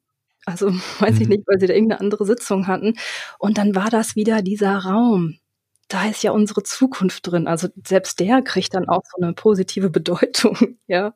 Also 0.45 0.67
weiß 0.99 1.15
mhm. 1.15 1.21
ich 1.21 1.27
nicht, 1.27 1.43
weil 1.47 1.60
sie 1.60 1.67
da 1.67 1.73
irgendeine 1.73 1.99
andere 1.99 2.25
Sitzung 2.25 2.67
hatten. 2.67 2.95
Und 3.39 3.58
dann 3.58 3.75
war 3.75 3.89
das 3.89 4.15
wieder 4.15 4.41
dieser 4.41 4.77
Raum. 4.77 5.38
Da 5.89 6.08
ist 6.10 6.23
ja 6.23 6.32
unsere 6.32 6.63
Zukunft 6.63 7.27
drin. 7.30 7.45
Also 7.47 7.67
selbst 7.86 8.21
der 8.21 8.41
kriegt 8.43 8.73
dann 8.73 8.88
auch 8.88 9.03
so 9.03 9.21
eine 9.21 9.34
positive 9.34 9.89
Bedeutung, 9.91 10.77
ja. 10.88 11.13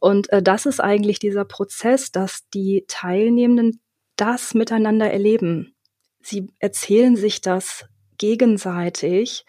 Und 0.00 0.30
äh, 0.32 0.42
das 0.42 0.66
ist 0.66 0.80
eigentlich 0.80 1.18
dieser 1.18 1.46
Prozess, 1.46 2.12
dass 2.12 2.46
die 2.50 2.84
Teilnehmenden 2.88 3.80
das 4.16 4.52
miteinander 4.52 5.10
erleben. 5.10 5.74
Sie 6.22 6.48
erzählen 6.58 7.16
sich 7.16 7.40
das 7.40 7.86
gegenseitig 8.18 9.46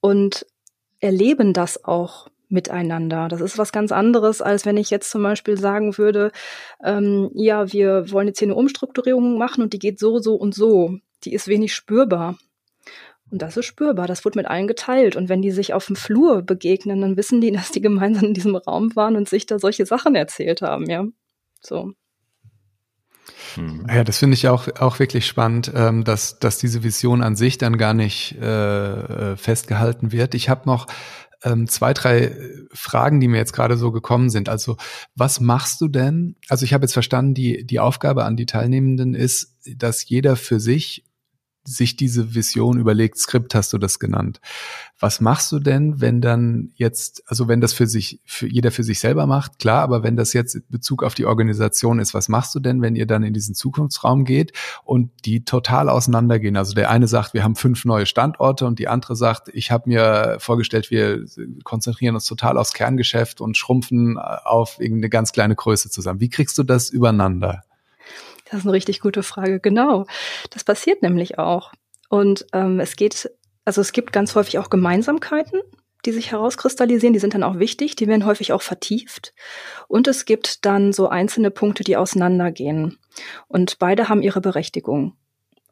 und 0.00 0.46
erleben 1.00 1.52
das 1.52 1.84
auch 1.84 2.28
miteinander. 2.48 3.28
Das 3.28 3.40
ist 3.40 3.58
was 3.58 3.72
ganz 3.72 3.92
anderes, 3.92 4.40
als 4.40 4.64
wenn 4.66 4.76
ich 4.76 4.90
jetzt 4.90 5.10
zum 5.10 5.22
Beispiel 5.22 5.58
sagen 5.58 5.98
würde, 5.98 6.32
ähm, 6.82 7.30
ja, 7.34 7.72
wir 7.72 8.10
wollen 8.12 8.28
jetzt 8.28 8.38
hier 8.38 8.46
eine 8.46 8.54
Umstrukturierung 8.54 9.36
machen 9.36 9.62
und 9.62 9.72
die 9.72 9.78
geht 9.78 9.98
so, 9.98 10.18
so 10.18 10.34
und 10.34 10.54
so. 10.54 10.96
Die 11.24 11.32
ist 11.32 11.48
wenig 11.48 11.74
spürbar. 11.74 12.38
Und 13.30 13.42
das 13.42 13.56
ist 13.56 13.66
spürbar, 13.66 14.06
das 14.06 14.24
wird 14.24 14.36
mit 14.36 14.46
allen 14.46 14.68
geteilt. 14.68 15.16
Und 15.16 15.28
wenn 15.28 15.42
die 15.42 15.50
sich 15.50 15.74
auf 15.74 15.86
dem 15.86 15.96
Flur 15.96 16.42
begegnen, 16.42 17.00
dann 17.00 17.16
wissen 17.16 17.40
die, 17.40 17.50
dass 17.52 17.72
die 17.72 17.80
gemeinsam 17.80 18.26
in 18.26 18.34
diesem 18.34 18.56
Raum 18.56 18.94
waren 18.94 19.16
und 19.16 19.28
sich 19.28 19.46
da 19.46 19.58
solche 19.58 19.86
Sachen 19.86 20.14
erzählt 20.14 20.62
haben, 20.62 20.88
ja. 20.88 21.06
So. 21.60 21.92
Hm. 23.56 23.86
Ja, 23.88 24.04
das 24.04 24.18
finde 24.18 24.34
ich 24.34 24.48
auch, 24.48 24.68
auch 24.78 24.98
wirklich 24.98 25.26
spannend, 25.26 25.72
ähm, 25.74 26.04
dass, 26.04 26.38
dass 26.38 26.58
diese 26.58 26.82
Vision 26.82 27.22
an 27.22 27.36
sich 27.36 27.58
dann 27.58 27.78
gar 27.78 27.94
nicht 27.94 28.36
äh, 28.40 28.42
äh 29.32 29.36
festgehalten 29.36 30.12
wird. 30.12 30.34
Ich 30.34 30.48
habe 30.48 30.62
noch 30.66 30.86
ähm, 31.42 31.68
zwei, 31.68 31.94
drei 31.94 32.36
Fragen, 32.72 33.20
die 33.20 33.28
mir 33.28 33.38
jetzt 33.38 33.52
gerade 33.52 33.76
so 33.76 33.92
gekommen 33.92 34.30
sind. 34.30 34.48
Also, 34.48 34.76
was 35.14 35.40
machst 35.40 35.80
du 35.80 35.88
denn? 35.88 36.36
Also, 36.48 36.64
ich 36.64 36.74
habe 36.74 36.84
jetzt 36.84 36.92
verstanden, 36.92 37.34
die, 37.34 37.64
die 37.66 37.80
Aufgabe 37.80 38.24
an 38.24 38.36
die 38.36 38.46
Teilnehmenden 38.46 39.14
ist, 39.14 39.56
dass 39.76 40.08
jeder 40.08 40.36
für 40.36 40.60
sich 40.60 41.05
sich 41.66 41.96
diese 41.96 42.34
Vision 42.34 42.78
überlegt, 42.78 43.18
Skript 43.18 43.54
hast 43.54 43.72
du 43.72 43.78
das 43.78 43.98
genannt. 43.98 44.40
Was 44.98 45.20
machst 45.20 45.52
du 45.52 45.58
denn, 45.58 46.00
wenn 46.00 46.20
dann 46.20 46.70
jetzt, 46.74 47.22
also 47.26 47.48
wenn 47.48 47.60
das 47.60 47.72
für 47.72 47.86
sich, 47.86 48.20
für 48.24 48.46
jeder 48.46 48.70
für 48.70 48.82
sich 48.82 48.98
selber 48.98 49.26
macht, 49.26 49.58
klar, 49.58 49.82
aber 49.82 50.02
wenn 50.02 50.16
das 50.16 50.32
jetzt 50.32 50.54
in 50.54 50.64
Bezug 50.68 51.02
auf 51.02 51.14
die 51.14 51.26
Organisation 51.26 51.98
ist, 51.98 52.14
was 52.14 52.28
machst 52.28 52.54
du 52.54 52.60
denn, 52.60 52.80
wenn 52.80 52.96
ihr 52.96 53.06
dann 53.06 53.22
in 53.22 53.34
diesen 53.34 53.54
Zukunftsraum 53.54 54.24
geht 54.24 54.52
und 54.84 55.10
die 55.24 55.44
total 55.44 55.88
auseinandergehen? 55.88 56.56
Also 56.56 56.74
der 56.74 56.90
eine 56.90 57.08
sagt, 57.08 57.34
wir 57.34 57.44
haben 57.44 57.56
fünf 57.56 57.84
neue 57.84 58.06
Standorte 58.06 58.66
und 58.66 58.78
die 58.78 58.88
andere 58.88 59.16
sagt, 59.16 59.48
ich 59.52 59.70
habe 59.70 59.90
mir 59.90 60.36
vorgestellt, 60.38 60.90
wir 60.90 61.26
konzentrieren 61.64 62.14
uns 62.14 62.24
total 62.24 62.56
aufs 62.56 62.72
Kerngeschäft 62.72 63.40
und 63.40 63.56
schrumpfen 63.56 64.18
auf 64.18 64.80
irgendeine 64.80 65.10
ganz 65.10 65.32
kleine 65.32 65.56
Größe 65.56 65.90
zusammen. 65.90 66.20
Wie 66.20 66.30
kriegst 66.30 66.56
du 66.56 66.62
das 66.62 66.88
übereinander? 66.88 67.64
Das 68.50 68.60
ist 68.60 68.66
eine 68.66 68.72
richtig 68.72 69.00
gute 69.00 69.22
Frage. 69.22 69.60
Genau. 69.60 70.06
Das 70.50 70.64
passiert 70.64 71.02
nämlich 71.02 71.38
auch. 71.38 71.72
Und 72.08 72.46
ähm, 72.52 72.80
es 72.80 72.96
geht, 72.96 73.30
also 73.64 73.80
es 73.80 73.92
gibt 73.92 74.12
ganz 74.12 74.34
häufig 74.34 74.58
auch 74.58 74.70
Gemeinsamkeiten, 74.70 75.60
die 76.04 76.12
sich 76.12 76.30
herauskristallisieren. 76.30 77.12
Die 77.12 77.18
sind 77.18 77.34
dann 77.34 77.42
auch 77.42 77.58
wichtig. 77.58 77.96
Die 77.96 78.06
werden 78.06 78.24
häufig 78.24 78.52
auch 78.52 78.62
vertieft. 78.62 79.34
Und 79.88 80.06
es 80.08 80.24
gibt 80.24 80.64
dann 80.64 80.92
so 80.92 81.08
einzelne 81.08 81.50
Punkte, 81.50 81.82
die 81.82 81.96
auseinandergehen. 81.96 82.98
Und 83.48 83.78
beide 83.78 84.08
haben 84.08 84.22
ihre 84.22 84.40
Berechtigung. 84.40 85.16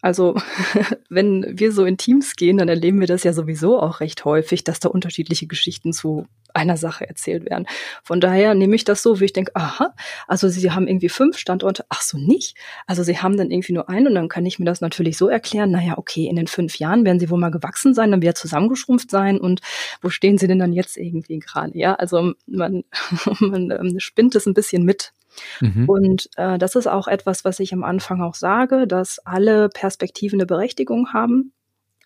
Also 0.05 0.35
wenn 1.09 1.59
wir 1.59 1.73
so 1.73 1.87
in 1.87 1.97
Teams 1.97 2.37
gehen, 2.37 2.59
dann 2.59 2.69
erleben 2.69 3.01
wir 3.01 3.07
das 3.07 3.25
ja 3.25 3.33
sowieso 3.33 3.81
auch 3.81 4.01
recht 4.01 4.27
häufig, 4.27 4.63
dass 4.63 4.79
da 4.79 4.91
unterschiedliche 4.91 5.47
Geschichten 5.47 5.95
zu 5.95 6.27
einer 6.53 6.77
Sache 6.77 7.09
erzählt 7.09 7.49
werden. 7.49 7.67
Von 8.03 8.21
daher 8.21 8.55
nehme 8.55 8.77
ich 8.77 8.85
das 8.85 9.03
so, 9.03 9.19
wie 9.19 9.25
ich 9.25 9.33
denke, 9.33 9.53
aha, 9.55 9.95
also 10.29 10.51
sie 10.51 10.71
haben 10.71 10.87
irgendwie 10.89 11.09
fünf 11.09 11.39
Standorte, 11.39 11.87
ach 11.89 12.03
so 12.03 12.19
nicht. 12.19 12.55
Also 12.87 13.03
sie 13.03 13.17
haben 13.19 13.39
dann 13.39 13.51
irgendwie 13.51 13.73
nur 13.73 13.89
einen 13.89 14.09
und 14.09 14.15
dann 14.15 14.29
kann 14.29 14.45
ich 14.45 14.59
mir 14.59 14.67
das 14.67 14.83
natürlich 14.83 15.17
so 15.17 15.29
erklären, 15.29 15.71
naja, 15.71 15.97
okay, 15.97 16.27
in 16.27 16.37
den 16.37 16.49
fünf 16.49 16.79
Jahren 16.79 17.07
werden 17.07 17.19
sie 17.19 17.31
wohl 17.31 17.41
mal 17.41 17.51
gewachsen 17.51 17.95
sein, 17.95 18.11
dann 18.11 18.21
wieder 18.21 18.35
zusammengeschrumpft 18.35 19.11
sein 19.11 19.41
und 19.41 19.63
wo 20.03 20.11
stehen 20.11 20.37
sie 20.37 20.49
denn 20.49 20.59
dann 20.59 20.75
jetzt 20.75 20.99
irgendwie 20.99 21.39
gerade? 21.39 21.79
Ja, 21.79 21.95
also 21.95 22.35
man, 22.47 22.85
man 23.41 23.71
ähm, 23.71 23.99
spinnt 24.01 24.35
es 24.35 24.45
ein 24.45 24.55
bisschen 24.55 24.85
mit. 24.85 25.15
Mhm. 25.61 25.89
Und 25.89 26.29
äh, 26.37 26.59
das 26.59 26.75
ist 26.75 26.87
auch 26.87 27.09
etwas, 27.09 27.45
was 27.45 27.61
ich 27.61 27.73
am 27.73 27.85
Anfang 27.85 28.21
auch 28.23 28.35
sage, 28.35 28.87
dass 28.87 29.19
alle 29.25 29.69
Perspektiven 29.69 30.41
eine 30.41 30.47
Berechtigung 30.47 31.13
haben, 31.13 31.53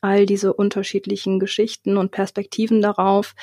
all 0.00 0.26
diese 0.26 0.52
unterschiedlichen 0.52 1.38
Geschichten 1.38 1.96
und 1.96 2.10
Perspektiven 2.10 2.80
darauf. 2.80 3.34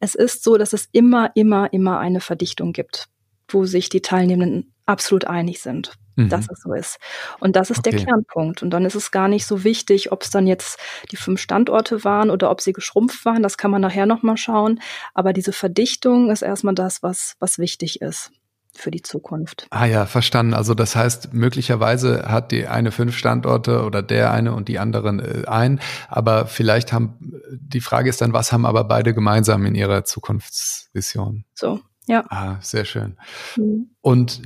Es 0.00 0.14
ist 0.14 0.42
so, 0.42 0.56
dass 0.56 0.72
es 0.72 0.88
immer, 0.92 1.30
immer, 1.34 1.72
immer 1.72 1.98
eine 1.98 2.20
Verdichtung 2.20 2.72
gibt, 2.72 3.08
wo 3.48 3.64
sich 3.64 3.88
die 3.88 4.02
Teilnehmenden 4.02 4.72
absolut 4.86 5.26
einig 5.26 5.60
sind, 5.60 5.92
mhm. 6.16 6.30
dass 6.30 6.46
es 6.50 6.62
so 6.62 6.72
ist. 6.72 6.98
Und 7.40 7.56
das 7.56 7.70
ist 7.70 7.80
okay. 7.80 7.90
der 7.90 8.06
Kernpunkt. 8.06 8.62
Und 8.62 8.70
dann 8.70 8.86
ist 8.86 8.94
es 8.94 9.10
gar 9.10 9.28
nicht 9.28 9.46
so 9.46 9.64
wichtig, 9.64 10.12
ob 10.12 10.22
es 10.22 10.30
dann 10.30 10.46
jetzt 10.46 10.78
die 11.10 11.16
fünf 11.16 11.40
Standorte 11.40 12.04
waren 12.04 12.30
oder 12.30 12.50
ob 12.50 12.62
sie 12.62 12.72
geschrumpft 12.72 13.24
waren. 13.26 13.42
Das 13.42 13.58
kann 13.58 13.70
man 13.70 13.82
nachher 13.82 14.06
nochmal 14.06 14.38
schauen. 14.38 14.80
Aber 15.12 15.34
diese 15.34 15.52
Verdichtung 15.52 16.30
ist 16.30 16.42
erstmal 16.42 16.74
das, 16.74 17.02
was, 17.02 17.36
was 17.38 17.58
wichtig 17.58 18.00
ist 18.00 18.32
für 18.78 18.90
die 18.90 19.02
Zukunft. 19.02 19.66
Ah 19.70 19.86
ja, 19.86 20.06
verstanden. 20.06 20.54
Also 20.54 20.74
das 20.74 20.96
heißt, 20.96 21.32
möglicherweise 21.34 22.24
hat 22.28 22.52
die 22.52 22.66
eine 22.66 22.90
fünf 22.90 23.16
Standorte 23.16 23.84
oder 23.84 24.02
der 24.02 24.32
eine 24.32 24.54
und 24.54 24.68
die 24.68 24.78
anderen 24.78 25.20
äh, 25.20 25.46
ein, 25.46 25.80
aber 26.08 26.46
vielleicht 26.46 26.92
haben, 26.92 27.18
die 27.50 27.80
Frage 27.80 28.08
ist 28.08 28.20
dann, 28.20 28.32
was 28.32 28.52
haben 28.52 28.66
aber 28.66 28.84
beide 28.84 29.14
gemeinsam 29.14 29.66
in 29.66 29.74
ihrer 29.74 30.04
Zukunftsvision? 30.04 31.44
So, 31.54 31.80
ja. 32.06 32.24
Ah, 32.28 32.56
sehr 32.60 32.84
schön. 32.84 33.16
Mhm. 33.56 33.90
Und 34.00 34.42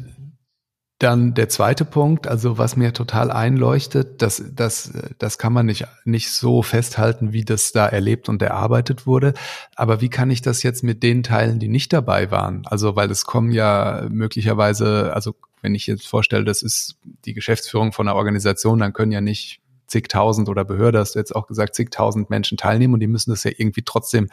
dann 1.03 1.35
der 1.35 1.49
zweite 1.49 1.85
Punkt, 1.85 2.27
also 2.27 2.59
was 2.59 2.77
mir 2.77 2.93
total 2.93 3.31
einleuchtet, 3.31 4.23
das, 4.23 4.43
das, 4.55 4.93
das 5.19 5.39
kann 5.39 5.53
man 5.53 5.67
nicht, 5.67 5.87
nicht 6.05 6.31
so 6.31 6.63
festhalten, 6.63 7.33
wie 7.33 7.45
das 7.45 7.73
da 7.73 7.87
erlebt 7.87 8.29
und 8.29 8.41
erarbeitet 8.43 9.07
wurde. 9.07 9.35
Aber 9.75 10.01
wie 10.01 10.09
kann 10.09 10.31
ich 10.31 10.43
das 10.43 10.63
jetzt 10.63 10.85
mit 10.85 11.03
den 11.03 11.23
Teilen, 11.23 11.59
die 11.59 11.69
nicht 11.69 11.93
dabei 11.93 12.31
waren? 12.31 12.63
Also, 12.67 12.97
weil 12.97 13.11
es 13.11 13.25
kommen 13.25 13.53
ja 13.53 14.07
möglicherweise, 14.11 15.13
also 15.15 15.35
wenn 15.61 15.75
ich 15.75 15.87
jetzt 15.87 16.07
vorstelle, 16.07 16.45
das 16.45 16.63
ist 16.63 16.97
die 17.25 17.35
Geschäftsführung 17.35 17.93
von 17.93 18.09
einer 18.09 18.17
Organisation, 18.17 18.79
dann 18.79 18.93
können 18.93 19.13
ja 19.13 19.21
nicht 19.21 19.61
zigtausend 19.87 20.49
oder 20.49 20.65
Behörde, 20.65 20.99
hast 20.99 21.15
du 21.15 21.19
jetzt 21.19 21.37
auch 21.37 21.47
gesagt, 21.47 21.75
zigtausend 21.75 22.31
Menschen 22.31 22.57
teilnehmen 22.57 22.95
und 22.95 23.01
die 23.01 23.07
müssen 23.07 23.31
das 23.31 23.45
ja 23.45 23.51
irgendwie 23.55 23.83
trotzdem 23.83 24.29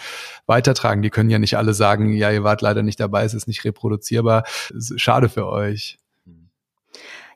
weitertragen. 0.45 1.01
Die 1.01 1.09
können 1.09 1.29
ja 1.29 1.37
nicht 1.37 1.57
alle 1.57 1.73
sagen, 1.73 2.13
ja, 2.13 2.31
ihr 2.31 2.43
wart 2.43 2.61
leider 2.61 2.81
nicht 2.81 2.99
dabei, 2.99 3.25
es 3.25 3.33
ist 3.33 3.47
nicht 3.47 3.65
reproduzierbar. 3.65 4.43
Schade 4.95 5.29
für 5.29 5.47
euch. 5.47 5.99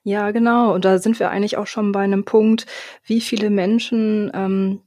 Ja, 0.03 0.31
genau. 0.31 0.73
Und 0.73 0.85
da 0.85 0.99
sind 0.99 1.19
wir 1.19 1.29
eigentlich 1.29 1.57
auch 1.57 1.67
schon 1.67 1.91
bei 1.91 2.01
einem 2.01 2.25
Punkt, 2.25 2.65
wie 3.05 3.21
viele 3.21 3.49
Menschen 3.49 4.31
ähm, 4.33 4.81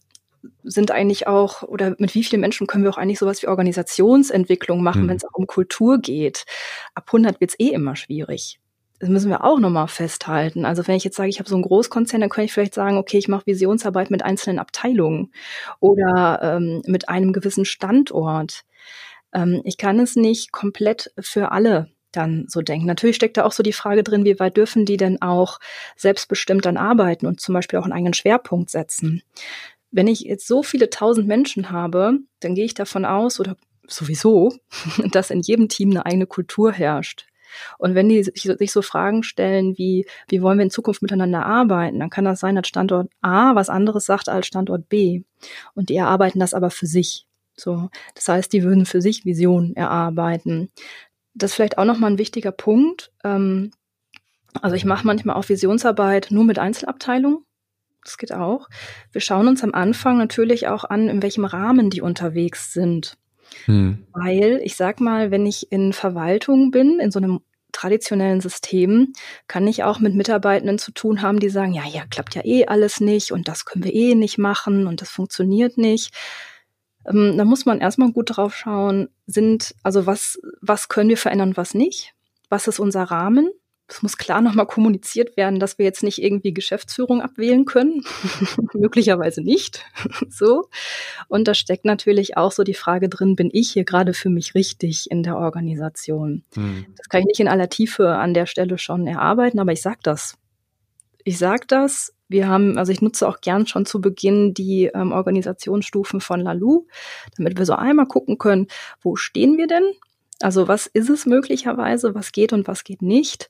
sind 0.62 0.90
eigentlich 0.90 1.26
auch, 1.26 1.62
oder 1.62 1.94
mit 1.98 2.14
wie 2.14 2.24
vielen 2.24 2.40
Menschen 2.40 2.66
können 2.66 2.84
wir 2.84 2.90
auch 2.90 2.98
eigentlich 2.98 3.18
sowas 3.18 3.42
wie 3.42 3.48
Organisationsentwicklung 3.48 4.82
machen, 4.82 5.04
mhm. 5.04 5.08
wenn 5.08 5.16
es 5.16 5.24
auch 5.24 5.34
um 5.34 5.46
Kultur 5.46 5.98
geht. 5.98 6.44
Ab 6.94 7.04
100 7.08 7.40
wird 7.40 7.50
es 7.50 7.60
eh 7.60 7.70
immer 7.70 7.96
schwierig. 7.96 8.60
Das 8.98 9.10
müssen 9.10 9.28
wir 9.28 9.44
auch 9.44 9.58
nochmal 9.58 9.88
festhalten. 9.88 10.64
Also 10.64 10.86
wenn 10.86 10.96
ich 10.96 11.04
jetzt 11.04 11.16
sage, 11.16 11.28
ich 11.28 11.38
habe 11.38 11.48
so 11.48 11.54
einen 11.54 11.64
Großkonzern, 11.64 12.20
dann 12.20 12.30
könnte 12.30 12.46
ich 12.46 12.52
vielleicht 12.52 12.74
sagen, 12.74 12.96
okay, 12.96 13.18
ich 13.18 13.28
mache 13.28 13.46
Visionsarbeit 13.46 14.10
mit 14.10 14.22
einzelnen 14.22 14.58
Abteilungen 14.58 15.32
oder 15.80 16.40
ähm, 16.42 16.82
mit 16.86 17.08
einem 17.08 17.32
gewissen 17.32 17.66
Standort. 17.66 18.64
Ähm, 19.34 19.60
ich 19.64 19.76
kann 19.76 19.98
es 20.00 20.16
nicht 20.16 20.50
komplett 20.50 21.12
für 21.18 21.52
alle 21.52 21.90
dann 22.12 22.46
so 22.48 22.62
denken. 22.62 22.86
Natürlich 22.86 23.16
steckt 23.16 23.36
da 23.36 23.44
auch 23.44 23.52
so 23.52 23.62
die 23.62 23.72
Frage 23.72 24.02
drin, 24.02 24.24
wie 24.24 24.38
weit 24.38 24.56
dürfen 24.56 24.84
die 24.86 24.96
denn 24.96 25.20
auch 25.20 25.58
selbstbestimmt 25.96 26.64
dann 26.64 26.76
arbeiten 26.76 27.26
und 27.26 27.40
zum 27.40 27.52
Beispiel 27.54 27.78
auch 27.78 27.84
einen 27.84 27.92
eigenen 27.92 28.14
Schwerpunkt 28.14 28.70
setzen. 28.70 29.22
Wenn 29.90 30.08
ich 30.08 30.20
jetzt 30.20 30.46
so 30.46 30.62
viele 30.62 30.90
tausend 30.90 31.26
Menschen 31.26 31.70
habe, 31.70 32.18
dann 32.40 32.54
gehe 32.54 32.64
ich 32.64 32.74
davon 32.74 33.04
aus, 33.04 33.40
oder 33.40 33.56
sowieso, 33.86 34.54
dass 35.12 35.30
in 35.30 35.40
jedem 35.40 35.68
Team 35.68 35.90
eine 35.90 36.06
eigene 36.06 36.26
Kultur 36.26 36.72
herrscht. 36.72 37.26
Und 37.78 37.94
wenn 37.94 38.08
die 38.08 38.22
sich, 38.22 38.72
so 38.72 38.82
Fragen 38.82 39.22
stellen 39.22 39.78
wie, 39.78 40.06
wie 40.28 40.42
wollen 40.42 40.58
wir 40.58 40.64
in 40.64 40.70
Zukunft 40.70 41.02
miteinander 41.02 41.46
arbeiten, 41.46 42.00
dann 42.00 42.10
kann 42.10 42.24
das 42.24 42.40
sein, 42.40 42.56
dass 42.56 42.66
Standort 42.66 43.08
A 43.22 43.54
was 43.54 43.70
anderes 43.70 44.04
sagt 44.04 44.28
als 44.28 44.46
Standort 44.46 44.88
B. 44.88 45.22
Und 45.74 45.88
die 45.88 45.96
erarbeiten 45.96 46.40
das 46.40 46.54
aber 46.54 46.70
für 46.70 46.86
sich. 46.86 47.26
So, 47.54 47.88
das 48.14 48.28
heißt, 48.28 48.52
die 48.52 48.62
würden 48.62 48.84
für 48.84 49.00
sich 49.00 49.24
Visionen 49.24 49.74
erarbeiten 49.74 50.70
das 51.36 51.50
ist 51.50 51.54
vielleicht 51.54 51.78
auch 51.78 51.84
nochmal 51.84 52.10
ein 52.10 52.18
wichtiger 52.18 52.52
Punkt. 52.52 53.12
Ähm, 53.22 53.70
also 54.62 54.74
ich 54.74 54.84
mache 54.84 55.06
manchmal 55.06 55.36
auch 55.36 55.48
Visionsarbeit 55.48 56.28
nur 56.30 56.44
mit 56.44 56.58
Einzelabteilungen. 56.58 57.44
Das 58.02 58.18
geht 58.18 58.32
auch. 58.32 58.68
Wir 59.12 59.20
schauen 59.20 59.48
uns 59.48 59.62
am 59.62 59.74
Anfang 59.74 60.16
natürlich 60.16 60.68
auch 60.68 60.84
an, 60.84 61.08
in 61.08 61.22
welchem 61.22 61.44
Rahmen 61.44 61.90
die 61.90 62.00
unterwegs 62.00 62.72
sind. 62.72 63.18
Hm. 63.66 64.06
Weil 64.12 64.60
ich 64.64 64.76
sag 64.76 65.00
mal, 65.00 65.30
wenn 65.30 65.44
ich 65.44 65.70
in 65.72 65.92
Verwaltung 65.92 66.70
bin, 66.70 67.00
in 67.00 67.10
so 67.10 67.18
einem 67.18 67.40
traditionellen 67.72 68.40
Systemen 68.40 69.12
kann 69.48 69.66
ich 69.66 69.84
auch 69.84 69.98
mit 69.98 70.14
Mitarbeitenden 70.14 70.78
zu 70.78 70.92
tun 70.92 71.20
haben, 71.20 71.40
die 71.40 71.50
sagen, 71.50 71.74
ja, 71.74 71.84
ja, 71.84 72.04
klappt 72.08 72.34
ja 72.34 72.44
eh 72.44 72.66
alles 72.66 73.00
nicht 73.00 73.32
und 73.32 73.48
das 73.48 73.66
können 73.66 73.84
wir 73.84 73.92
eh 73.92 74.14
nicht 74.14 74.38
machen 74.38 74.86
und 74.86 75.02
das 75.02 75.10
funktioniert 75.10 75.76
nicht. 75.76 76.14
Ähm, 77.06 77.36
da 77.36 77.44
muss 77.44 77.66
man 77.66 77.80
erstmal 77.80 78.12
gut 78.12 78.36
drauf 78.36 78.54
schauen, 78.54 79.08
sind, 79.26 79.74
also 79.82 80.06
was, 80.06 80.38
was 80.60 80.88
können 80.88 81.08
wir 81.08 81.16
verändern 81.16 81.56
was 81.56 81.74
nicht? 81.74 82.14
Was 82.48 82.68
ist 82.68 82.78
unser 82.78 83.04
Rahmen? 83.04 83.50
es 83.88 84.02
muss 84.02 84.16
klar 84.16 84.40
nochmal 84.40 84.66
kommuniziert 84.66 85.36
werden, 85.36 85.60
dass 85.60 85.78
wir 85.78 85.84
jetzt 85.84 86.02
nicht 86.02 86.22
irgendwie 86.22 86.52
Geschäftsführung 86.52 87.20
abwählen 87.20 87.64
können. 87.64 88.04
Möglicherweise 88.74 89.42
nicht. 89.42 89.84
so. 90.28 90.68
Und 91.28 91.48
da 91.48 91.54
steckt 91.54 91.84
natürlich 91.84 92.36
auch 92.36 92.52
so 92.52 92.64
die 92.64 92.74
Frage 92.74 93.08
drin, 93.08 93.36
bin 93.36 93.50
ich 93.52 93.70
hier 93.70 93.84
gerade 93.84 94.14
für 94.14 94.30
mich 94.30 94.54
richtig 94.54 95.10
in 95.10 95.22
der 95.22 95.36
Organisation? 95.36 96.44
Hm. 96.54 96.86
Das 96.96 97.08
kann 97.08 97.20
ich 97.20 97.26
nicht 97.26 97.40
in 97.40 97.48
aller 97.48 97.68
Tiefe 97.68 98.16
an 98.16 98.34
der 98.34 98.46
Stelle 98.46 98.78
schon 98.78 99.06
erarbeiten, 99.06 99.58
aber 99.58 99.72
ich 99.72 99.82
sag 99.82 100.02
das. 100.02 100.36
Ich 101.24 101.38
sag 101.38 101.68
das. 101.68 102.12
Wir 102.28 102.48
haben, 102.48 102.78
also 102.78 102.92
ich 102.92 103.02
nutze 103.02 103.28
auch 103.28 103.40
gern 103.40 103.66
schon 103.66 103.86
zu 103.86 104.00
Beginn 104.00 104.54
die 104.54 104.90
ähm, 104.92 105.12
Organisationsstufen 105.12 106.20
von 106.20 106.40
Lalu, 106.40 106.86
damit 107.36 107.58
wir 107.58 107.66
so 107.66 107.74
einmal 107.74 108.06
gucken 108.06 108.38
können, 108.38 108.66
wo 109.00 109.16
stehen 109.16 109.56
wir 109.56 109.66
denn? 109.66 109.84
Also 110.40 110.68
was 110.68 110.86
ist 110.86 111.08
es 111.08 111.26
möglicherweise, 111.26 112.14
was 112.14 112.32
geht 112.32 112.52
und 112.52 112.68
was 112.68 112.84
geht 112.84 113.02
nicht? 113.02 113.48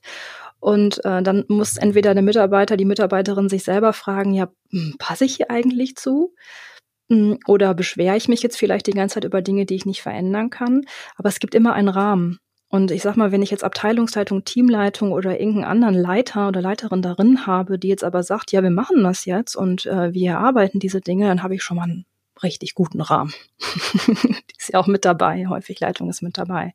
Und 0.59 1.03
äh, 1.05 1.21
dann 1.21 1.45
muss 1.47 1.77
entweder 1.77 2.13
der 2.13 2.23
Mitarbeiter, 2.23 2.77
die 2.77 2.85
Mitarbeiterin 2.85 3.49
sich 3.49 3.63
selber 3.63 3.93
fragen, 3.93 4.33
ja, 4.33 4.49
hm, 4.71 4.95
passe 4.97 5.25
ich 5.25 5.35
hier 5.35 5.51
eigentlich 5.51 5.95
zu? 5.95 6.33
Hm, 7.09 7.39
oder 7.47 7.73
beschwere 7.73 8.17
ich 8.17 8.27
mich 8.27 8.41
jetzt 8.41 8.57
vielleicht 8.57 8.87
die 8.87 8.91
ganze 8.91 9.15
Zeit 9.15 9.23
über 9.25 9.41
Dinge, 9.41 9.65
die 9.65 9.75
ich 9.75 9.85
nicht 9.85 10.01
verändern 10.01 10.49
kann? 10.49 10.85
Aber 11.15 11.29
es 11.29 11.39
gibt 11.39 11.55
immer 11.55 11.73
einen 11.73 11.89
Rahmen. 11.89 12.39
Und 12.69 12.91
ich 12.91 13.01
sag 13.01 13.15
mal, 13.15 13.31
wenn 13.31 13.41
ich 13.41 13.51
jetzt 13.51 13.63
Abteilungsleitung, 13.63 14.43
Teamleitung 14.43 15.13
oder 15.13 15.39
irgendeinen 15.39 15.83
anderen 15.83 15.95
Leiter 15.95 16.49
oder 16.49 16.61
Leiterin 16.61 17.01
darin 17.01 17.47
habe, 17.47 17.79
die 17.79 17.87
jetzt 17.87 18.03
aber 18.03 18.23
sagt, 18.23 18.51
ja, 18.51 18.61
wir 18.61 18.71
machen 18.71 19.03
das 19.03 19.25
jetzt 19.25 19.55
und 19.55 19.85
äh, 19.85 20.13
wir 20.13 20.31
erarbeiten 20.31 20.79
diese 20.79 20.99
Dinge, 20.99 21.27
dann 21.27 21.43
habe 21.43 21.55
ich 21.55 21.63
schon 21.63 21.77
mal 21.77 21.83
einen 21.83 22.05
richtig 22.43 22.75
guten 22.75 22.99
Rahmen. 22.99 23.33
die 24.07 24.55
ist 24.57 24.73
ja 24.73 24.79
auch 24.79 24.87
mit 24.87 25.05
dabei, 25.05 25.47
häufig 25.47 25.79
Leitung 25.79 26.09
ist 26.09 26.21
mit 26.21 26.37
dabei. 26.37 26.73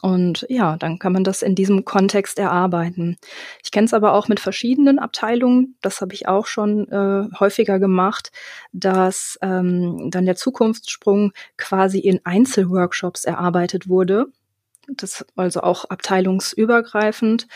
Und 0.00 0.46
ja, 0.48 0.76
dann 0.76 0.98
kann 0.98 1.12
man 1.12 1.24
das 1.24 1.42
in 1.42 1.56
diesem 1.56 1.84
Kontext 1.84 2.38
erarbeiten. 2.38 3.16
Ich 3.64 3.72
kenne 3.72 3.86
es 3.86 3.94
aber 3.94 4.12
auch 4.12 4.28
mit 4.28 4.38
verschiedenen 4.38 4.98
Abteilungen, 5.00 5.76
das 5.80 6.00
habe 6.00 6.14
ich 6.14 6.28
auch 6.28 6.46
schon 6.46 6.88
äh, 6.88 7.28
häufiger 7.38 7.80
gemacht, 7.80 8.30
dass 8.72 9.38
ähm, 9.42 10.08
dann 10.10 10.24
der 10.24 10.36
Zukunftssprung 10.36 11.32
quasi 11.56 11.98
in 11.98 12.20
Einzelworkshops 12.24 13.24
erarbeitet 13.24 13.88
wurde. 13.88 14.26
Das 14.88 15.24
also 15.36 15.60
auch 15.60 15.84
abteilungsübergreifend. 15.86 17.46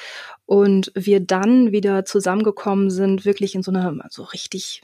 Und 0.46 0.92
wir 0.94 1.20
dann 1.20 1.72
wieder 1.72 2.04
zusammengekommen 2.04 2.90
sind, 2.90 3.24
wirklich 3.24 3.54
in 3.54 3.62
so 3.62 3.70
einer 3.70 3.92
so 3.92 4.00
also 4.00 4.22
richtig 4.24 4.82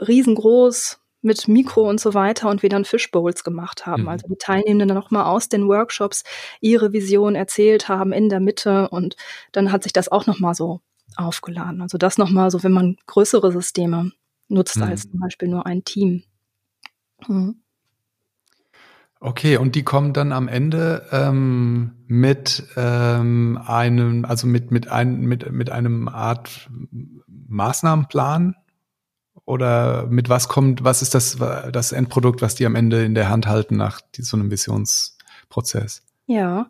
riesengroß, 0.00 0.98
mit 1.26 1.48
Mikro 1.48 1.88
und 1.88 2.00
so 2.00 2.14
weiter 2.14 2.48
und 2.48 2.62
wir 2.62 2.70
dann 2.70 2.84
Fishbowls 2.84 3.44
gemacht 3.44 3.84
haben. 3.84 4.02
Mhm. 4.02 4.08
Also 4.08 4.28
die 4.28 4.36
Teilnehmenden 4.36 4.88
dann 4.88 4.96
nochmal 4.96 5.24
aus 5.24 5.48
den 5.48 5.66
Workshops 5.66 6.22
ihre 6.60 6.92
Vision 6.92 7.34
erzählt 7.34 7.88
haben 7.88 8.12
in 8.12 8.28
der 8.28 8.40
Mitte 8.40 8.88
und 8.88 9.16
dann 9.52 9.72
hat 9.72 9.82
sich 9.82 9.92
das 9.92 10.10
auch 10.10 10.26
nochmal 10.26 10.54
so 10.54 10.80
aufgeladen. 11.16 11.82
Also 11.82 11.98
das 11.98 12.16
nochmal 12.16 12.50
so, 12.50 12.62
wenn 12.62 12.72
man 12.72 12.96
größere 13.06 13.52
Systeme 13.52 14.12
nutzt 14.48 14.76
mhm. 14.76 14.84
als 14.84 15.10
zum 15.10 15.20
Beispiel 15.20 15.48
nur 15.48 15.66
ein 15.66 15.84
Team. 15.84 16.22
Mhm. 17.26 17.62
Okay, 19.26 19.56
und 19.56 19.74
die 19.74 19.82
kommen 19.82 20.12
dann 20.12 20.30
am 20.30 20.46
Ende 20.46 21.04
ähm, 21.10 21.96
mit 22.06 22.62
ähm, 22.76 23.60
einem, 23.66 24.24
also 24.24 24.46
mit 24.46 24.70
mit 24.70 24.86
ein, 24.86 25.22
mit 25.22 25.50
mit 25.50 25.68
einem 25.68 26.06
Art 26.06 26.70
Maßnahmenplan 27.48 28.54
oder 29.44 30.06
mit 30.06 30.28
was 30.28 30.46
kommt, 30.46 30.84
was 30.84 31.02
ist 31.02 31.12
das, 31.16 31.38
das 31.72 31.90
Endprodukt, 31.90 32.40
was 32.40 32.54
die 32.54 32.66
am 32.66 32.76
Ende 32.76 33.04
in 33.04 33.16
der 33.16 33.28
Hand 33.28 33.48
halten 33.48 33.76
nach 33.76 34.00
so 34.16 34.36
einem 34.36 34.52
Visionsprozess? 34.52 36.04
Ja, 36.26 36.68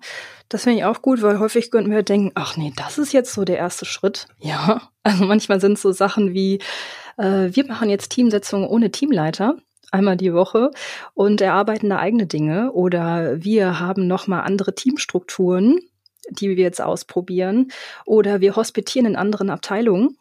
das 0.48 0.62
finde 0.62 0.78
ich 0.78 0.84
auch 0.86 1.02
gut, 1.02 1.20
weil 1.20 1.38
häufig 1.38 1.70
könnten 1.70 1.90
wir 1.90 2.04
denken, 2.04 2.32
ach 2.36 2.56
nee, 2.56 2.72
das 2.74 2.96
ist 2.96 3.12
jetzt 3.12 3.34
so 3.34 3.44
der 3.44 3.58
erste 3.58 3.84
Schritt. 3.84 4.28
Ja, 4.38 4.80
also 5.02 5.26
manchmal 5.26 5.60
sind 5.60 5.78
so 5.78 5.92
Sachen 5.92 6.32
wie, 6.32 6.60
äh, 7.18 7.50
wir 7.50 7.66
machen 7.66 7.90
jetzt 7.90 8.12
Teamsetzungen 8.12 8.66
ohne 8.66 8.90
Teamleiter 8.90 9.58
einmal 9.92 10.16
die 10.16 10.32
Woche 10.32 10.70
und 11.14 11.40
erarbeiten 11.40 11.90
da 11.90 11.98
eigene 11.98 12.26
Dinge. 12.26 12.72
Oder 12.72 13.42
wir 13.42 13.80
haben 13.80 14.06
nochmal 14.06 14.42
andere 14.42 14.74
Teamstrukturen, 14.74 15.80
die 16.30 16.50
wir 16.50 16.64
jetzt 16.64 16.82
ausprobieren. 16.82 17.68
Oder 18.04 18.40
wir 18.40 18.56
hospitieren 18.56 19.06
in 19.06 19.16
anderen 19.16 19.50
Abteilungen. 19.50 20.16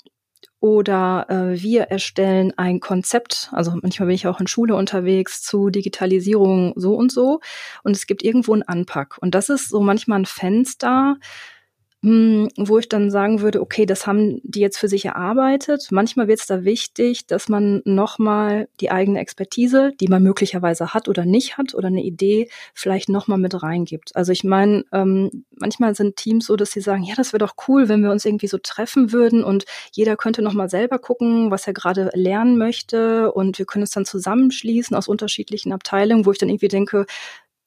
Oder 0.59 1.27
äh, 1.29 1.61
wir 1.61 1.83
erstellen 1.83 2.53
ein 2.57 2.79
Konzept, 2.79 3.49
also 3.51 3.73
manchmal 3.81 4.07
bin 4.07 4.15
ich 4.15 4.25
auch 4.25 4.39
in 4.39 4.47
Schule 4.47 4.75
unterwegs 4.75 5.43
zu 5.43 5.69
Digitalisierung 5.69 6.73
so 6.75 6.95
und 6.95 7.11
so. 7.11 7.39
Und 7.83 7.95
es 7.95 8.07
gibt 8.07 8.23
irgendwo 8.23 8.53
einen 8.53 8.63
Anpack. 8.63 9.17
Und 9.19 9.35
das 9.35 9.49
ist 9.49 9.69
so 9.69 9.81
manchmal 9.81 10.19
ein 10.19 10.25
Fenster, 10.25 11.17
hm, 12.05 12.49
wo 12.55 12.77
ich 12.77 12.87
dann 12.87 13.09
sagen 13.09 13.41
würde, 13.41 13.59
okay, 13.59 13.87
das 13.87 14.05
haben 14.05 14.39
die 14.43 14.59
jetzt 14.59 14.77
für 14.77 14.87
sich 14.87 15.05
erarbeitet. 15.05 15.87
Manchmal 15.89 16.27
wird 16.27 16.39
es 16.39 16.45
da 16.45 16.63
wichtig, 16.63 17.25
dass 17.25 17.49
man 17.49 17.81
nochmal 17.83 18.67
die 18.79 18.91
eigene 18.91 19.19
Expertise, 19.19 19.91
die 19.99 20.07
man 20.07 20.21
möglicherweise 20.21 20.93
hat 20.93 21.07
oder 21.07 21.25
nicht 21.25 21.57
hat, 21.57 21.73
oder 21.73 21.87
eine 21.87 22.03
Idee 22.03 22.47
vielleicht 22.75 23.09
nochmal 23.09 23.39
mit 23.39 23.59
reingibt. 23.63 24.15
Also 24.15 24.33
ich 24.33 24.43
meine, 24.43 24.85
ähm, 24.91 25.45
manchmal 25.49 25.95
sind 25.95 26.15
Teams 26.15 26.45
so, 26.45 26.55
dass 26.55 26.69
sie 26.69 26.81
sagen, 26.81 27.01
ja, 27.01 27.15
das 27.15 27.33
wäre 27.33 27.43
doch 27.43 27.55
cool, 27.67 27.89
wenn 27.89 28.03
wir 28.03 28.11
uns 28.11 28.23
irgendwie 28.23 28.45
so 28.45 28.59
treffen 28.59 29.11
würden 29.11 29.43
und 29.43 29.65
jeder 29.91 30.15
könnte 30.15 30.43
nochmal 30.43 30.69
selber 30.69 30.99
gucken, 30.99 31.49
was 31.49 31.65
er 31.65 31.73
gerade 31.73 32.11
lernen 32.13 32.59
möchte 32.59 33.31
und 33.31 33.57
wir 33.57 33.65
können 33.65 33.83
es 33.83 33.89
dann 33.89 34.05
zusammenschließen 34.05 34.95
aus 34.95 35.07
unterschiedlichen 35.07 35.73
Abteilungen, 35.73 36.27
wo 36.27 36.31
ich 36.31 36.37
dann 36.37 36.49
irgendwie 36.49 36.67
denke, 36.67 37.07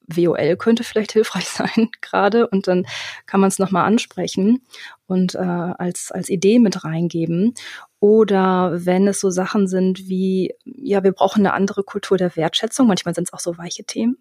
WOL 0.08 0.56
könnte 0.56 0.84
vielleicht 0.84 1.12
hilfreich 1.12 1.48
sein 1.48 1.90
gerade 2.00 2.48
und 2.48 2.66
dann 2.66 2.86
kann 3.26 3.40
man 3.40 3.48
es 3.48 3.58
nochmal 3.58 3.84
ansprechen 3.84 4.62
und 5.06 5.34
äh, 5.34 5.38
als, 5.38 6.10
als 6.10 6.28
Idee 6.28 6.58
mit 6.58 6.84
reingeben. 6.84 7.54
Oder 8.00 8.84
wenn 8.84 9.08
es 9.08 9.20
so 9.20 9.30
Sachen 9.30 9.66
sind 9.66 10.08
wie, 10.08 10.54
ja, 10.64 11.02
wir 11.02 11.12
brauchen 11.12 11.40
eine 11.40 11.54
andere 11.54 11.82
Kultur 11.82 12.16
der 12.16 12.36
Wertschätzung, 12.36 12.86
manchmal 12.86 13.14
sind 13.14 13.24
es 13.24 13.32
auch 13.32 13.40
so 13.40 13.58
weiche 13.58 13.84
Themen, 13.84 14.18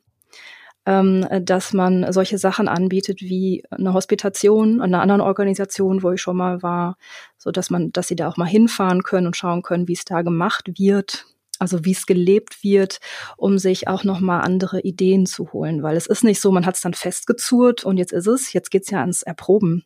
ähm, 0.85 1.27
dass 1.41 1.73
man 1.73 2.11
solche 2.11 2.37
Sachen 2.37 2.67
anbietet 2.67 3.21
wie 3.21 3.63
eine 3.69 3.93
Hospitation 3.93 4.81
an 4.81 4.93
einer 4.93 5.01
anderen 5.01 5.21
Organisation, 5.21 6.01
wo 6.01 6.11
ich 6.11 6.21
schon 6.21 6.37
mal 6.37 6.63
war, 6.63 6.97
so 7.37 7.51
dass 7.51 7.69
man, 7.69 7.91
dass 7.91 8.07
sie 8.07 8.15
da 8.15 8.27
auch 8.27 8.37
mal 8.37 8.45
hinfahren 8.45 9.03
können 9.03 9.27
und 9.27 9.37
schauen 9.37 9.61
können, 9.61 9.87
wie 9.87 9.93
es 9.93 10.05
da 10.05 10.23
gemacht 10.23 10.71
wird 10.79 11.25
also 11.59 11.85
wie 11.85 11.91
es 11.91 12.05
gelebt 12.05 12.63
wird, 12.63 12.99
um 13.37 13.57
sich 13.57 13.87
auch 13.87 14.03
nochmal 14.03 14.41
andere 14.41 14.81
Ideen 14.81 15.25
zu 15.25 15.51
holen. 15.53 15.83
Weil 15.83 15.97
es 15.97 16.07
ist 16.07 16.23
nicht 16.23 16.41
so, 16.41 16.51
man 16.51 16.65
hat 16.65 16.75
es 16.75 16.81
dann 16.81 16.93
festgezurrt 16.93 17.83
und 17.83 17.97
jetzt 17.97 18.13
ist 18.13 18.27
es, 18.27 18.53
jetzt 18.53 18.71
geht's 18.71 18.89
ja 18.89 18.99
ans 19.01 19.23
Erproben. 19.23 19.85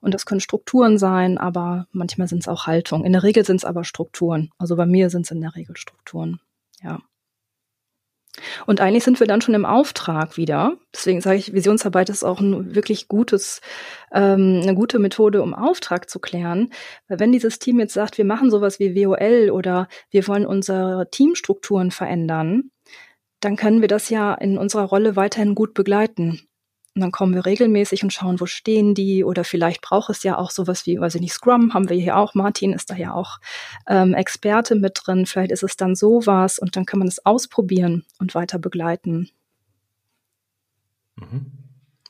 Und 0.00 0.14
das 0.14 0.26
können 0.26 0.40
Strukturen 0.40 0.98
sein, 0.98 1.38
aber 1.38 1.86
manchmal 1.92 2.28
sind 2.28 2.40
es 2.40 2.48
auch 2.48 2.66
Haltung. 2.66 3.04
In 3.04 3.12
der 3.12 3.22
Regel 3.22 3.44
sind 3.44 3.56
es 3.56 3.64
aber 3.64 3.84
Strukturen. 3.84 4.50
Also 4.58 4.76
bei 4.76 4.86
mir 4.86 5.10
sind 5.10 5.22
es 5.22 5.30
in 5.30 5.40
der 5.40 5.54
Regel 5.54 5.76
Strukturen. 5.76 6.40
Ja. 6.82 7.00
Und 8.66 8.80
eigentlich 8.80 9.04
sind 9.04 9.20
wir 9.20 9.26
dann 9.26 9.42
schon 9.42 9.54
im 9.54 9.66
Auftrag 9.66 10.36
wieder. 10.36 10.76
Deswegen 10.94 11.20
sage 11.20 11.36
ich, 11.36 11.52
Visionsarbeit 11.52 12.08
ist 12.08 12.24
auch 12.24 12.40
ein 12.40 12.74
wirklich 12.74 13.08
gutes, 13.08 13.60
ähm, 14.12 14.60
eine 14.62 14.74
gute 14.74 14.98
Methode, 14.98 15.42
um 15.42 15.54
Auftrag 15.54 16.08
zu 16.08 16.18
klären. 16.18 16.70
Weil 17.08 17.20
wenn 17.20 17.32
dieses 17.32 17.58
Team 17.58 17.78
jetzt 17.78 17.94
sagt, 17.94 18.18
wir 18.18 18.24
machen 18.24 18.50
sowas 18.50 18.78
wie 18.78 18.94
WOL 18.94 19.50
oder 19.50 19.88
wir 20.10 20.26
wollen 20.28 20.46
unsere 20.46 21.08
Teamstrukturen 21.10 21.90
verändern, 21.90 22.70
dann 23.40 23.56
können 23.56 23.80
wir 23.80 23.88
das 23.88 24.08
ja 24.08 24.34
in 24.34 24.56
unserer 24.56 24.84
Rolle 24.84 25.16
weiterhin 25.16 25.54
gut 25.54 25.74
begleiten. 25.74 26.40
Und 26.94 27.00
dann 27.00 27.10
kommen 27.10 27.34
wir 27.34 27.46
regelmäßig 27.46 28.02
und 28.02 28.12
schauen, 28.12 28.38
wo 28.38 28.44
stehen 28.44 28.94
die 28.94 29.24
oder 29.24 29.44
vielleicht 29.44 29.80
braucht 29.80 30.10
es 30.10 30.22
ja 30.24 30.36
auch 30.36 30.50
sowas 30.50 30.84
wie, 30.84 31.00
weiß 31.00 31.14
ich 31.14 31.22
nicht, 31.22 31.32
Scrum 31.32 31.72
haben 31.72 31.88
wir 31.88 31.96
hier 31.96 32.18
auch. 32.18 32.34
Martin 32.34 32.74
ist 32.74 32.90
da 32.90 32.96
ja 32.96 33.14
auch 33.14 33.38
ähm, 33.86 34.12
Experte 34.12 34.74
mit 34.74 35.00
drin. 35.02 35.24
Vielleicht 35.24 35.52
ist 35.52 35.62
es 35.62 35.76
dann 35.76 35.94
sowas 35.94 36.58
und 36.58 36.76
dann 36.76 36.84
kann 36.84 36.98
man 36.98 37.08
es 37.08 37.24
ausprobieren 37.24 38.04
und 38.18 38.34
weiter 38.34 38.58
begleiten. 38.58 39.30
Mhm. 41.16 41.52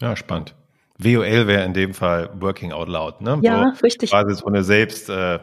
Ja, 0.00 0.16
spannend. 0.16 0.56
WOL 0.98 1.46
wäre 1.46 1.64
in 1.64 1.74
dem 1.74 1.94
Fall 1.94 2.30
Working 2.40 2.72
Out 2.72 2.88
Loud, 2.88 3.20
ne? 3.20 3.38
Ja, 3.42 3.72
so, 3.74 3.80
richtig. 3.82 4.10
Quasi 4.10 4.34
so 4.34 4.46
eine 4.46 4.64
Selbst, 4.64 5.08
äh, 5.08 5.38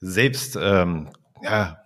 Selbst, 0.00 0.56
ähm, 0.60 1.10
ja, 1.42 1.81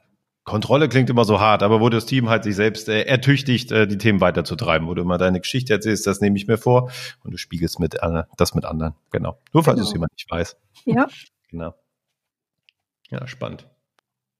Kontrolle 0.46 0.88
klingt 0.88 1.10
immer 1.10 1.24
so 1.24 1.40
hart, 1.40 1.64
aber 1.64 1.80
wo 1.80 1.88
das 1.88 2.06
Team 2.06 2.28
halt 2.28 2.44
sich 2.44 2.54
selbst 2.54 2.88
äh, 2.88 3.02
ertüchtigt, 3.02 3.72
äh, 3.72 3.88
die 3.88 3.98
Themen 3.98 4.20
weiterzutreiben, 4.20 4.86
wo 4.86 4.94
du 4.94 5.02
immer 5.02 5.18
deine 5.18 5.40
Geschichte 5.40 5.72
erzählst, 5.72 6.06
das 6.06 6.20
nehme 6.20 6.36
ich 6.36 6.46
mir 6.46 6.56
vor 6.56 6.90
und 7.24 7.32
du 7.32 7.36
spiegelst 7.36 7.80
mit 7.80 7.96
äh, 7.96 8.22
das 8.36 8.54
mit 8.54 8.64
anderen. 8.64 8.94
Genau. 9.10 9.38
Nur 9.52 9.64
falls 9.64 9.76
genau. 9.76 9.88
es 9.88 9.92
jemand 9.92 10.12
nicht 10.12 10.30
weiß. 10.30 10.56
Ja. 10.84 11.08
genau. 11.50 11.74
Ja, 13.10 13.26
spannend. 13.26 13.66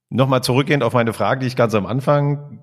Nochmal 0.08 0.44
zurückgehend 0.44 0.84
auf 0.84 0.92
meine 0.92 1.12
Frage, 1.12 1.40
die 1.40 1.48
ich 1.48 1.56
ganz 1.56 1.74
am 1.74 1.86
Anfang 1.86 2.62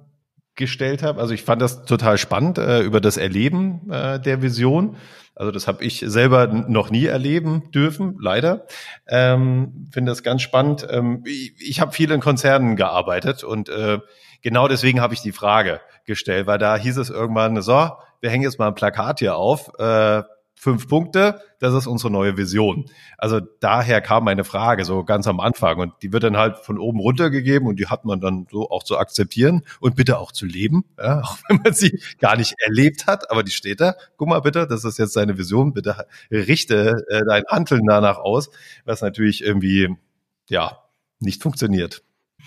gestellt 0.55 1.03
habe. 1.03 1.19
Also 1.19 1.33
ich 1.33 1.43
fand 1.43 1.61
das 1.61 1.85
total 1.85 2.17
spannend 2.17 2.57
äh, 2.57 2.81
über 2.81 3.01
das 3.01 3.17
Erleben 3.17 3.91
äh, 3.91 4.19
der 4.19 4.41
Vision. 4.41 4.97
Also 5.35 5.51
das 5.51 5.67
habe 5.67 5.83
ich 5.83 6.03
selber 6.05 6.45
noch 6.47 6.91
nie 6.91 7.05
erleben 7.05 7.71
dürfen, 7.71 8.17
leider. 8.19 8.67
Ähm, 9.07 9.89
Finde 9.91 10.11
das 10.11 10.21
ganz 10.21 10.43
spannend. 10.43 10.85
Ähm, 10.89 11.23
ich 11.25 11.55
ich 11.59 11.81
habe 11.81 11.91
viel 11.91 12.11
in 12.11 12.19
Konzernen 12.19 12.75
gearbeitet 12.75 13.43
und 13.43 13.69
äh, 13.69 13.99
genau 14.43 14.67
deswegen 14.67 15.01
habe 15.01 15.15
ich 15.15 15.21
die 15.21 15.31
Frage 15.31 15.81
gestellt, 16.05 16.45
weil 16.45 16.59
da 16.59 16.77
hieß 16.77 16.97
es 16.97 17.09
irgendwann, 17.09 17.59
so, 17.61 17.89
wir 18.21 18.29
hängen 18.29 18.43
jetzt 18.43 18.59
mal 18.59 18.67
ein 18.67 18.75
Plakat 18.75 19.19
hier 19.19 19.35
auf. 19.35 19.71
Äh, 19.79 20.21
fünf 20.55 20.87
Punkte, 20.87 21.41
das 21.59 21.73
ist 21.73 21.87
unsere 21.87 22.11
neue 22.11 22.37
Vision. 22.37 22.85
Also 23.17 23.39
daher 23.59 24.01
kam 24.01 24.23
meine 24.23 24.43
Frage 24.43 24.85
so 24.85 25.03
ganz 25.03 25.27
am 25.27 25.39
Anfang 25.39 25.79
und 25.79 25.93
die 26.01 26.13
wird 26.13 26.23
dann 26.23 26.37
halt 26.37 26.57
von 26.57 26.77
oben 26.77 26.99
runter 26.99 27.29
gegeben 27.29 27.67
und 27.67 27.79
die 27.79 27.87
hat 27.87 28.05
man 28.05 28.21
dann 28.21 28.47
so 28.49 28.69
auch 28.69 28.83
zu 28.83 28.97
akzeptieren 28.97 29.63
und 29.79 29.95
bitte 29.95 30.17
auch 30.19 30.31
zu 30.31 30.45
leben, 30.45 30.85
ja, 30.97 31.19
auch 31.23 31.37
wenn 31.49 31.61
man 31.63 31.73
sie 31.73 32.01
gar 32.19 32.37
nicht 32.37 32.55
erlebt 32.59 33.07
hat, 33.07 33.29
aber 33.29 33.43
die 33.43 33.51
steht 33.51 33.81
da. 33.81 33.95
Guck 34.17 34.29
mal 34.29 34.39
bitte, 34.39 34.67
das 34.67 34.85
ist 34.85 34.97
jetzt 34.99 35.15
deine 35.15 35.37
Vision, 35.37 35.73
bitte 35.73 36.07
richte 36.31 37.05
äh, 37.09 37.21
dein 37.27 37.43
Handeln 37.49 37.85
danach 37.85 38.17
aus, 38.17 38.49
was 38.85 39.01
natürlich 39.01 39.43
irgendwie 39.43 39.95
ja 40.49 40.79
nicht 41.19 41.41
funktioniert. 41.41 42.03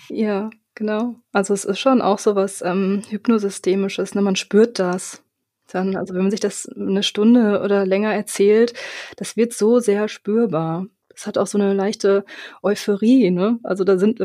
Ja, 0.09 0.49
genau. 0.75 1.15
Also 1.33 1.53
es 1.53 1.65
ist 1.65 1.79
schon 1.79 2.01
auch 2.01 2.19
so 2.19 2.35
was 2.35 2.61
ähm, 2.61 3.03
hypnosystemisches, 3.09 4.15
ne? 4.15 4.21
man 4.21 4.35
spürt 4.35 4.79
das 4.79 5.23
dann, 5.67 5.95
also 5.95 6.13
wenn 6.13 6.21
man 6.21 6.31
sich 6.31 6.39
das 6.39 6.67
eine 6.69 7.03
Stunde 7.03 7.61
oder 7.63 7.85
länger 7.85 8.13
erzählt, 8.13 8.73
das 9.17 9.37
wird 9.37 9.53
so 9.53 9.79
sehr 9.79 10.07
spürbar. 10.07 10.87
Es 11.15 11.25
hat 11.27 11.37
auch 11.37 11.47
so 11.47 11.57
eine 11.57 11.73
leichte 11.73 12.25
Euphorie, 12.61 13.31
ne? 13.31 13.59
Also 13.63 13.83
da 13.83 13.97
sind, 13.97 14.19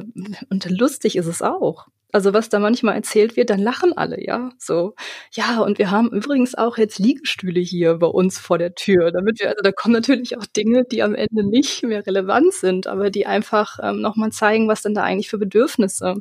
und 0.51 0.71
lustig 0.71 1.17
ist 1.17 1.27
es 1.27 1.43
auch. 1.43 1.89
Also 2.15 2.35
was 2.35 2.51
da 2.51 2.59
manchmal 2.59 2.95
erzählt 2.95 3.37
wird, 3.37 3.49
dann 3.49 3.61
lachen 3.61 3.97
alle, 3.97 4.23
ja. 4.23 4.51
So, 4.59 4.95
ja, 5.33 5.61
und 5.61 5.79
wir 5.79 5.91
haben 5.91 6.11
übrigens 6.13 6.55
auch 6.55 6.77
jetzt 6.77 6.99
Liegestühle 6.99 7.61
hier 7.61 7.95
bei 7.95 8.07
uns 8.07 8.39
vor 8.39 8.59
der 8.59 8.75
Tür, 8.75 9.11
damit 9.13 9.41
wir, 9.41 9.49
also 9.49 9.63
da 9.63 9.73
kommen 9.73 9.95
natürlich 9.95 10.37
auch 10.37 10.45
Dinge, 10.45 10.85
die 10.85 11.03
am 11.03 11.15
Ende 11.15 11.45
nicht 11.49 11.83
mehr 11.83 12.07
relevant 12.07 12.53
sind, 12.53 12.87
aber 12.87 13.09
die 13.11 13.27
einfach 13.27 13.79
ähm, 13.83 14.03
nochmal 14.03 14.31
zeigen, 14.31 14.69
was 14.69 14.83
denn 14.83 14.95
da 14.95 15.03
eigentlich 15.05 15.31
für 15.31 15.39
Bedürfnisse 15.39 16.17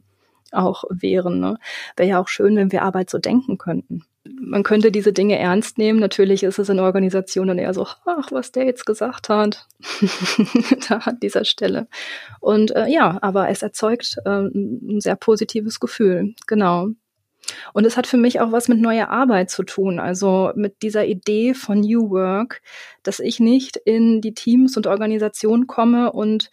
auch 0.51 0.86
wären. 0.89 1.39
Ne? 1.41 1.57
Wäre 1.97 2.09
ja 2.09 2.22
auch 2.22 2.30
schön, 2.30 2.55
wenn 2.55 2.72
wir 2.72 2.84
Arbeit 2.84 3.09
so 3.09 3.17
denken 3.17 3.57
könnten 3.57 4.05
man 4.24 4.63
könnte 4.63 4.91
diese 4.91 5.13
Dinge 5.13 5.39
ernst 5.39 5.78
nehmen. 5.78 5.99
Natürlich 5.99 6.43
ist 6.43 6.59
es 6.59 6.69
in 6.69 6.80
Organisationen 6.80 7.57
eher 7.57 7.74
so, 7.74 7.88
ach, 8.05 8.32
was 8.32 8.51
der 8.51 8.65
jetzt 8.65 8.86
gesagt 8.86 9.30
hat, 9.30 9.67
da 10.89 10.97
an 10.97 11.19
dieser 11.19 11.45
Stelle. 11.45 11.88
Und 12.39 12.76
äh, 12.76 12.88
ja, 12.88 13.17
aber 13.22 13.49
es 13.49 13.63
erzeugt 13.63 14.17
äh, 14.26 14.30
ein 14.30 15.01
sehr 15.01 15.15
positives 15.15 15.80
Gefühl, 15.80 16.36
genau. 16.45 16.89
Und 17.74 17.86
es 17.86 17.97
hat 17.97 18.05
für 18.05 18.17
mich 18.17 18.39
auch 18.39 18.51
was 18.51 18.67
mit 18.67 18.80
neuer 18.80 19.09
Arbeit 19.09 19.49
zu 19.49 19.63
tun, 19.63 19.99
also 19.99 20.51
mit 20.55 20.84
dieser 20.84 21.05
Idee 21.05 21.55
von 21.55 21.80
New 21.80 22.11
Work, 22.11 22.61
dass 23.01 23.19
ich 23.19 23.39
nicht 23.39 23.78
in 23.78 24.22
die 24.22 24.34
Teams 24.34 24.78
und 24.78 24.86
Organisationen 24.88 25.65
komme 25.65 26.11
und 26.11 26.51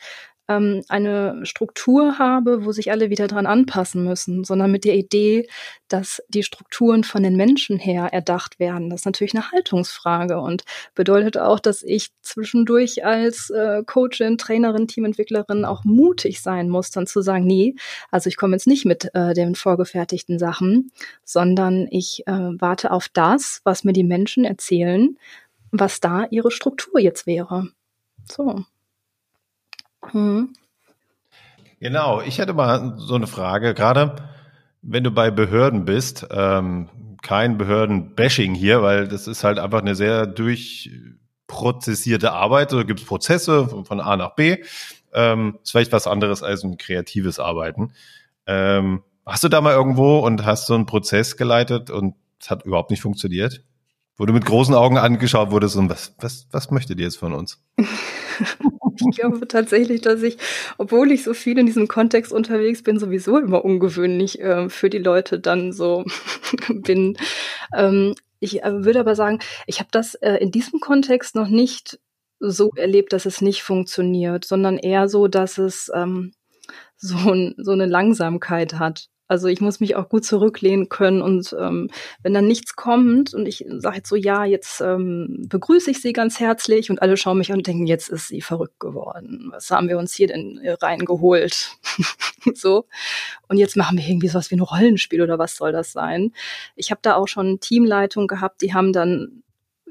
ähm, 0.48 0.82
eine 0.88 1.44
Struktur 1.44 2.18
habe, 2.18 2.64
wo 2.64 2.72
sich 2.72 2.90
alle 2.90 3.10
wieder 3.10 3.26
dran 3.26 3.46
anpassen 3.46 4.04
müssen, 4.04 4.44
sondern 4.44 4.70
mit 4.70 4.84
der 4.84 4.96
Idee, 4.96 5.48
dass 5.88 6.22
die 6.28 6.42
Strukturen 6.42 7.04
von 7.04 7.22
den 7.22 7.36
Menschen 7.36 7.78
her 7.78 8.08
erdacht 8.12 8.58
werden. 8.58 8.90
Das 8.90 9.00
ist 9.00 9.06
natürlich 9.06 9.34
eine 9.34 9.50
Haltungsfrage 9.50 10.40
und 10.40 10.64
bedeutet 10.94 11.38
auch, 11.38 11.60
dass 11.60 11.82
ich 11.82 12.10
zwischendurch 12.22 13.04
als 13.04 13.50
äh, 13.50 13.82
Coachin, 13.84 14.38
Trainerin, 14.38 14.88
Teamentwicklerin 14.88 15.64
auch 15.64 15.84
mutig 15.84 16.40
sein 16.42 16.68
muss, 16.68 16.90
dann 16.90 17.06
zu 17.06 17.22
sagen, 17.22 17.46
nee, 17.46 17.74
also 18.10 18.28
ich 18.28 18.36
komme 18.36 18.56
jetzt 18.56 18.66
nicht 18.66 18.84
mit 18.84 19.10
äh, 19.14 19.34
den 19.34 19.54
vorgefertigten 19.54 20.38
Sachen, 20.38 20.92
sondern 21.24 21.86
ich 21.90 22.22
äh, 22.26 22.32
warte 22.32 22.90
auf 22.90 23.08
das, 23.08 23.60
was 23.64 23.84
mir 23.84 23.92
die 23.92 24.04
Menschen 24.04 24.44
erzählen, 24.44 25.18
was 25.70 26.00
da 26.00 26.26
ihre 26.30 26.50
Struktur 26.50 27.00
jetzt 27.00 27.26
wäre. 27.26 27.68
So. 28.30 28.64
Mhm. 30.12 30.52
Genau, 31.80 32.20
ich 32.20 32.38
hätte 32.38 32.54
mal 32.54 32.94
so 32.98 33.14
eine 33.14 33.26
Frage, 33.26 33.74
gerade 33.74 34.16
wenn 34.82 35.04
du 35.04 35.10
bei 35.10 35.30
Behörden 35.30 35.84
bist, 35.84 36.26
ähm, 36.30 36.88
kein 37.22 37.58
Behörden-Bashing 37.58 38.54
hier, 38.54 38.82
weil 38.82 39.08
das 39.08 39.26
ist 39.26 39.44
halt 39.44 39.58
einfach 39.58 39.80
eine 39.80 39.94
sehr 39.94 40.26
durchprozessierte 40.26 42.32
Arbeit. 42.32 42.72
Da 42.72 42.82
gibt 42.82 43.00
es 43.00 43.06
Prozesse 43.06 43.84
von, 43.84 44.00
A 44.00 44.16
nach 44.16 44.34
B. 44.34 44.62
Ähm, 45.12 45.58
ist 45.62 45.72
vielleicht 45.72 45.92
was 45.92 46.06
anderes 46.06 46.42
als 46.42 46.64
ein 46.64 46.78
kreatives 46.78 47.38
Arbeiten. 47.38 47.92
Ähm, 48.46 49.02
hast 49.26 49.44
du 49.44 49.48
da 49.48 49.60
mal 49.60 49.74
irgendwo 49.74 50.20
und 50.20 50.44
hast 50.44 50.66
so 50.66 50.74
einen 50.74 50.86
Prozess 50.86 51.36
geleitet 51.36 51.90
und 51.90 52.14
es 52.40 52.50
hat 52.50 52.64
überhaupt 52.64 52.90
nicht 52.90 53.02
funktioniert? 53.02 53.62
Wo 54.16 54.26
du 54.26 54.32
mit 54.32 54.44
großen 54.44 54.74
Augen 54.74 54.98
angeschaut 54.98 55.50
wurdest 55.50 55.76
und 55.76 55.90
was, 55.90 56.14
was, 56.18 56.48
was 56.50 56.70
möchtet 56.70 56.98
ihr 56.98 57.04
jetzt 57.04 57.18
von 57.18 57.32
uns? 57.32 57.62
ich 58.96 59.16
glaube 59.16 59.46
tatsächlich, 59.48 60.00
dass 60.00 60.22
ich, 60.22 60.38
obwohl 60.78 61.12
ich 61.12 61.24
so 61.24 61.34
viel 61.34 61.58
in 61.58 61.66
diesem 61.66 61.88
Kontext 61.88 62.32
unterwegs 62.32 62.82
bin, 62.82 62.98
sowieso 62.98 63.38
immer 63.38 63.64
ungewöhnlich 63.64 64.40
äh, 64.40 64.68
für 64.68 64.90
die 64.90 64.98
Leute 64.98 65.38
dann 65.38 65.72
so 65.72 66.04
bin. 66.68 67.16
Ähm, 67.74 68.14
ich 68.40 68.62
äh, 68.62 68.84
würde 68.84 69.00
aber 69.00 69.14
sagen, 69.14 69.40
ich 69.66 69.80
habe 69.80 69.88
das 69.92 70.14
äh, 70.16 70.36
in 70.36 70.50
diesem 70.50 70.80
Kontext 70.80 71.34
noch 71.34 71.48
nicht 71.48 71.98
so 72.40 72.70
erlebt, 72.76 73.12
dass 73.12 73.26
es 73.26 73.40
nicht 73.40 73.62
funktioniert, 73.62 74.44
sondern 74.44 74.78
eher 74.78 75.08
so, 75.08 75.26
dass 75.26 75.58
es 75.58 75.90
ähm, 75.94 76.32
so, 76.96 77.32
ein, 77.32 77.54
so 77.58 77.72
eine 77.72 77.86
Langsamkeit 77.86 78.74
hat. 78.78 79.08
Also 79.28 79.46
ich 79.48 79.60
muss 79.60 79.78
mich 79.78 79.94
auch 79.94 80.08
gut 80.08 80.24
zurücklehnen 80.24 80.88
können 80.88 81.20
und 81.20 81.54
ähm, 81.58 81.90
wenn 82.22 82.32
dann 82.32 82.46
nichts 82.46 82.76
kommt 82.76 83.34
und 83.34 83.46
ich 83.46 83.64
sage 83.68 83.96
jetzt 83.96 84.08
so, 84.08 84.16
ja, 84.16 84.44
jetzt 84.44 84.80
ähm, 84.80 85.44
begrüße 85.48 85.90
ich 85.90 86.00
sie 86.00 86.14
ganz 86.14 86.40
herzlich 86.40 86.90
und 86.90 87.02
alle 87.02 87.18
schauen 87.18 87.38
mich 87.38 87.52
an 87.52 87.58
und 87.58 87.66
denken, 87.66 87.86
jetzt 87.86 88.08
ist 88.08 88.28
sie 88.28 88.40
verrückt 88.40 88.80
geworden. 88.80 89.48
Was 89.52 89.70
haben 89.70 89.88
wir 89.88 89.98
uns 89.98 90.14
hier 90.14 90.28
denn 90.28 90.58
reingeholt? 90.64 91.76
so. 92.54 92.86
Und 93.48 93.58
jetzt 93.58 93.76
machen 93.76 93.98
wir 93.98 94.08
irgendwie 94.08 94.28
sowas 94.28 94.50
wie 94.50 94.56
ein 94.56 94.60
Rollenspiel 94.60 95.20
oder 95.20 95.38
was 95.38 95.56
soll 95.56 95.72
das 95.72 95.92
sein? 95.92 96.32
Ich 96.74 96.90
habe 96.90 97.00
da 97.02 97.14
auch 97.14 97.28
schon 97.28 97.60
Teamleitung 97.60 98.26
gehabt, 98.26 98.62
die 98.62 98.72
haben 98.72 98.92
dann 98.92 99.42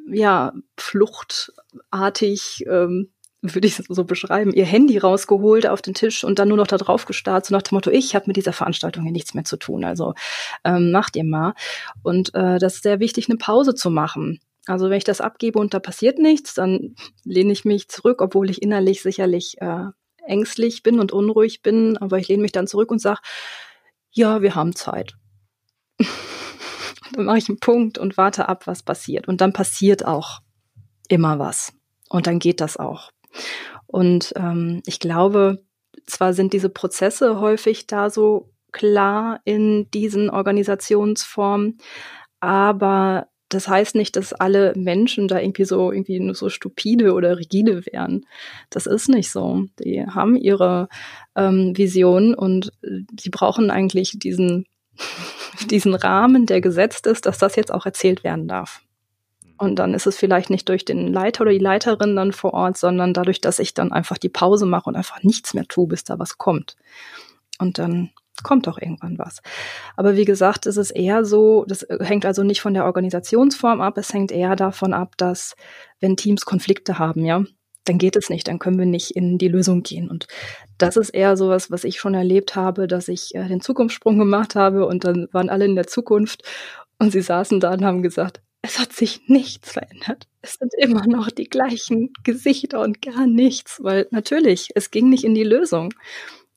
ja 0.10 0.54
fluchtartig 0.78 2.66
ähm, 2.68 3.12
würde 3.56 3.68
ich 3.68 3.80
es 3.80 3.86
so 3.88 4.04
beschreiben, 4.04 4.52
ihr 4.54 4.66
Handy 4.66 4.98
rausgeholt 4.98 5.68
auf 5.68 5.82
den 5.82 5.94
Tisch 5.94 6.24
und 6.24 6.40
dann 6.40 6.48
nur 6.48 6.58
noch 6.58 6.68
da 6.68 6.78
drauf 6.78 7.06
gestarrt, 7.06 7.46
so 7.46 7.56
nach 7.56 7.62
dem 7.62 7.76
Motto, 7.76 7.90
ich 7.90 8.16
habe 8.16 8.26
mit 8.28 8.38
dieser 8.38 8.54
Veranstaltung 8.54 9.04
hier 9.04 9.12
nichts 9.12 9.34
mehr 9.34 9.44
zu 9.44 9.58
tun, 9.58 9.84
also 9.84 10.14
ähm, 10.64 10.92
macht 10.92 11.16
ihr 11.16 11.24
mal. 11.24 11.54
Und 12.04 12.34
äh, 12.36 12.60
das 12.60 12.76
ist 12.76 12.84
sehr 12.84 13.00
wichtig, 13.00 13.30
eine 13.30 13.38
Pause 13.38 13.76
zu 13.76 13.90
machen. 13.90 14.40
Also 14.66 14.90
wenn 14.90 14.98
ich 14.98 15.04
das 15.04 15.22
abgebe 15.22 15.60
und 15.60 15.74
da 15.74 15.80
passiert 15.80 16.20
nichts, 16.20 16.54
dann 16.54 16.96
lehne 17.24 17.54
ich 17.54 17.64
mich 17.64 17.88
zurück, 17.88 18.22
obwohl 18.22 18.50
ich 18.50 18.62
innerlich 18.62 19.02
sicherlich 19.02 19.62
äh, 19.62 19.86
ängstlich 20.26 20.84
bin 20.84 21.00
und 21.00 21.12
unruhig 21.14 21.62
bin, 21.62 21.98
aber 21.98 22.20
ich 22.20 22.28
lehne 22.28 22.42
mich 22.42 22.52
dann 22.52 22.68
zurück 22.68 22.92
und 22.92 23.00
sage, 23.00 23.22
ja, 24.12 24.42
wir 24.42 24.56
haben 24.56 24.76
Zeit. 24.76 25.16
dann 27.14 27.26
mache 27.26 27.38
ich 27.38 27.50
einen 27.50 27.60
Punkt 27.60 27.98
und 27.98 28.18
warte 28.18 28.50
ab, 28.50 28.68
was 28.68 28.84
passiert. 28.84 29.28
Und 29.28 29.42
dann 29.42 29.54
passiert 29.54 30.06
auch 30.06 30.40
immer 31.08 31.40
was. 31.40 31.74
Und 32.10 32.28
dann 32.28 32.40
geht 32.40 32.62
das 32.62 32.78
auch. 32.78 33.12
Und 33.86 34.34
ähm, 34.36 34.82
ich 34.86 35.00
glaube, 35.00 35.64
zwar 36.06 36.34
sind 36.34 36.54
diese 36.54 36.70
Prozesse 36.70 37.40
häufig 37.40 37.88
da 37.88 38.10
so 38.10 38.50
klar 38.72 39.40
in 39.46 39.90
diesen 39.92 40.30
Organisationsformen, 40.30 41.78
aber 42.40 43.28
das 43.50 43.70
heißt 43.70 43.96
nicht, 43.96 44.18
dass 44.18 44.34
alle 44.34 44.74
Menschen 44.76 45.30
da 45.30 45.40
irgendwie 45.40 45.64
so 45.64 45.92
irgendwie 45.92 46.20
nur 46.20 46.36
so 46.36 46.50
stupide 46.50 47.14
oder 47.14 47.38
rigide 47.38 47.86
wären. 47.86 48.26
Das 48.70 48.86
ist 48.86 49.08
nicht 49.08 49.32
so. 49.32 49.64
Die 49.80 50.06
haben 50.06 50.36
ihre 50.36 50.90
ähm, 51.36 51.78
Vision 51.78 52.36
und 52.36 52.74
sie 53.18 53.30
brauchen 53.30 53.72
eigentlich 53.72 54.20
diesen 54.20 54.66
diesen 55.70 55.96
Rahmen, 55.96 56.46
der 56.46 56.62
gesetzt 56.62 57.08
ist, 57.08 57.26
dass 57.26 57.38
das 57.38 57.56
jetzt 57.56 57.74
auch 57.74 57.86
erzählt 57.86 58.24
werden 58.24 58.48
darf. 58.48 58.82
Und 59.58 59.78
dann 59.80 59.94
ist 59.94 60.08
es 60.08 60.18
vielleicht 60.18 60.50
nicht 60.50 60.70
durch 60.70 60.86
den 60.86 61.12
Leiter 61.12 61.42
oder 61.42 61.52
die 61.52 61.58
Leiterin 61.58 62.16
dann 62.16 62.32
vor 62.32 62.54
Ort, 62.54 62.78
sondern 62.78 63.14
dadurch, 63.14 63.42
dass 63.42 63.60
ich 63.60 63.74
dann 63.74 63.92
einfach 63.92 64.18
die 64.18 64.30
Pause 64.30 64.66
mache 64.66 64.90
und 64.90 64.96
einfach 64.96 65.24
nichts 65.24 65.54
mehr 65.54 65.66
tue, 65.66 65.88
bis 65.88 66.04
da 66.04 66.20
was 66.20 66.38
kommt. 66.38 66.76
Und 67.60 67.80
dann 67.80 68.12
kommt 68.44 68.68
auch 68.68 68.78
irgendwann 68.78 69.18
was. 69.18 69.42
Aber 69.96 70.16
wie 70.16 70.26
gesagt, 70.26 70.68
es 70.68 70.78
ist 70.78 70.92
eher 70.92 71.26
so, 71.26 71.66
das 71.68 71.86
hängt 72.00 72.26
also 72.26 72.44
nicht 72.44 72.62
von 72.62 72.74
der 72.74 72.86
Organisationsform 72.86 73.82
ab, 73.82 73.98
es 73.98 74.14
hängt 74.14 74.32
eher 74.32 74.56
davon 74.56 74.94
ab, 74.94 75.14
dass 75.18 75.56
wenn 76.00 76.18
Teams 76.18 76.46
Konflikte 76.46 77.00
haben, 77.00 77.26
ja, 77.26 77.44
dann 77.86 77.98
geht 77.98 78.16
es 78.16 78.30
nicht, 78.30 78.48
dann 78.48 78.60
können 78.60 78.78
wir 78.78 78.86
nicht 78.86 79.12
in 79.12 79.38
die 79.38 79.48
Lösung 79.48 79.82
gehen. 79.82 80.10
Und 80.10 80.28
das 80.78 80.98
ist 80.98 81.10
eher 81.10 81.38
sowas, 81.38 81.72
was 81.72 81.84
ich 81.84 82.00
schon 82.00 82.14
erlebt 82.14 82.56
habe, 82.56 82.88
dass 82.88 83.08
ich 83.08 83.34
äh, 83.34 83.48
den 83.48 83.62
Zukunftssprung 83.62 84.20
gemacht 84.20 84.56
habe 84.56 84.86
und 84.86 85.04
dann 85.04 85.28
waren 85.32 85.50
alle 85.50 85.66
in 85.66 85.76
der 85.76 85.88
Zukunft 85.88 86.44
und 87.00 87.12
sie 87.12 87.22
saßen 87.22 87.60
da 87.60 87.74
und 87.74 87.84
haben 87.84 88.02
gesagt, 88.04 88.42
es 88.62 88.80
hat 88.80 88.94
sich 88.94 89.28
nichts 89.28 89.72
verändert. 89.72 90.28
Es 90.42 90.56
sind 90.56 90.74
immer 90.78 91.06
noch 91.08 91.30
die 91.30 91.50
gleichen 91.50 92.12
Gesichter 92.24 92.82
und 92.82 93.02
gar 93.02 93.28
nichts, 93.28 93.82
weil 93.82 94.08
natürlich, 94.12 94.70
es 94.76 94.92
ging 94.92 95.10
nicht 95.10 95.24
in 95.24 95.36
die 95.36 95.44
Lösung. 95.44 95.94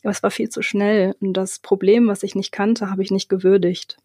Aber 0.02 0.10
es 0.10 0.22
war 0.22 0.30
viel 0.30 0.48
zu 0.48 0.62
schnell 0.62 1.14
und 1.20 1.34
das 1.34 1.58
Problem, 1.58 2.08
was 2.08 2.22
ich 2.22 2.34
nicht 2.34 2.52
kannte, 2.52 2.90
habe 2.90 3.02
ich 3.02 3.10
nicht 3.10 3.28
gewürdigt. 3.28 3.98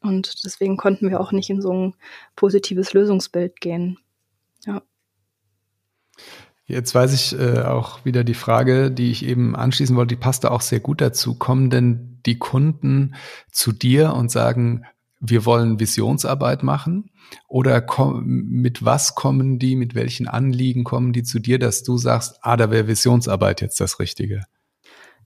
Und 0.00 0.44
deswegen 0.44 0.76
konnten 0.76 1.08
wir 1.08 1.18
auch 1.20 1.32
nicht 1.32 1.48
in 1.48 1.62
so 1.62 1.72
ein 1.72 1.94
positives 2.36 2.92
Lösungsbild 2.92 3.60
gehen. 3.60 3.98
Ja. 4.66 4.82
Jetzt 6.66 6.94
weiß 6.94 7.12
ich 7.14 7.38
äh, 7.38 7.62
auch 7.62 8.04
wieder 8.04 8.22
die 8.22 8.34
Frage, 8.34 8.90
die 8.90 9.10
ich 9.10 9.24
eben 9.24 9.56
anschließen 9.56 9.96
wollte, 9.96 10.14
die 10.14 10.20
passt 10.20 10.44
da 10.44 10.50
auch 10.50 10.60
sehr 10.60 10.80
gut 10.80 11.00
dazu. 11.00 11.34
Kommen 11.34 11.70
denn 11.70 12.20
die 12.26 12.38
Kunden 12.38 13.14
zu 13.50 13.72
dir 13.72 14.14
und 14.14 14.30
sagen, 14.30 14.84
wir 15.26 15.46
wollen 15.46 15.80
Visionsarbeit 15.80 16.62
machen? 16.62 17.10
Oder 17.48 17.84
mit 18.22 18.84
was 18.84 19.14
kommen 19.14 19.58
die, 19.58 19.76
mit 19.76 19.94
welchen 19.94 20.28
Anliegen 20.28 20.84
kommen 20.84 21.12
die 21.12 21.22
zu 21.22 21.38
dir, 21.38 21.58
dass 21.58 21.82
du 21.82 21.96
sagst, 21.96 22.38
ah, 22.42 22.56
da 22.56 22.70
wäre 22.70 22.86
Visionsarbeit 22.86 23.60
jetzt 23.60 23.80
das 23.80 23.98
Richtige? 23.98 24.44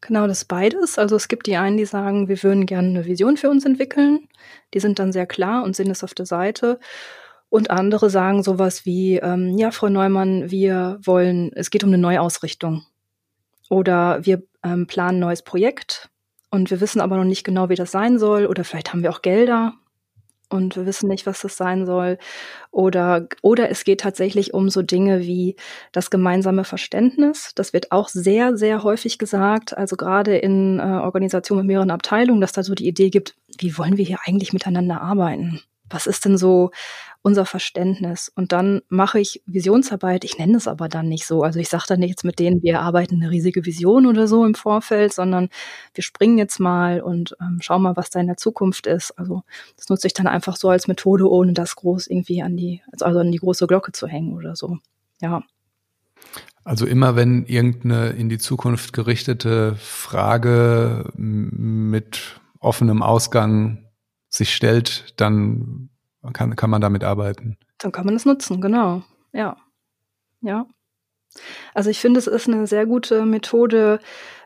Genau, 0.00 0.26
das 0.26 0.44
beides. 0.44 0.98
Also 0.98 1.16
es 1.16 1.28
gibt 1.28 1.46
die 1.46 1.56
einen, 1.56 1.76
die 1.76 1.84
sagen, 1.84 2.28
wir 2.28 2.40
würden 2.42 2.66
gerne 2.66 2.88
eine 2.88 3.06
Vision 3.06 3.36
für 3.36 3.50
uns 3.50 3.64
entwickeln. 3.64 4.28
Die 4.72 4.80
sind 4.80 4.98
dann 4.98 5.12
sehr 5.12 5.26
klar 5.26 5.64
und 5.64 5.74
sehen 5.74 5.90
es 5.90 6.04
auf 6.04 6.14
der 6.14 6.26
Seite. 6.26 6.78
Und 7.48 7.70
andere 7.70 8.10
sagen 8.10 8.42
sowas 8.42 8.84
wie, 8.84 9.16
ähm, 9.16 9.58
ja, 9.58 9.70
Frau 9.70 9.88
Neumann, 9.88 10.50
wir 10.50 11.00
wollen, 11.02 11.50
es 11.54 11.70
geht 11.70 11.82
um 11.82 11.90
eine 11.90 11.98
Neuausrichtung. 11.98 12.84
Oder 13.70 14.24
wir 14.24 14.42
ähm, 14.62 14.86
planen 14.86 15.16
ein 15.16 15.20
neues 15.20 15.42
Projekt 15.42 16.10
und 16.50 16.70
wir 16.70 16.80
wissen 16.80 17.00
aber 17.00 17.16
noch 17.16 17.24
nicht 17.24 17.44
genau, 17.44 17.68
wie 17.68 17.74
das 17.74 17.90
sein 17.90 18.18
soll. 18.18 18.46
Oder 18.46 18.64
vielleicht 18.64 18.92
haben 18.92 19.02
wir 19.02 19.10
auch 19.10 19.22
Gelder 19.22 19.74
und 20.48 20.76
wir 20.76 20.86
wissen 20.86 21.08
nicht, 21.08 21.26
was 21.26 21.42
das 21.42 21.56
sein 21.56 21.86
soll. 21.86 22.18
Oder, 22.70 23.28
oder 23.42 23.70
es 23.70 23.84
geht 23.84 24.00
tatsächlich 24.00 24.54
um 24.54 24.70
so 24.70 24.82
Dinge 24.82 25.20
wie 25.20 25.56
das 25.92 26.10
gemeinsame 26.10 26.64
Verständnis. 26.64 27.52
Das 27.54 27.72
wird 27.72 27.92
auch 27.92 28.08
sehr, 28.08 28.56
sehr 28.56 28.82
häufig 28.82 29.18
gesagt. 29.18 29.76
Also 29.76 29.96
gerade 29.96 30.36
in 30.36 30.78
äh, 30.78 30.82
Organisationen 30.82 31.66
mit 31.66 31.68
mehreren 31.68 31.90
Abteilungen, 31.90 32.40
dass 32.40 32.52
da 32.52 32.62
so 32.62 32.74
die 32.74 32.88
Idee 32.88 33.10
gibt, 33.10 33.34
wie 33.58 33.76
wollen 33.76 33.96
wir 33.96 34.04
hier 34.04 34.18
eigentlich 34.24 34.52
miteinander 34.52 35.00
arbeiten? 35.02 35.60
Was 35.90 36.06
ist 36.06 36.24
denn 36.24 36.38
so 36.38 36.70
unser 37.22 37.44
Verständnis. 37.44 38.30
Und 38.34 38.52
dann 38.52 38.80
mache 38.88 39.18
ich 39.18 39.42
Visionsarbeit. 39.46 40.24
Ich 40.24 40.38
nenne 40.38 40.56
es 40.56 40.68
aber 40.68 40.88
dann 40.88 41.08
nicht 41.08 41.26
so. 41.26 41.42
Also 41.42 41.58
ich 41.58 41.68
sage 41.68 41.84
dann 41.88 42.00
nicht 42.00 42.10
jetzt 42.10 42.24
mit 42.24 42.38
denen, 42.38 42.62
wir 42.62 42.80
arbeiten 42.80 43.16
eine 43.16 43.30
riesige 43.30 43.66
Vision 43.66 44.06
oder 44.06 44.28
so 44.28 44.44
im 44.44 44.54
Vorfeld, 44.54 45.12
sondern 45.12 45.48
wir 45.94 46.02
springen 46.04 46.38
jetzt 46.38 46.60
mal 46.60 47.00
und 47.00 47.36
ähm, 47.40 47.58
schauen 47.60 47.82
mal, 47.82 47.96
was 47.96 48.10
da 48.10 48.20
in 48.20 48.28
der 48.28 48.36
Zukunft 48.36 48.86
ist. 48.86 49.10
Also 49.18 49.42
das 49.76 49.88
nutze 49.88 50.06
ich 50.06 50.14
dann 50.14 50.26
einfach 50.26 50.56
so 50.56 50.68
als 50.68 50.88
Methode, 50.88 51.28
ohne 51.28 51.52
das 51.52 51.76
groß 51.76 52.06
irgendwie 52.06 52.42
an 52.42 52.56
die, 52.56 52.82
also 52.92 53.18
an 53.18 53.32
die 53.32 53.38
große 53.38 53.66
Glocke 53.66 53.92
zu 53.92 54.06
hängen 54.06 54.32
oder 54.32 54.54
so. 54.54 54.78
Ja. 55.20 55.42
Also 56.64 56.86
immer 56.86 57.16
wenn 57.16 57.46
irgendeine 57.46 58.10
in 58.10 58.28
die 58.28 58.38
Zukunft 58.38 58.92
gerichtete 58.92 59.74
Frage 59.76 61.10
mit 61.16 62.40
offenem 62.60 63.02
Ausgang 63.02 63.87
sich 64.28 64.54
stellt, 64.54 65.14
dann 65.16 65.90
kann, 66.32 66.56
kann 66.56 66.70
man 66.70 66.80
damit 66.80 67.04
arbeiten. 67.04 67.56
Dann 67.78 67.92
kann 67.92 68.06
man 68.06 68.16
es 68.16 68.24
nutzen, 68.24 68.60
genau. 68.60 69.02
Ja. 69.32 69.56
Ja. 70.40 70.66
Also 71.74 71.90
ich 71.90 72.00
finde, 72.00 72.18
es 72.18 72.26
ist 72.26 72.48
eine 72.48 72.66
sehr 72.66 72.86
gute 72.86 73.24
Methode, 73.24 74.00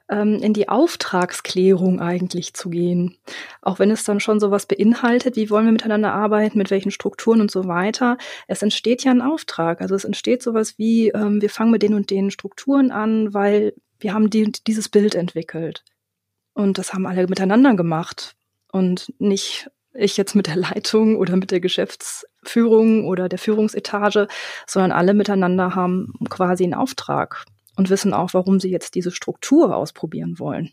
ähm, 0.08 0.40
in 0.42 0.52
die 0.52 0.68
Auftragsklärung 0.68 2.00
eigentlich 2.00 2.54
zu 2.54 2.70
gehen. 2.70 3.16
Auch 3.60 3.78
wenn 3.78 3.90
es 3.90 4.04
dann 4.04 4.20
schon 4.20 4.40
sowas 4.40 4.66
beinhaltet, 4.66 5.36
wie 5.36 5.50
wollen 5.50 5.64
wir 5.64 5.72
miteinander 5.72 6.12
arbeiten, 6.12 6.58
mit 6.58 6.70
welchen 6.70 6.90
Strukturen 6.90 7.40
und 7.40 7.50
so 7.50 7.66
weiter. 7.66 8.18
Es 8.48 8.62
entsteht 8.62 9.04
ja 9.04 9.10
ein 9.10 9.22
Auftrag. 9.22 9.80
Also 9.80 9.94
es 9.94 10.04
entsteht 10.04 10.42
sowas 10.42 10.78
wie, 10.78 11.08
ähm, 11.08 11.40
wir 11.40 11.50
fangen 11.50 11.70
mit 11.70 11.82
den 11.82 11.94
und 11.94 12.10
den 12.10 12.30
Strukturen 12.30 12.90
an, 12.90 13.32
weil 13.32 13.74
wir 14.00 14.12
haben 14.12 14.30
die, 14.30 14.52
dieses 14.66 14.88
Bild 14.88 15.14
entwickelt. 15.14 15.84
Und 16.54 16.78
das 16.78 16.92
haben 16.92 17.06
alle 17.06 17.26
miteinander 17.28 17.74
gemacht 17.74 18.36
und 18.72 19.12
nicht 19.18 19.70
ich 19.94 20.16
jetzt 20.16 20.34
mit 20.34 20.46
der 20.46 20.56
Leitung 20.56 21.16
oder 21.16 21.36
mit 21.36 21.50
der 21.50 21.60
Geschäftsführung 21.60 23.06
oder 23.06 23.28
der 23.28 23.38
Führungsetage, 23.38 24.26
sondern 24.66 24.90
alle 24.90 25.14
miteinander 25.14 25.74
haben 25.74 26.14
quasi 26.30 26.64
einen 26.64 26.74
Auftrag 26.74 27.44
und 27.76 27.90
wissen 27.90 28.14
auch, 28.14 28.34
warum 28.34 28.58
sie 28.58 28.70
jetzt 28.70 28.94
diese 28.94 29.10
Struktur 29.10 29.76
ausprobieren 29.76 30.38
wollen. 30.38 30.72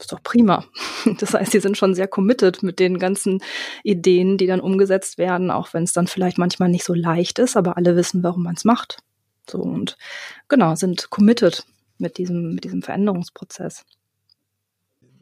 Ist 0.00 0.12
doch 0.12 0.22
prima. 0.22 0.64
Das 1.18 1.34
heißt, 1.34 1.52
sie 1.52 1.60
sind 1.60 1.76
schon 1.76 1.94
sehr 1.94 2.08
committed 2.08 2.62
mit 2.62 2.78
den 2.78 2.98
ganzen 2.98 3.42
Ideen, 3.82 4.38
die 4.38 4.46
dann 4.46 4.60
umgesetzt 4.60 5.18
werden, 5.18 5.50
auch 5.50 5.74
wenn 5.74 5.82
es 5.82 5.92
dann 5.92 6.06
vielleicht 6.06 6.38
manchmal 6.38 6.70
nicht 6.70 6.84
so 6.84 6.94
leicht 6.94 7.38
ist, 7.38 7.58
aber 7.58 7.76
alle 7.76 7.94
wissen, 7.94 8.22
warum 8.22 8.42
man 8.42 8.54
es 8.54 8.64
macht. 8.64 9.02
So 9.48 9.58
und 9.58 9.98
genau, 10.48 10.74
sind 10.76 11.10
committed 11.10 11.66
mit 11.98 12.16
diesem, 12.16 12.54
mit 12.54 12.64
diesem 12.64 12.80
Veränderungsprozess 12.80 13.84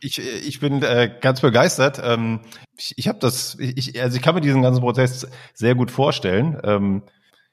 ich, 0.02 0.18
ich 0.18 0.60
bin 0.60 0.82
äh, 0.82 1.10
ganz 1.20 1.40
begeistert. 1.40 2.00
Ähm, 2.02 2.40
ich 2.76 2.94
ich 2.96 3.08
habe 3.08 3.18
das, 3.20 3.56
ich, 3.58 4.00
also 4.02 4.16
ich 4.16 4.22
kann 4.22 4.34
mir 4.34 4.40
diesen 4.40 4.62
ganzen 4.62 4.80
Prozess 4.80 5.28
sehr 5.54 5.74
gut 5.74 5.90
vorstellen. 5.90 6.58
Ähm, 6.64 7.02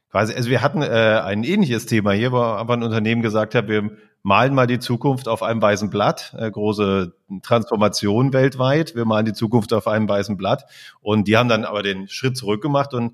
quasi, 0.09 0.33
also 0.33 0.49
wir 0.49 0.61
hatten 0.61 0.81
äh, 0.81 1.21
ein 1.23 1.43
ähnliches 1.43 1.85
Thema 1.85 2.11
hier, 2.11 2.31
wo 2.31 2.37
aber 2.37 2.73
ein 2.73 2.83
Unternehmen 2.83 3.21
gesagt 3.21 3.53
hat, 3.53 3.67
wir 3.67 3.91
malen 4.23 4.55
mal 4.55 4.67
die 4.67 4.79
Zukunft 4.79 5.27
auf 5.27 5.43
einem 5.43 5.61
weißen 5.61 5.89
Blatt, 5.91 6.35
äh, 6.37 6.49
große 6.49 7.13
Transformation 7.43 8.33
weltweit. 8.33 8.95
Wir 8.95 9.05
malen 9.05 9.27
die 9.27 9.33
Zukunft 9.33 9.71
auf 9.71 9.87
einem 9.87 10.09
weißen 10.09 10.35
Blatt. 10.35 10.65
Und 11.01 11.27
die 11.27 11.37
haben 11.37 11.49
dann 11.49 11.65
aber 11.65 11.83
den 11.83 12.07
Schritt 12.07 12.35
zurück 12.35 12.61
gemacht 12.61 12.93
und 12.93 13.13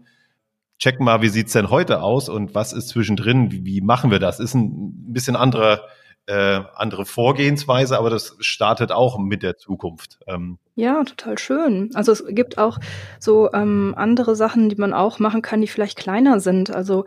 checken 0.79 1.05
mal, 1.05 1.21
wie 1.21 1.29
sieht's 1.29 1.53
denn 1.53 1.69
heute 1.69 2.01
aus 2.01 2.29
und 2.29 2.55
was 2.55 2.73
ist 2.73 2.87
zwischendrin, 2.89 3.51
wie, 3.51 3.65
wie 3.65 3.81
machen 3.81 4.11
wir 4.11 4.19
das? 4.19 4.39
Ist 4.39 4.55
ein 4.55 5.13
bisschen 5.13 5.35
anderer 5.35 5.81
äh, 6.27 6.61
andere 6.75 7.05
Vorgehensweise, 7.05 7.97
aber 7.97 8.09
das 8.09 8.35
startet 8.39 8.91
auch 8.91 9.17
mit 9.19 9.43
der 9.43 9.57
Zukunft. 9.57 10.19
Ähm. 10.27 10.57
Ja, 10.75 11.03
total 11.03 11.37
schön. 11.37 11.91
Also 11.93 12.11
es 12.11 12.23
gibt 12.29 12.57
auch 12.57 12.79
so 13.19 13.51
ähm, 13.53 13.93
andere 13.97 14.35
Sachen, 14.35 14.69
die 14.69 14.75
man 14.75 14.93
auch 14.93 15.19
machen 15.19 15.41
kann, 15.41 15.61
die 15.61 15.67
vielleicht 15.67 15.97
kleiner 15.97 16.39
sind. 16.39 16.73
Also 16.73 17.05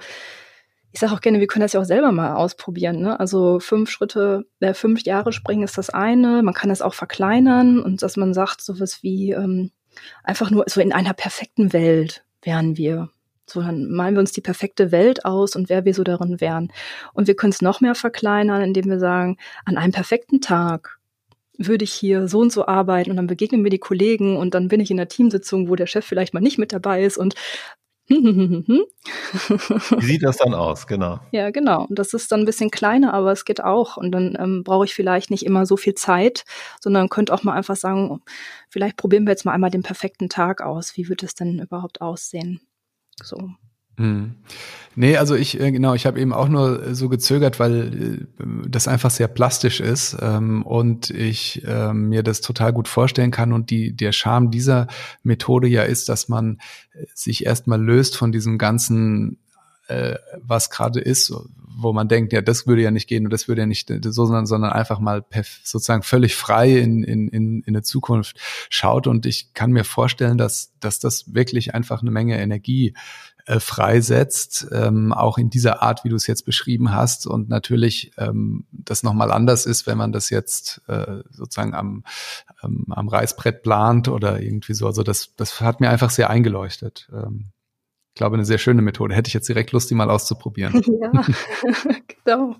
ich 0.92 1.00
sage 1.00 1.12
auch 1.12 1.20
gerne, 1.20 1.40
wir 1.40 1.46
können 1.46 1.62
das 1.62 1.74
ja 1.74 1.80
auch 1.80 1.84
selber 1.84 2.12
mal 2.12 2.34
ausprobieren. 2.34 3.00
Ne? 3.00 3.18
Also 3.20 3.60
fünf 3.60 3.90
Schritte, 3.90 4.46
äh, 4.60 4.72
fünf 4.72 5.02
Jahre 5.02 5.32
springen 5.32 5.62
ist 5.62 5.78
das 5.78 5.90
eine. 5.90 6.42
Man 6.42 6.54
kann 6.54 6.70
es 6.70 6.82
auch 6.82 6.94
verkleinern 6.94 7.80
und 7.80 8.02
dass 8.02 8.16
man 8.16 8.32
sagt, 8.32 8.62
sowas 8.62 9.02
wie 9.02 9.32
ähm, 9.32 9.70
einfach 10.24 10.50
nur 10.50 10.64
so 10.66 10.80
in 10.80 10.92
einer 10.92 11.12
perfekten 11.12 11.72
Welt 11.72 12.24
wären 12.42 12.76
wir. 12.76 13.10
So, 13.50 13.60
dann 13.62 13.90
malen 13.90 14.14
wir 14.14 14.20
uns 14.20 14.32
die 14.32 14.40
perfekte 14.40 14.92
Welt 14.92 15.24
aus 15.24 15.56
und 15.56 15.68
wer 15.68 15.84
wir 15.84 15.94
so 15.94 16.04
darin 16.04 16.40
wären. 16.40 16.72
Und 17.14 17.26
wir 17.26 17.34
können 17.34 17.52
es 17.52 17.62
noch 17.62 17.80
mehr 17.80 17.94
verkleinern, 17.94 18.62
indem 18.62 18.86
wir 18.86 18.98
sagen, 18.98 19.36
an 19.64 19.76
einem 19.76 19.92
perfekten 19.92 20.40
Tag 20.40 20.98
würde 21.58 21.84
ich 21.84 21.92
hier 21.92 22.28
so 22.28 22.38
und 22.40 22.52
so 22.52 22.66
arbeiten 22.66 23.10
und 23.10 23.16
dann 23.16 23.26
begegnen 23.26 23.62
mir 23.62 23.70
die 23.70 23.78
Kollegen 23.78 24.36
und 24.36 24.54
dann 24.54 24.68
bin 24.68 24.80
ich 24.80 24.90
in 24.90 24.98
einer 24.98 25.08
Teamsitzung, 25.08 25.68
wo 25.68 25.74
der 25.74 25.86
Chef 25.86 26.04
vielleicht 26.04 26.32
mal 26.32 26.40
nicht 26.40 26.58
mit 26.58 26.72
dabei 26.72 27.02
ist 27.02 27.18
und 27.18 27.34
Wie 28.08 30.06
sieht 30.06 30.22
das 30.22 30.38
dann 30.38 30.54
aus, 30.54 30.86
genau? 30.86 31.20
Ja, 31.30 31.50
genau. 31.50 31.84
Und 31.84 31.98
das 31.98 32.14
ist 32.14 32.32
dann 32.32 32.40
ein 32.40 32.46
bisschen 32.46 32.70
kleiner, 32.70 33.12
aber 33.12 33.32
es 33.32 33.44
geht 33.44 33.62
auch. 33.62 33.98
Und 33.98 34.12
dann 34.12 34.34
ähm, 34.40 34.64
brauche 34.64 34.86
ich 34.86 34.94
vielleicht 34.94 35.30
nicht 35.30 35.44
immer 35.44 35.66
so 35.66 35.76
viel 35.76 35.94
Zeit, 35.94 36.44
sondern 36.80 37.10
könnte 37.10 37.34
auch 37.34 37.42
mal 37.42 37.52
einfach 37.52 37.76
sagen, 37.76 38.22
vielleicht 38.70 38.96
probieren 38.96 39.26
wir 39.26 39.32
jetzt 39.32 39.44
mal 39.44 39.52
einmal 39.52 39.70
den 39.70 39.82
perfekten 39.82 40.30
Tag 40.30 40.62
aus. 40.62 40.96
Wie 40.96 41.10
wird 41.10 41.22
es 41.22 41.34
denn 41.34 41.58
überhaupt 41.58 42.00
aussehen? 42.00 42.60
So. 43.22 43.50
Hm. 43.98 44.36
Nee, 44.94 45.16
also 45.16 45.34
ich, 45.34 45.60
äh, 45.60 45.72
genau, 45.72 45.94
ich 45.94 46.06
habe 46.06 46.20
eben 46.20 46.32
auch 46.32 46.48
nur 46.48 46.94
so 46.94 47.08
gezögert, 47.08 47.58
weil 47.60 48.26
äh, 48.40 48.44
das 48.68 48.88
einfach 48.88 49.10
sehr 49.10 49.28
plastisch 49.28 49.80
ist 49.80 50.16
ähm, 50.20 50.64
und 50.64 51.10
ich 51.10 51.64
äh, 51.66 51.92
mir 51.92 52.22
das 52.22 52.40
total 52.40 52.72
gut 52.72 52.88
vorstellen 52.88 53.30
kann. 53.30 53.52
Und 53.52 53.70
die, 53.70 53.94
der 53.94 54.12
Charme 54.12 54.50
dieser 54.50 54.86
Methode 55.22 55.68
ja 55.68 55.82
ist, 55.82 56.08
dass 56.08 56.28
man 56.28 56.58
äh, 56.92 57.06
sich 57.14 57.44
erstmal 57.44 57.82
löst 57.82 58.16
von 58.16 58.30
diesem 58.30 58.56
ganzen, 58.56 59.38
äh, 59.88 60.16
was 60.40 60.70
gerade 60.70 61.00
ist, 61.00 61.32
wo 61.80 61.92
man 61.92 62.08
denkt, 62.08 62.32
ja, 62.32 62.40
das 62.40 62.66
würde 62.66 62.82
ja 62.82 62.90
nicht 62.90 63.08
gehen 63.08 63.24
und 63.24 63.32
das 63.32 63.46
würde 63.46 63.62
ja 63.62 63.66
nicht 63.66 63.88
so, 63.88 64.24
sondern, 64.24 64.46
sondern 64.46 64.72
einfach 64.72 64.98
mal 64.98 65.24
sozusagen 65.62 66.02
völlig 66.02 66.34
frei 66.34 66.78
in, 66.78 67.04
in, 67.04 67.28
in, 67.28 67.62
in 67.62 67.68
eine 67.68 67.82
Zukunft 67.82 68.38
schaut. 68.68 69.06
Und 69.06 69.26
ich 69.26 69.54
kann 69.54 69.70
mir 69.70 69.84
vorstellen, 69.84 70.38
dass, 70.38 70.72
dass 70.80 70.98
das 70.98 71.34
wirklich 71.34 71.74
einfach 71.74 72.02
eine 72.02 72.10
Menge 72.10 72.40
Energie 72.40 72.94
äh, 73.46 73.60
freisetzt, 73.60 74.66
ähm, 74.72 75.12
auch 75.12 75.38
in 75.38 75.50
dieser 75.50 75.80
Art, 75.80 76.04
wie 76.04 76.08
du 76.08 76.16
es 76.16 76.26
jetzt 76.26 76.44
beschrieben 76.44 76.92
hast. 76.92 77.26
Und 77.26 77.48
natürlich 77.48 78.10
ähm, 78.18 78.66
das 78.72 79.02
nochmal 79.02 79.30
anders 79.30 79.64
ist, 79.64 79.86
wenn 79.86 79.98
man 79.98 80.12
das 80.12 80.30
jetzt 80.30 80.82
äh, 80.88 81.22
sozusagen 81.30 81.74
am, 81.74 82.04
ähm, 82.62 82.86
am 82.90 83.08
Reißbrett 83.08 83.62
plant 83.62 84.08
oder 84.08 84.40
irgendwie 84.42 84.74
so. 84.74 84.86
Also 84.86 85.02
das, 85.02 85.34
das 85.36 85.60
hat 85.60 85.80
mir 85.80 85.90
einfach 85.90 86.10
sehr 86.10 86.28
eingeleuchtet. 86.28 87.08
Ähm, 87.12 87.52
glaube, 88.18 88.34
eine 88.34 88.44
sehr 88.44 88.58
schöne 88.58 88.82
Methode. 88.82 89.14
Hätte 89.14 89.28
ich 89.28 89.34
jetzt 89.34 89.48
direkt 89.48 89.72
Lust, 89.72 89.90
die 89.90 89.94
mal 89.94 90.10
auszuprobieren. 90.10 90.82
Ja, 91.00 91.12
genau. 92.24 92.56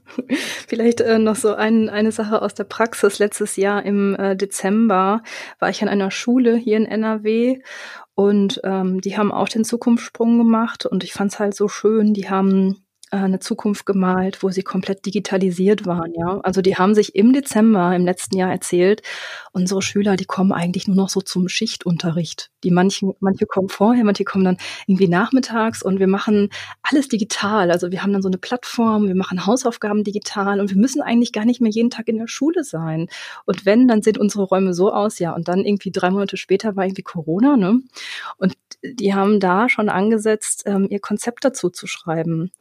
Vielleicht 0.68 1.00
äh, 1.00 1.18
noch 1.18 1.34
so 1.34 1.54
ein, 1.54 1.88
eine 1.88 2.12
Sache 2.12 2.40
aus 2.40 2.54
der 2.54 2.64
Praxis. 2.64 3.18
Letztes 3.18 3.56
Jahr 3.56 3.84
im 3.84 4.14
äh, 4.14 4.36
Dezember 4.36 5.22
war 5.58 5.68
ich 5.68 5.82
an 5.82 5.88
einer 5.88 6.10
Schule 6.10 6.56
hier 6.56 6.76
in 6.76 6.86
NRW 6.86 7.58
und 8.14 8.60
ähm, 8.64 9.00
die 9.00 9.16
haben 9.16 9.32
auch 9.32 9.48
den 9.48 9.64
Zukunftssprung 9.64 10.38
gemacht 10.38 10.86
und 10.86 11.04
ich 11.04 11.12
fand 11.12 11.32
es 11.32 11.38
halt 11.38 11.54
so 11.54 11.68
schön. 11.68 12.14
Die 12.14 12.30
haben 12.30 12.76
äh, 13.10 13.16
eine 13.16 13.40
Zukunft 13.40 13.86
gemalt, 13.86 14.42
wo 14.42 14.50
sie 14.50 14.62
komplett 14.62 15.06
digitalisiert 15.06 15.86
waren, 15.86 16.12
ja. 16.14 16.40
Also 16.42 16.60
die 16.60 16.76
haben 16.76 16.94
sich 16.94 17.14
im 17.14 17.32
Dezember 17.32 17.94
im 17.94 18.04
letzten 18.04 18.36
Jahr 18.36 18.50
erzählt, 18.50 19.02
unsere 19.58 19.82
Schüler, 19.82 20.16
die 20.16 20.24
kommen 20.24 20.52
eigentlich 20.52 20.86
nur 20.86 20.96
noch 20.96 21.08
so 21.08 21.20
zum 21.20 21.48
Schichtunterricht. 21.48 22.50
Die 22.62 22.70
manchen, 22.70 23.12
manche 23.18 23.44
kommen 23.44 23.68
vorher, 23.68 24.04
manche 24.04 24.24
kommen 24.24 24.44
dann 24.44 24.56
irgendwie 24.86 25.08
nachmittags 25.08 25.82
und 25.82 25.98
wir 25.98 26.06
machen 26.06 26.50
alles 26.82 27.08
digital. 27.08 27.70
Also 27.72 27.90
wir 27.90 28.02
haben 28.02 28.12
dann 28.12 28.22
so 28.22 28.28
eine 28.28 28.38
Plattform, 28.38 29.08
wir 29.08 29.16
machen 29.16 29.46
Hausaufgaben 29.46 30.04
digital 30.04 30.60
und 30.60 30.70
wir 30.70 30.76
müssen 30.76 31.02
eigentlich 31.02 31.32
gar 31.32 31.44
nicht 31.44 31.60
mehr 31.60 31.72
jeden 31.72 31.90
Tag 31.90 32.06
in 32.08 32.18
der 32.18 32.28
Schule 32.28 32.62
sein. 32.62 33.08
Und 33.46 33.66
wenn, 33.66 33.88
dann 33.88 34.00
sehen 34.02 34.16
unsere 34.16 34.44
Räume 34.44 34.74
so 34.74 34.92
aus, 34.92 35.18
ja. 35.18 35.34
Und 35.34 35.48
dann 35.48 35.64
irgendwie 35.64 35.90
drei 35.90 36.10
Monate 36.10 36.36
später 36.36 36.76
war 36.76 36.84
irgendwie 36.84 37.02
Corona, 37.02 37.56
ne? 37.56 37.80
Und 38.36 38.54
die 38.82 39.12
haben 39.12 39.40
da 39.40 39.68
schon 39.68 39.88
angesetzt, 39.88 40.62
ähm, 40.66 40.86
ihr 40.88 41.00
Konzept 41.00 41.44
dazu 41.44 41.68
zu 41.68 41.88
schreiben. 41.88 42.52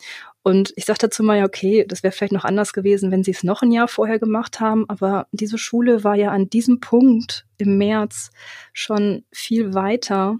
Und 0.47 0.71
ich 0.77 0.85
sagte 0.85 1.07
dazu 1.07 1.23
mal, 1.23 1.43
okay, 1.43 1.83
das 1.85 2.03
wäre 2.03 2.13
vielleicht 2.13 2.31
noch 2.31 2.45
anders 2.45 2.71
gewesen, 2.71 3.11
wenn 3.11 3.21
sie 3.21 3.31
es 3.31 3.43
noch 3.43 3.63
ein 3.63 3.71
Jahr 3.73 3.89
vorher 3.89 4.17
gemacht 4.17 4.61
haben. 4.61 4.85
Aber 4.87 5.27
diese 5.33 5.57
Schule 5.57 6.05
war 6.05 6.15
ja 6.15 6.31
an 6.31 6.49
diesem 6.49 6.79
Punkt 6.87 7.45
im 7.57 7.77
März 7.77 8.31
schon 8.71 9.25
viel 9.29 9.73
weiter 9.73 10.37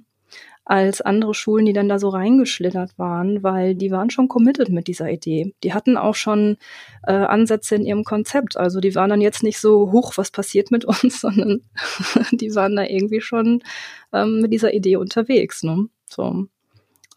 als 0.64 1.02
andere 1.02 1.34
Schulen, 1.34 1.66
die 1.66 1.74
dann 1.74 1.90
da 1.90 2.00
so 2.00 2.08
reingeschlittert 2.08 2.98
waren, 2.98 3.44
weil 3.44 3.76
die 3.76 3.92
waren 3.92 4.10
schon 4.10 4.30
committed 4.30 4.70
mit 4.70 4.88
dieser 4.88 5.12
Idee. 5.12 5.54
Die 5.66 5.74
hatten 5.74 5.98
auch 5.98 6.16
schon 6.16 6.56
äh, 7.04 7.12
Ansätze 7.12 7.76
in 7.76 7.86
ihrem 7.86 8.06
Konzept. 8.06 8.56
Also 8.56 8.80
die 8.80 8.96
waren 8.96 9.10
dann 9.10 9.20
jetzt 9.20 9.44
nicht 9.44 9.60
so 9.60 9.92
hoch, 9.92 10.14
was 10.16 10.32
passiert 10.32 10.72
mit 10.72 10.86
uns, 10.86 11.02
sondern 11.22 11.62
die 12.32 12.56
waren 12.56 12.78
da 12.78 12.84
irgendwie 12.84 13.22
schon 13.22 13.62
ähm, 14.14 14.40
mit 14.40 14.54
dieser 14.54 14.74
Idee 14.74 14.96
unterwegs. 14.96 15.64
Ne? 15.64 15.90
So. 16.10 16.48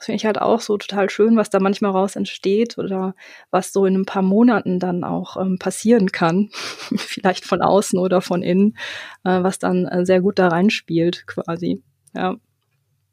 Das 0.01 0.07
finde 0.07 0.17
ich 0.17 0.25
halt 0.25 0.41
auch 0.41 0.63
so 0.63 0.79
total 0.79 1.11
schön, 1.11 1.37
was 1.37 1.51
da 1.51 1.61
manchmal 1.61 1.91
raus 1.91 2.17
entsteht 2.17 2.79
oder 2.79 3.15
was 3.51 3.71
so 3.71 3.85
in 3.85 3.97
ein 3.97 4.07
paar 4.07 4.23
Monaten 4.23 4.79
dann 4.79 5.05
auch 5.05 5.37
ähm, 5.37 5.59
passieren 5.59 6.11
kann. 6.11 6.49
Vielleicht 6.97 7.45
von 7.45 7.61
außen 7.61 7.99
oder 7.99 8.23
von 8.23 8.43
innen, 8.43 8.79
äh, 9.25 9.43
was 9.43 9.59
dann 9.59 9.85
äh, 9.85 10.07
sehr 10.07 10.23
gut 10.23 10.39
da 10.39 10.49
reinspielt, 10.49 11.27
quasi. 11.27 11.83
Ja. 12.15 12.37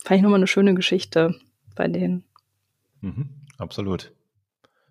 Fand 0.06 0.18
ich 0.18 0.22
nochmal 0.22 0.40
eine 0.40 0.48
schöne 0.48 0.76
Geschichte 0.76 1.36
bei 1.76 1.90
denen. 1.90 2.24
Mhm, 3.02 3.32
absolut. 3.58 4.14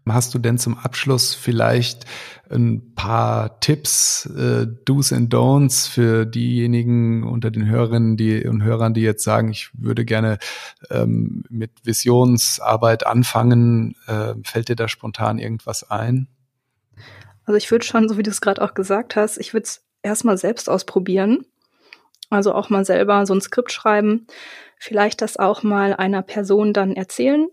Hast 0.09 0.35
du 0.35 0.39
denn 0.39 0.57
zum 0.57 0.79
Abschluss 0.79 1.35
vielleicht 1.35 2.05
ein 2.49 2.95
paar 2.95 3.59
Tipps, 3.59 4.27
äh, 4.27 4.67
Do's 4.85 5.13
and 5.13 5.35
Don'ts 5.35 5.89
für 5.89 6.27
diejenigen 6.27 7.25
unter 7.25 7.51
den 7.51 7.67
Hörerinnen 7.67 8.17
die, 8.17 8.47
und 8.47 8.63
Hörern, 8.63 8.95
die 8.95 9.01
jetzt 9.01 9.25
sagen, 9.25 9.51
ich 9.51 9.71
würde 9.73 10.05
gerne 10.05 10.39
ähm, 10.91 11.43
mit 11.49 11.73
Visionsarbeit 11.83 13.05
anfangen? 13.05 13.97
Äh, 14.07 14.35
fällt 14.45 14.69
dir 14.69 14.77
da 14.77 14.87
spontan 14.87 15.39
irgendwas 15.39 15.91
ein? 15.91 16.29
Also 17.45 17.57
ich 17.57 17.71
würde 17.73 17.85
schon, 17.85 18.09
so 18.09 18.17
wie 18.17 18.23
du 18.23 18.31
es 18.31 18.41
gerade 18.41 18.63
auch 18.63 18.75
gesagt 18.75 19.17
hast, 19.17 19.39
ich 19.39 19.55
würde 19.55 19.65
es 19.65 19.83
erstmal 20.03 20.39
selbst 20.39 20.71
ausprobieren. 20.71 21.47
Also 22.31 22.55
auch 22.55 22.71
mal 22.71 22.85
selber 22.85 23.27
so 23.27 23.35
ein 23.35 23.41
Skript 23.41 23.73
schreiben, 23.73 24.27
vielleicht 24.79 25.21
das 25.21 25.37
auch 25.37 25.65
mal 25.65 25.95
einer 25.95 26.23
Person 26.23 26.73
dann 26.73 26.93
erzählen, 26.93 27.49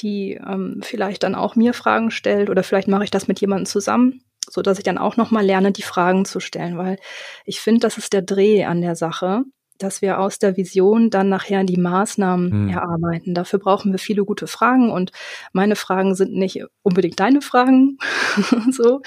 die 0.00 0.34
ähm, 0.34 0.80
vielleicht 0.82 1.22
dann 1.22 1.34
auch 1.34 1.56
mir 1.56 1.74
Fragen 1.74 2.10
stellt 2.10 2.50
oder 2.50 2.62
vielleicht 2.62 2.88
mache 2.88 3.04
ich 3.04 3.10
das 3.10 3.28
mit 3.28 3.40
jemandem 3.40 3.66
zusammen, 3.66 4.22
so 4.48 4.62
dass 4.62 4.78
ich 4.78 4.84
dann 4.84 4.98
auch 4.98 5.16
noch 5.16 5.30
mal 5.30 5.44
lerne, 5.44 5.72
die 5.72 5.82
Fragen 5.82 6.24
zu 6.24 6.40
stellen, 6.40 6.78
weil 6.78 6.98
ich 7.44 7.60
finde, 7.60 7.80
das 7.80 7.98
ist 7.98 8.12
der 8.12 8.22
Dreh 8.22 8.64
an 8.64 8.80
der 8.80 8.96
Sache, 8.96 9.44
dass 9.78 10.02
wir 10.02 10.18
aus 10.18 10.38
der 10.38 10.56
Vision 10.56 11.08
dann 11.08 11.28
nachher 11.28 11.64
die 11.64 11.76
Maßnahmen 11.76 12.50
hm. 12.50 12.68
erarbeiten. 12.68 13.34
Dafür 13.34 13.60
brauchen 13.60 13.92
wir 13.92 13.98
viele 13.98 14.24
gute 14.24 14.46
Fragen 14.46 14.90
und 14.90 15.12
meine 15.52 15.76
Fragen 15.76 16.14
sind 16.14 16.34
nicht 16.34 16.64
unbedingt 16.82 17.20
deine 17.20 17.40
Fragen, 17.40 17.98
so. 18.70 19.02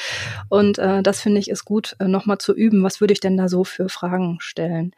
Und 0.49 0.79
äh, 0.79 1.03
das 1.03 1.19
finde 1.21 1.39
ich 1.39 1.49
ist 1.49 1.65
gut, 1.65 1.95
äh, 1.99 2.07
noch 2.07 2.25
mal 2.25 2.39
zu 2.39 2.55
üben. 2.55 2.83
Was 2.83 3.01
würde 3.01 3.13
ich 3.13 3.19
denn 3.19 3.37
da 3.37 3.49
so 3.49 3.63
für 3.63 3.89
Fragen 3.89 4.37
stellen? 4.39 4.95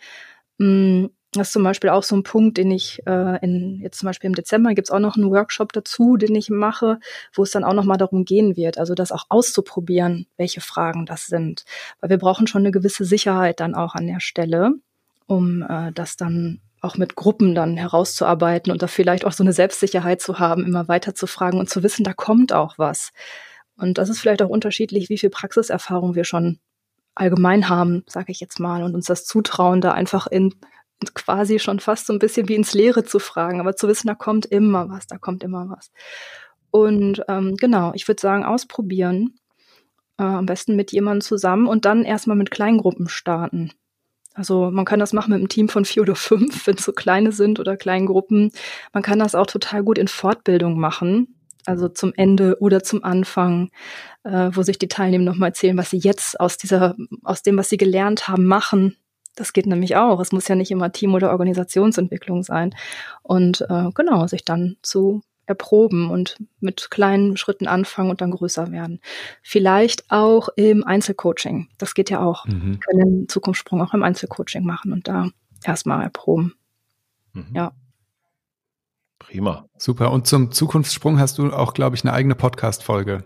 Hm, 0.60 1.10
das 1.34 1.48
ist 1.48 1.54
zum 1.54 1.64
Beispiel 1.64 1.90
auch 1.90 2.04
so 2.04 2.16
ein 2.16 2.24
Punkt, 2.24 2.58
den 2.58 2.72
ich 2.72 3.02
äh, 3.06 3.44
in 3.44 3.80
jetzt 3.82 4.00
zum 4.00 4.08
Beispiel 4.08 4.30
im 4.30 4.36
Dezember 4.36 4.74
gibt's 4.74 4.92
auch 4.92 5.00
noch 5.00 5.16
einen 5.16 5.30
Workshop 5.30 5.74
dazu, 5.74 6.18
den 6.18 6.36
ich 6.36 6.50
mache, 6.50 7.00
wo 7.34 7.44
es 7.44 7.52
dann 7.52 7.64
auch 7.64 7.74
nochmal 7.74 7.98
darum 7.98 8.26
gehen 8.26 8.56
wird, 8.56 8.78
also 8.78 8.94
das 8.96 9.12
auch 9.12 9.26
auszuprobieren, 9.30 10.28
welche 10.38 10.62
Fragen 10.62 11.06
das 11.06 11.28
sind. 11.28 11.66
Weil 12.00 12.10
wir 12.10 12.18
brauchen 12.18 12.48
schon 12.48 12.62
eine 12.62 12.72
gewisse 12.72 13.06
Sicherheit 13.06 13.60
dann 13.60 13.76
auch 13.76 13.96
an 13.96 14.08
der 14.08 14.20
Stelle, 14.20 14.74
um 15.28 15.64
äh, 15.64 15.92
das 15.94 16.18
dann 16.18 16.62
auch 16.82 16.98
mit 16.98 17.16
Gruppen 17.16 17.56
dann 17.56 17.78
herauszuarbeiten 17.78 18.72
und 18.72 18.82
da 18.82 18.88
vielleicht 18.88 19.26
auch 19.26 19.32
so 19.32 19.44
eine 19.44 19.54
Selbstsicherheit 19.54 20.22
zu 20.22 20.40
haben, 20.40 20.66
immer 20.66 20.88
weiter 20.90 21.16
zu 21.16 21.28
fragen 21.28 21.60
und 21.60 21.70
zu 21.70 21.82
wissen, 21.82 22.04
da 22.04 22.14
kommt 22.14 22.52
auch 22.52 22.78
was. 22.78 23.12
Und 23.78 23.98
das 23.98 24.10
ist 24.10 24.20
vielleicht 24.20 24.42
auch 24.42 24.50
unterschiedlich, 24.50 25.10
wie 25.10 25.18
viel 25.18 25.30
Praxiserfahrung 25.30 26.16
wir 26.16 26.26
schon 26.26 26.60
allgemein 27.16 27.70
haben, 27.70 28.04
sage 28.08 28.32
ich 28.32 28.40
jetzt 28.40 28.60
mal, 28.60 28.84
und 28.84 28.96
uns 28.96 29.06
das 29.06 29.26
zutrauen, 29.26 29.82
da 29.82 29.94
einfach 29.94 30.28
in 30.28 30.54
quasi 31.14 31.60
schon 31.60 31.80
fast 31.80 32.08
so 32.08 32.14
ein 32.14 32.20
bisschen 32.20 32.48
wie 32.48 32.56
ins 32.56 32.74
Leere 32.74 33.04
zu 33.04 33.20
fragen, 33.20 33.60
aber 33.60 33.76
zu 33.76 33.88
wissen, 33.88 34.08
da 34.08 34.16
kommt 34.16 34.46
immer 34.46 34.90
was, 34.90 35.08
da 35.08 35.18
kommt 35.18 35.44
immer 35.44 35.70
was. 35.70 35.92
Und 36.72 37.22
ähm, 37.28 37.56
genau, 37.58 37.92
ich 37.94 38.08
würde 38.08 38.22
sagen, 38.22 38.44
ausprobieren. 38.44 39.36
Äh, 40.18 40.24
am 40.24 40.46
besten 40.46 40.76
mit 40.76 40.92
jemandem 40.92 41.22
zusammen 41.22 41.68
und 41.68 41.86
dann 41.86 42.04
erstmal 42.04 42.38
mit 42.38 42.52
Kleingruppen 42.52 43.10
starten. 43.10 43.72
Also 44.36 44.72
man 44.72 44.86
kann 44.86 45.00
das 45.00 45.14
machen 45.14 45.32
mit 45.32 45.40
einem 45.40 45.50
Team 45.50 45.70
von 45.70 45.86
vier 45.86 46.04
oder 46.04 46.16
fünf, 46.16 46.68
wenn 46.68 46.76
es 46.76 46.86
so 46.86 46.94
kleine 46.94 47.32
sind 47.32 47.60
oder 47.60 47.78
kleinen 47.78 48.06
Gruppen. 48.08 48.52
Man 48.94 49.04
kann 49.04 49.20
das 49.20 49.36
auch 49.36 49.48
total 49.48 49.84
gut 49.84 49.98
in 49.98 50.08
Fortbildung 50.08 50.80
machen, 50.80 51.36
also 51.66 51.88
zum 51.90 52.14
Ende 52.16 52.58
oder 52.60 52.84
zum 52.84 53.04
Anfang, 53.04 53.72
äh, 54.24 54.50
wo 54.54 54.64
sich 54.64 54.78
die 54.78 54.88
Teilnehmer 54.88 55.24
nochmal 55.24 55.50
erzählen, 55.50 55.78
was 55.78 55.90
sie 55.90 55.98
jetzt 55.98 56.40
aus 56.40 56.58
dieser, 56.58 56.96
aus 57.24 57.44
dem, 57.44 57.58
was 57.58 57.70
sie 57.70 57.78
gelernt 57.78 58.28
haben, 58.28 58.46
machen 58.46 58.98
das 59.36 59.54
geht 59.54 59.66
nämlich 59.66 59.96
auch. 59.96 60.20
Es 60.20 60.32
muss 60.32 60.48
ja 60.48 60.56
nicht 60.56 60.72
immer 60.72 60.92
Team- 60.92 61.14
oder 61.14 61.32
Organisationsentwicklung 61.32 62.44
sein. 62.44 62.76
Und 63.22 63.66
äh, 63.70 63.90
genau, 63.94 64.28
sich 64.28 64.46
dann 64.46 64.78
zu 64.82 65.22
erproben 65.46 66.10
und 66.10 66.38
mit 66.60 66.90
kleinen 66.90 67.36
Schritten 67.36 67.68
anfangen 67.68 68.10
und 68.10 68.22
dann 68.22 68.32
größer 68.32 68.72
werden. 68.72 69.02
Vielleicht 69.42 70.10
auch 70.10 70.50
im 70.56 70.84
Einzelcoaching. 70.84 71.70
Das 71.78 71.96
geht 71.96 72.10
ja 72.10 72.22
auch. 72.22 72.46
Mhm. 72.46 72.74
Wir 72.74 72.80
können 72.80 73.28
Zukunftssprung 73.28 73.82
auch 73.82 73.94
im 73.94 74.04
Einzelcoaching 74.04 74.64
machen 74.64 74.94
und 74.94 75.08
da 75.08 75.30
erstmal 75.64 76.04
erproben. 76.04 76.54
Mhm. 77.34 77.48
Ja. 77.54 77.74
Prima. 79.20 79.68
Super. 79.78 80.12
Und 80.12 80.28
zum 80.28 80.52
Zukunftssprung 80.52 81.20
hast 81.20 81.38
du 81.38 81.52
auch, 81.52 81.74
glaube 81.74 81.96
ich, 81.96 82.04
eine 82.04 82.14
eigene 82.14 82.36
Podcast-Folge. 82.36 83.24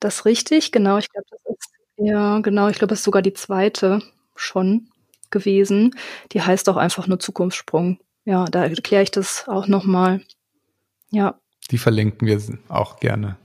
Das 0.00 0.16
ist 0.16 0.24
richtig, 0.24 0.72
genau. 0.72 0.98
Ich 0.98 1.10
glaube, 1.10 1.26
das 1.30 1.40
ist, 1.46 1.70
ja, 1.96 2.38
genau. 2.40 2.68
Ich 2.68 2.78
glaube, 2.78 2.90
das 2.90 3.00
ist 3.00 3.04
sogar 3.04 3.22
die 3.22 3.32
zweite 3.32 4.02
schon 4.38 4.88
gewesen. 5.30 5.94
Die 6.32 6.42
heißt 6.42 6.68
auch 6.68 6.76
einfach 6.76 7.06
nur 7.06 7.18
Zukunftssprung. 7.18 7.98
Ja, 8.24 8.44
da 8.46 8.64
erkläre 8.64 9.02
ich 9.02 9.10
das 9.10 9.44
auch 9.46 9.66
nochmal. 9.68 10.20
Ja. 11.10 11.38
Die 11.70 11.78
verlinken 11.78 12.26
wir 12.26 12.40
auch 12.68 12.98
gerne. 13.00 13.36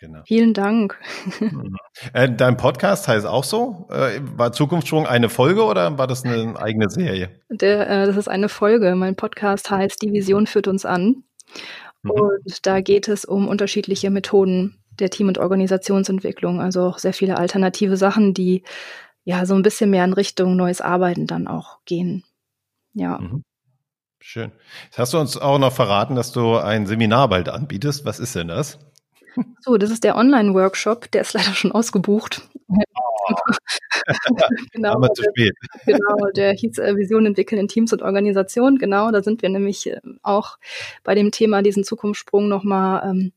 Genau. 0.00 0.22
Vielen 0.24 0.54
Dank. 0.54 0.98
Mhm. 1.40 1.76
Äh, 2.14 2.30
dein 2.34 2.56
Podcast 2.56 3.06
heißt 3.06 3.26
auch 3.26 3.44
so? 3.44 3.86
Äh, 3.90 4.20
war 4.36 4.52
Zukunftssprung 4.52 5.06
eine 5.06 5.28
Folge 5.28 5.64
oder 5.64 5.98
war 5.98 6.06
das 6.06 6.24
eine 6.24 6.58
eigene 6.58 6.88
Serie? 6.88 7.38
Der, 7.50 7.90
äh, 7.90 8.06
das 8.06 8.16
ist 8.16 8.28
eine 8.28 8.48
Folge. 8.48 8.94
Mein 8.94 9.14
Podcast 9.14 9.70
heißt 9.70 10.00
Die 10.00 10.12
Vision 10.12 10.46
führt 10.46 10.68
uns 10.68 10.86
an. 10.86 11.24
Mhm. 12.02 12.10
Und 12.10 12.66
da 12.66 12.80
geht 12.80 13.08
es 13.08 13.26
um 13.26 13.46
unterschiedliche 13.46 14.10
Methoden 14.10 14.78
der 14.98 15.10
Team- 15.10 15.28
und 15.28 15.36
Organisationsentwicklung. 15.36 16.62
Also 16.62 16.82
auch 16.84 16.98
sehr 16.98 17.12
viele 17.12 17.36
alternative 17.36 17.98
Sachen, 17.98 18.32
die 18.32 18.62
ja, 19.24 19.46
so 19.46 19.54
ein 19.54 19.62
bisschen 19.62 19.90
mehr 19.90 20.04
in 20.04 20.12
Richtung 20.12 20.56
neues 20.56 20.80
Arbeiten 20.80 21.26
dann 21.26 21.46
auch 21.46 21.78
gehen. 21.84 22.24
Ja. 22.94 23.18
Mhm. 23.18 23.44
Schön. 24.18 24.52
Jetzt 24.84 24.98
hast 24.98 25.14
du 25.14 25.18
uns 25.18 25.36
auch 25.38 25.58
noch 25.58 25.72
verraten, 25.72 26.14
dass 26.14 26.32
du 26.32 26.56
ein 26.56 26.86
Seminar 26.86 27.28
bald 27.28 27.48
anbietest. 27.48 28.04
Was 28.04 28.20
ist 28.20 28.34
denn 28.34 28.48
das? 28.48 28.78
So, 29.60 29.78
das 29.78 29.90
ist 29.90 30.04
der 30.04 30.16
Online-Workshop, 30.16 31.10
der 31.12 31.22
ist 31.22 31.32
leider 31.32 31.54
schon 31.54 31.72
ausgebucht. 31.72 32.42
Oh. 32.68 33.34
genau, 34.72 34.94
Aber 34.94 35.12
zu 35.14 35.22
spät. 35.22 35.52
genau, 35.86 36.16
der 36.34 36.52
hieß 36.52 36.78
äh, 36.78 36.96
Vision 36.96 37.26
entwickeln 37.26 37.60
in 37.60 37.68
Teams 37.68 37.92
und 37.92 38.02
Organisationen. 38.02 38.78
Genau, 38.78 39.10
da 39.10 39.22
sind 39.22 39.42
wir 39.42 39.48
nämlich 39.48 39.86
äh, 39.86 40.00
auch 40.22 40.58
bei 41.04 41.14
dem 41.14 41.30
Thema 41.30 41.62
diesen 41.62 41.84
Zukunftssprung 41.84 42.48
nochmal 42.48 43.08
ähm, 43.08 43.32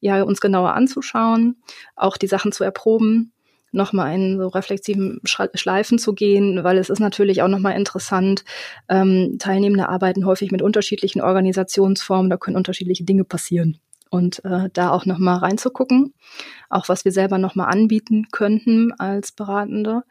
ja, 0.00 0.22
uns 0.22 0.40
genauer 0.40 0.74
anzuschauen, 0.74 1.56
auch 1.96 2.16
die 2.16 2.26
Sachen 2.26 2.52
zu 2.52 2.62
erproben 2.62 3.32
nochmal 3.72 4.14
in 4.14 4.38
so 4.38 4.48
reflexiven 4.48 5.20
Schleifen 5.24 5.98
zu 5.98 6.12
gehen, 6.12 6.62
weil 6.62 6.78
es 6.78 6.90
ist 6.90 7.00
natürlich 7.00 7.42
auch 7.42 7.48
nochmal 7.48 7.76
interessant. 7.76 8.44
Ähm, 8.88 9.36
Teilnehmende 9.38 9.88
arbeiten 9.88 10.26
häufig 10.26 10.52
mit 10.52 10.62
unterschiedlichen 10.62 11.20
Organisationsformen, 11.20 12.30
da 12.30 12.36
können 12.36 12.56
unterschiedliche 12.56 13.04
Dinge 13.04 13.24
passieren. 13.24 13.78
Und 14.10 14.44
äh, 14.44 14.68
da 14.74 14.90
auch 14.90 15.06
nochmal 15.06 15.38
reinzugucken, 15.38 16.12
auch 16.68 16.90
was 16.90 17.06
wir 17.06 17.12
selber 17.12 17.38
nochmal 17.38 17.70
anbieten 17.70 18.26
könnten 18.30 18.92
als 18.92 19.32
Beratende. 19.32 20.02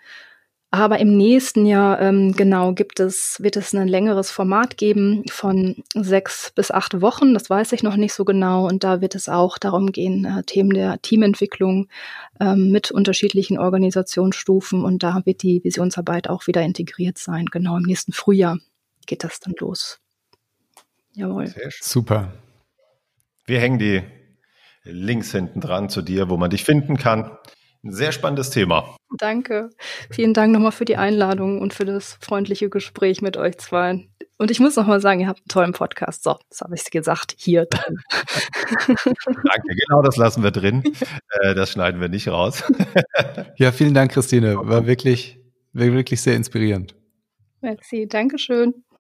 Aber 0.74 0.99
im 0.99 1.17
nächsten 1.17 1.65
Jahr, 1.65 1.99
ähm, 1.99 2.32
genau, 2.32 2.72
gibt 2.72 3.01
es, 3.01 3.43
wird 3.43 3.57
es 3.57 3.76
ein 3.76 3.89
längeres 3.89 4.32
Format 4.32 4.78
geben 4.78 5.26
von 5.30 5.84
sechs 5.93 6.53
bis 6.55 6.72
acht 6.72 7.01
Wochen. 7.01 7.34
Das 7.34 7.49
weiß 7.49 7.74
ich 7.74 7.84
noch 7.84 7.97
nicht 7.97 8.13
so 8.13 8.24
genau. 8.24 8.69
Und 8.69 8.86
da 8.86 9.01
wird 9.01 9.13
es 9.13 9.28
auch 9.28 9.57
darum 9.57 9.91
gehen, 9.91 10.24
äh, 10.24 10.43
Themen 10.43 10.69
der 10.69 11.01
Teamentwicklung 11.01 11.89
ähm, 12.39 12.72
mit 12.72 12.89
unterschiedlichen 12.89 13.59
Organisationsstufen. 13.59 14.86
Und 14.86 15.03
da 15.03 15.22
wird 15.26 15.43
die 15.43 15.61
Visionsarbeit 15.61 16.30
auch 16.30 16.47
wieder 16.47 16.61
integriert 16.61 17.17
sein. 17.17 17.47
Genau, 17.47 17.76
im 17.76 17.84
nächsten 17.84 18.13
Frühjahr 18.13 18.57
geht 19.07 19.26
das 19.26 19.41
dann 19.41 19.55
los. 19.59 19.99
Jawohl. 21.15 21.53
Super. 21.82 22.32
Wir 23.45 23.59
hängen 23.59 23.78
die 23.78 24.03
Links 24.84 25.34
hinten 25.34 25.59
dran 25.59 25.89
zu 25.89 26.01
dir, 26.01 26.30
wo 26.30 26.38
man 26.38 26.49
dich 26.49 26.63
finden 26.63 26.95
kann. 26.95 27.38
Ein 27.84 27.93
sehr 27.93 28.11
spannendes 28.11 28.51
Thema. 28.51 28.95
Danke. 29.17 29.69
Vielen 30.11 30.34
Dank 30.34 30.53
nochmal 30.53 30.71
für 30.71 30.86
die 30.86 30.97
Einladung 30.97 31.59
und 31.59 31.73
für 31.73 31.86
das 31.86 32.17
freundliche 32.21 32.69
Gespräch 32.69 33.21
mit 33.21 33.38
euch 33.38 33.57
zwei. 33.57 34.07
Und 34.38 34.49
ich 34.49 34.59
muss 34.59 34.75
nochmal 34.75 35.01
sagen, 35.01 35.19
ihr 35.19 35.27
habt 35.27 35.39
einen 35.39 35.47
tollen 35.49 35.71
Podcast. 35.71 36.23
So, 36.23 36.38
das 36.49 36.61
habe 36.61 36.75
ich 36.75 36.89
gesagt. 36.89 37.36
Hier 37.38 37.65
drin. 37.65 37.97
Danke, 38.88 39.75
genau 39.88 40.01
das 40.01 40.17
lassen 40.17 40.43
wir 40.43 40.51
drin. 40.51 40.84
Äh, 41.41 41.55
das 41.55 41.71
schneiden 41.71 42.01
wir 42.01 42.09
nicht 42.09 42.27
raus. 42.27 42.61
ja, 43.55 43.71
vielen 43.71 43.93
Dank, 43.93 44.11
Christine. 44.11 44.57
War 44.57 44.86
wirklich, 44.86 45.39
wirklich 45.71 46.21
sehr 46.21 46.36
inspirierend. 46.36 46.93
Merci. 47.61 48.05
Dankeschön. 48.05 48.84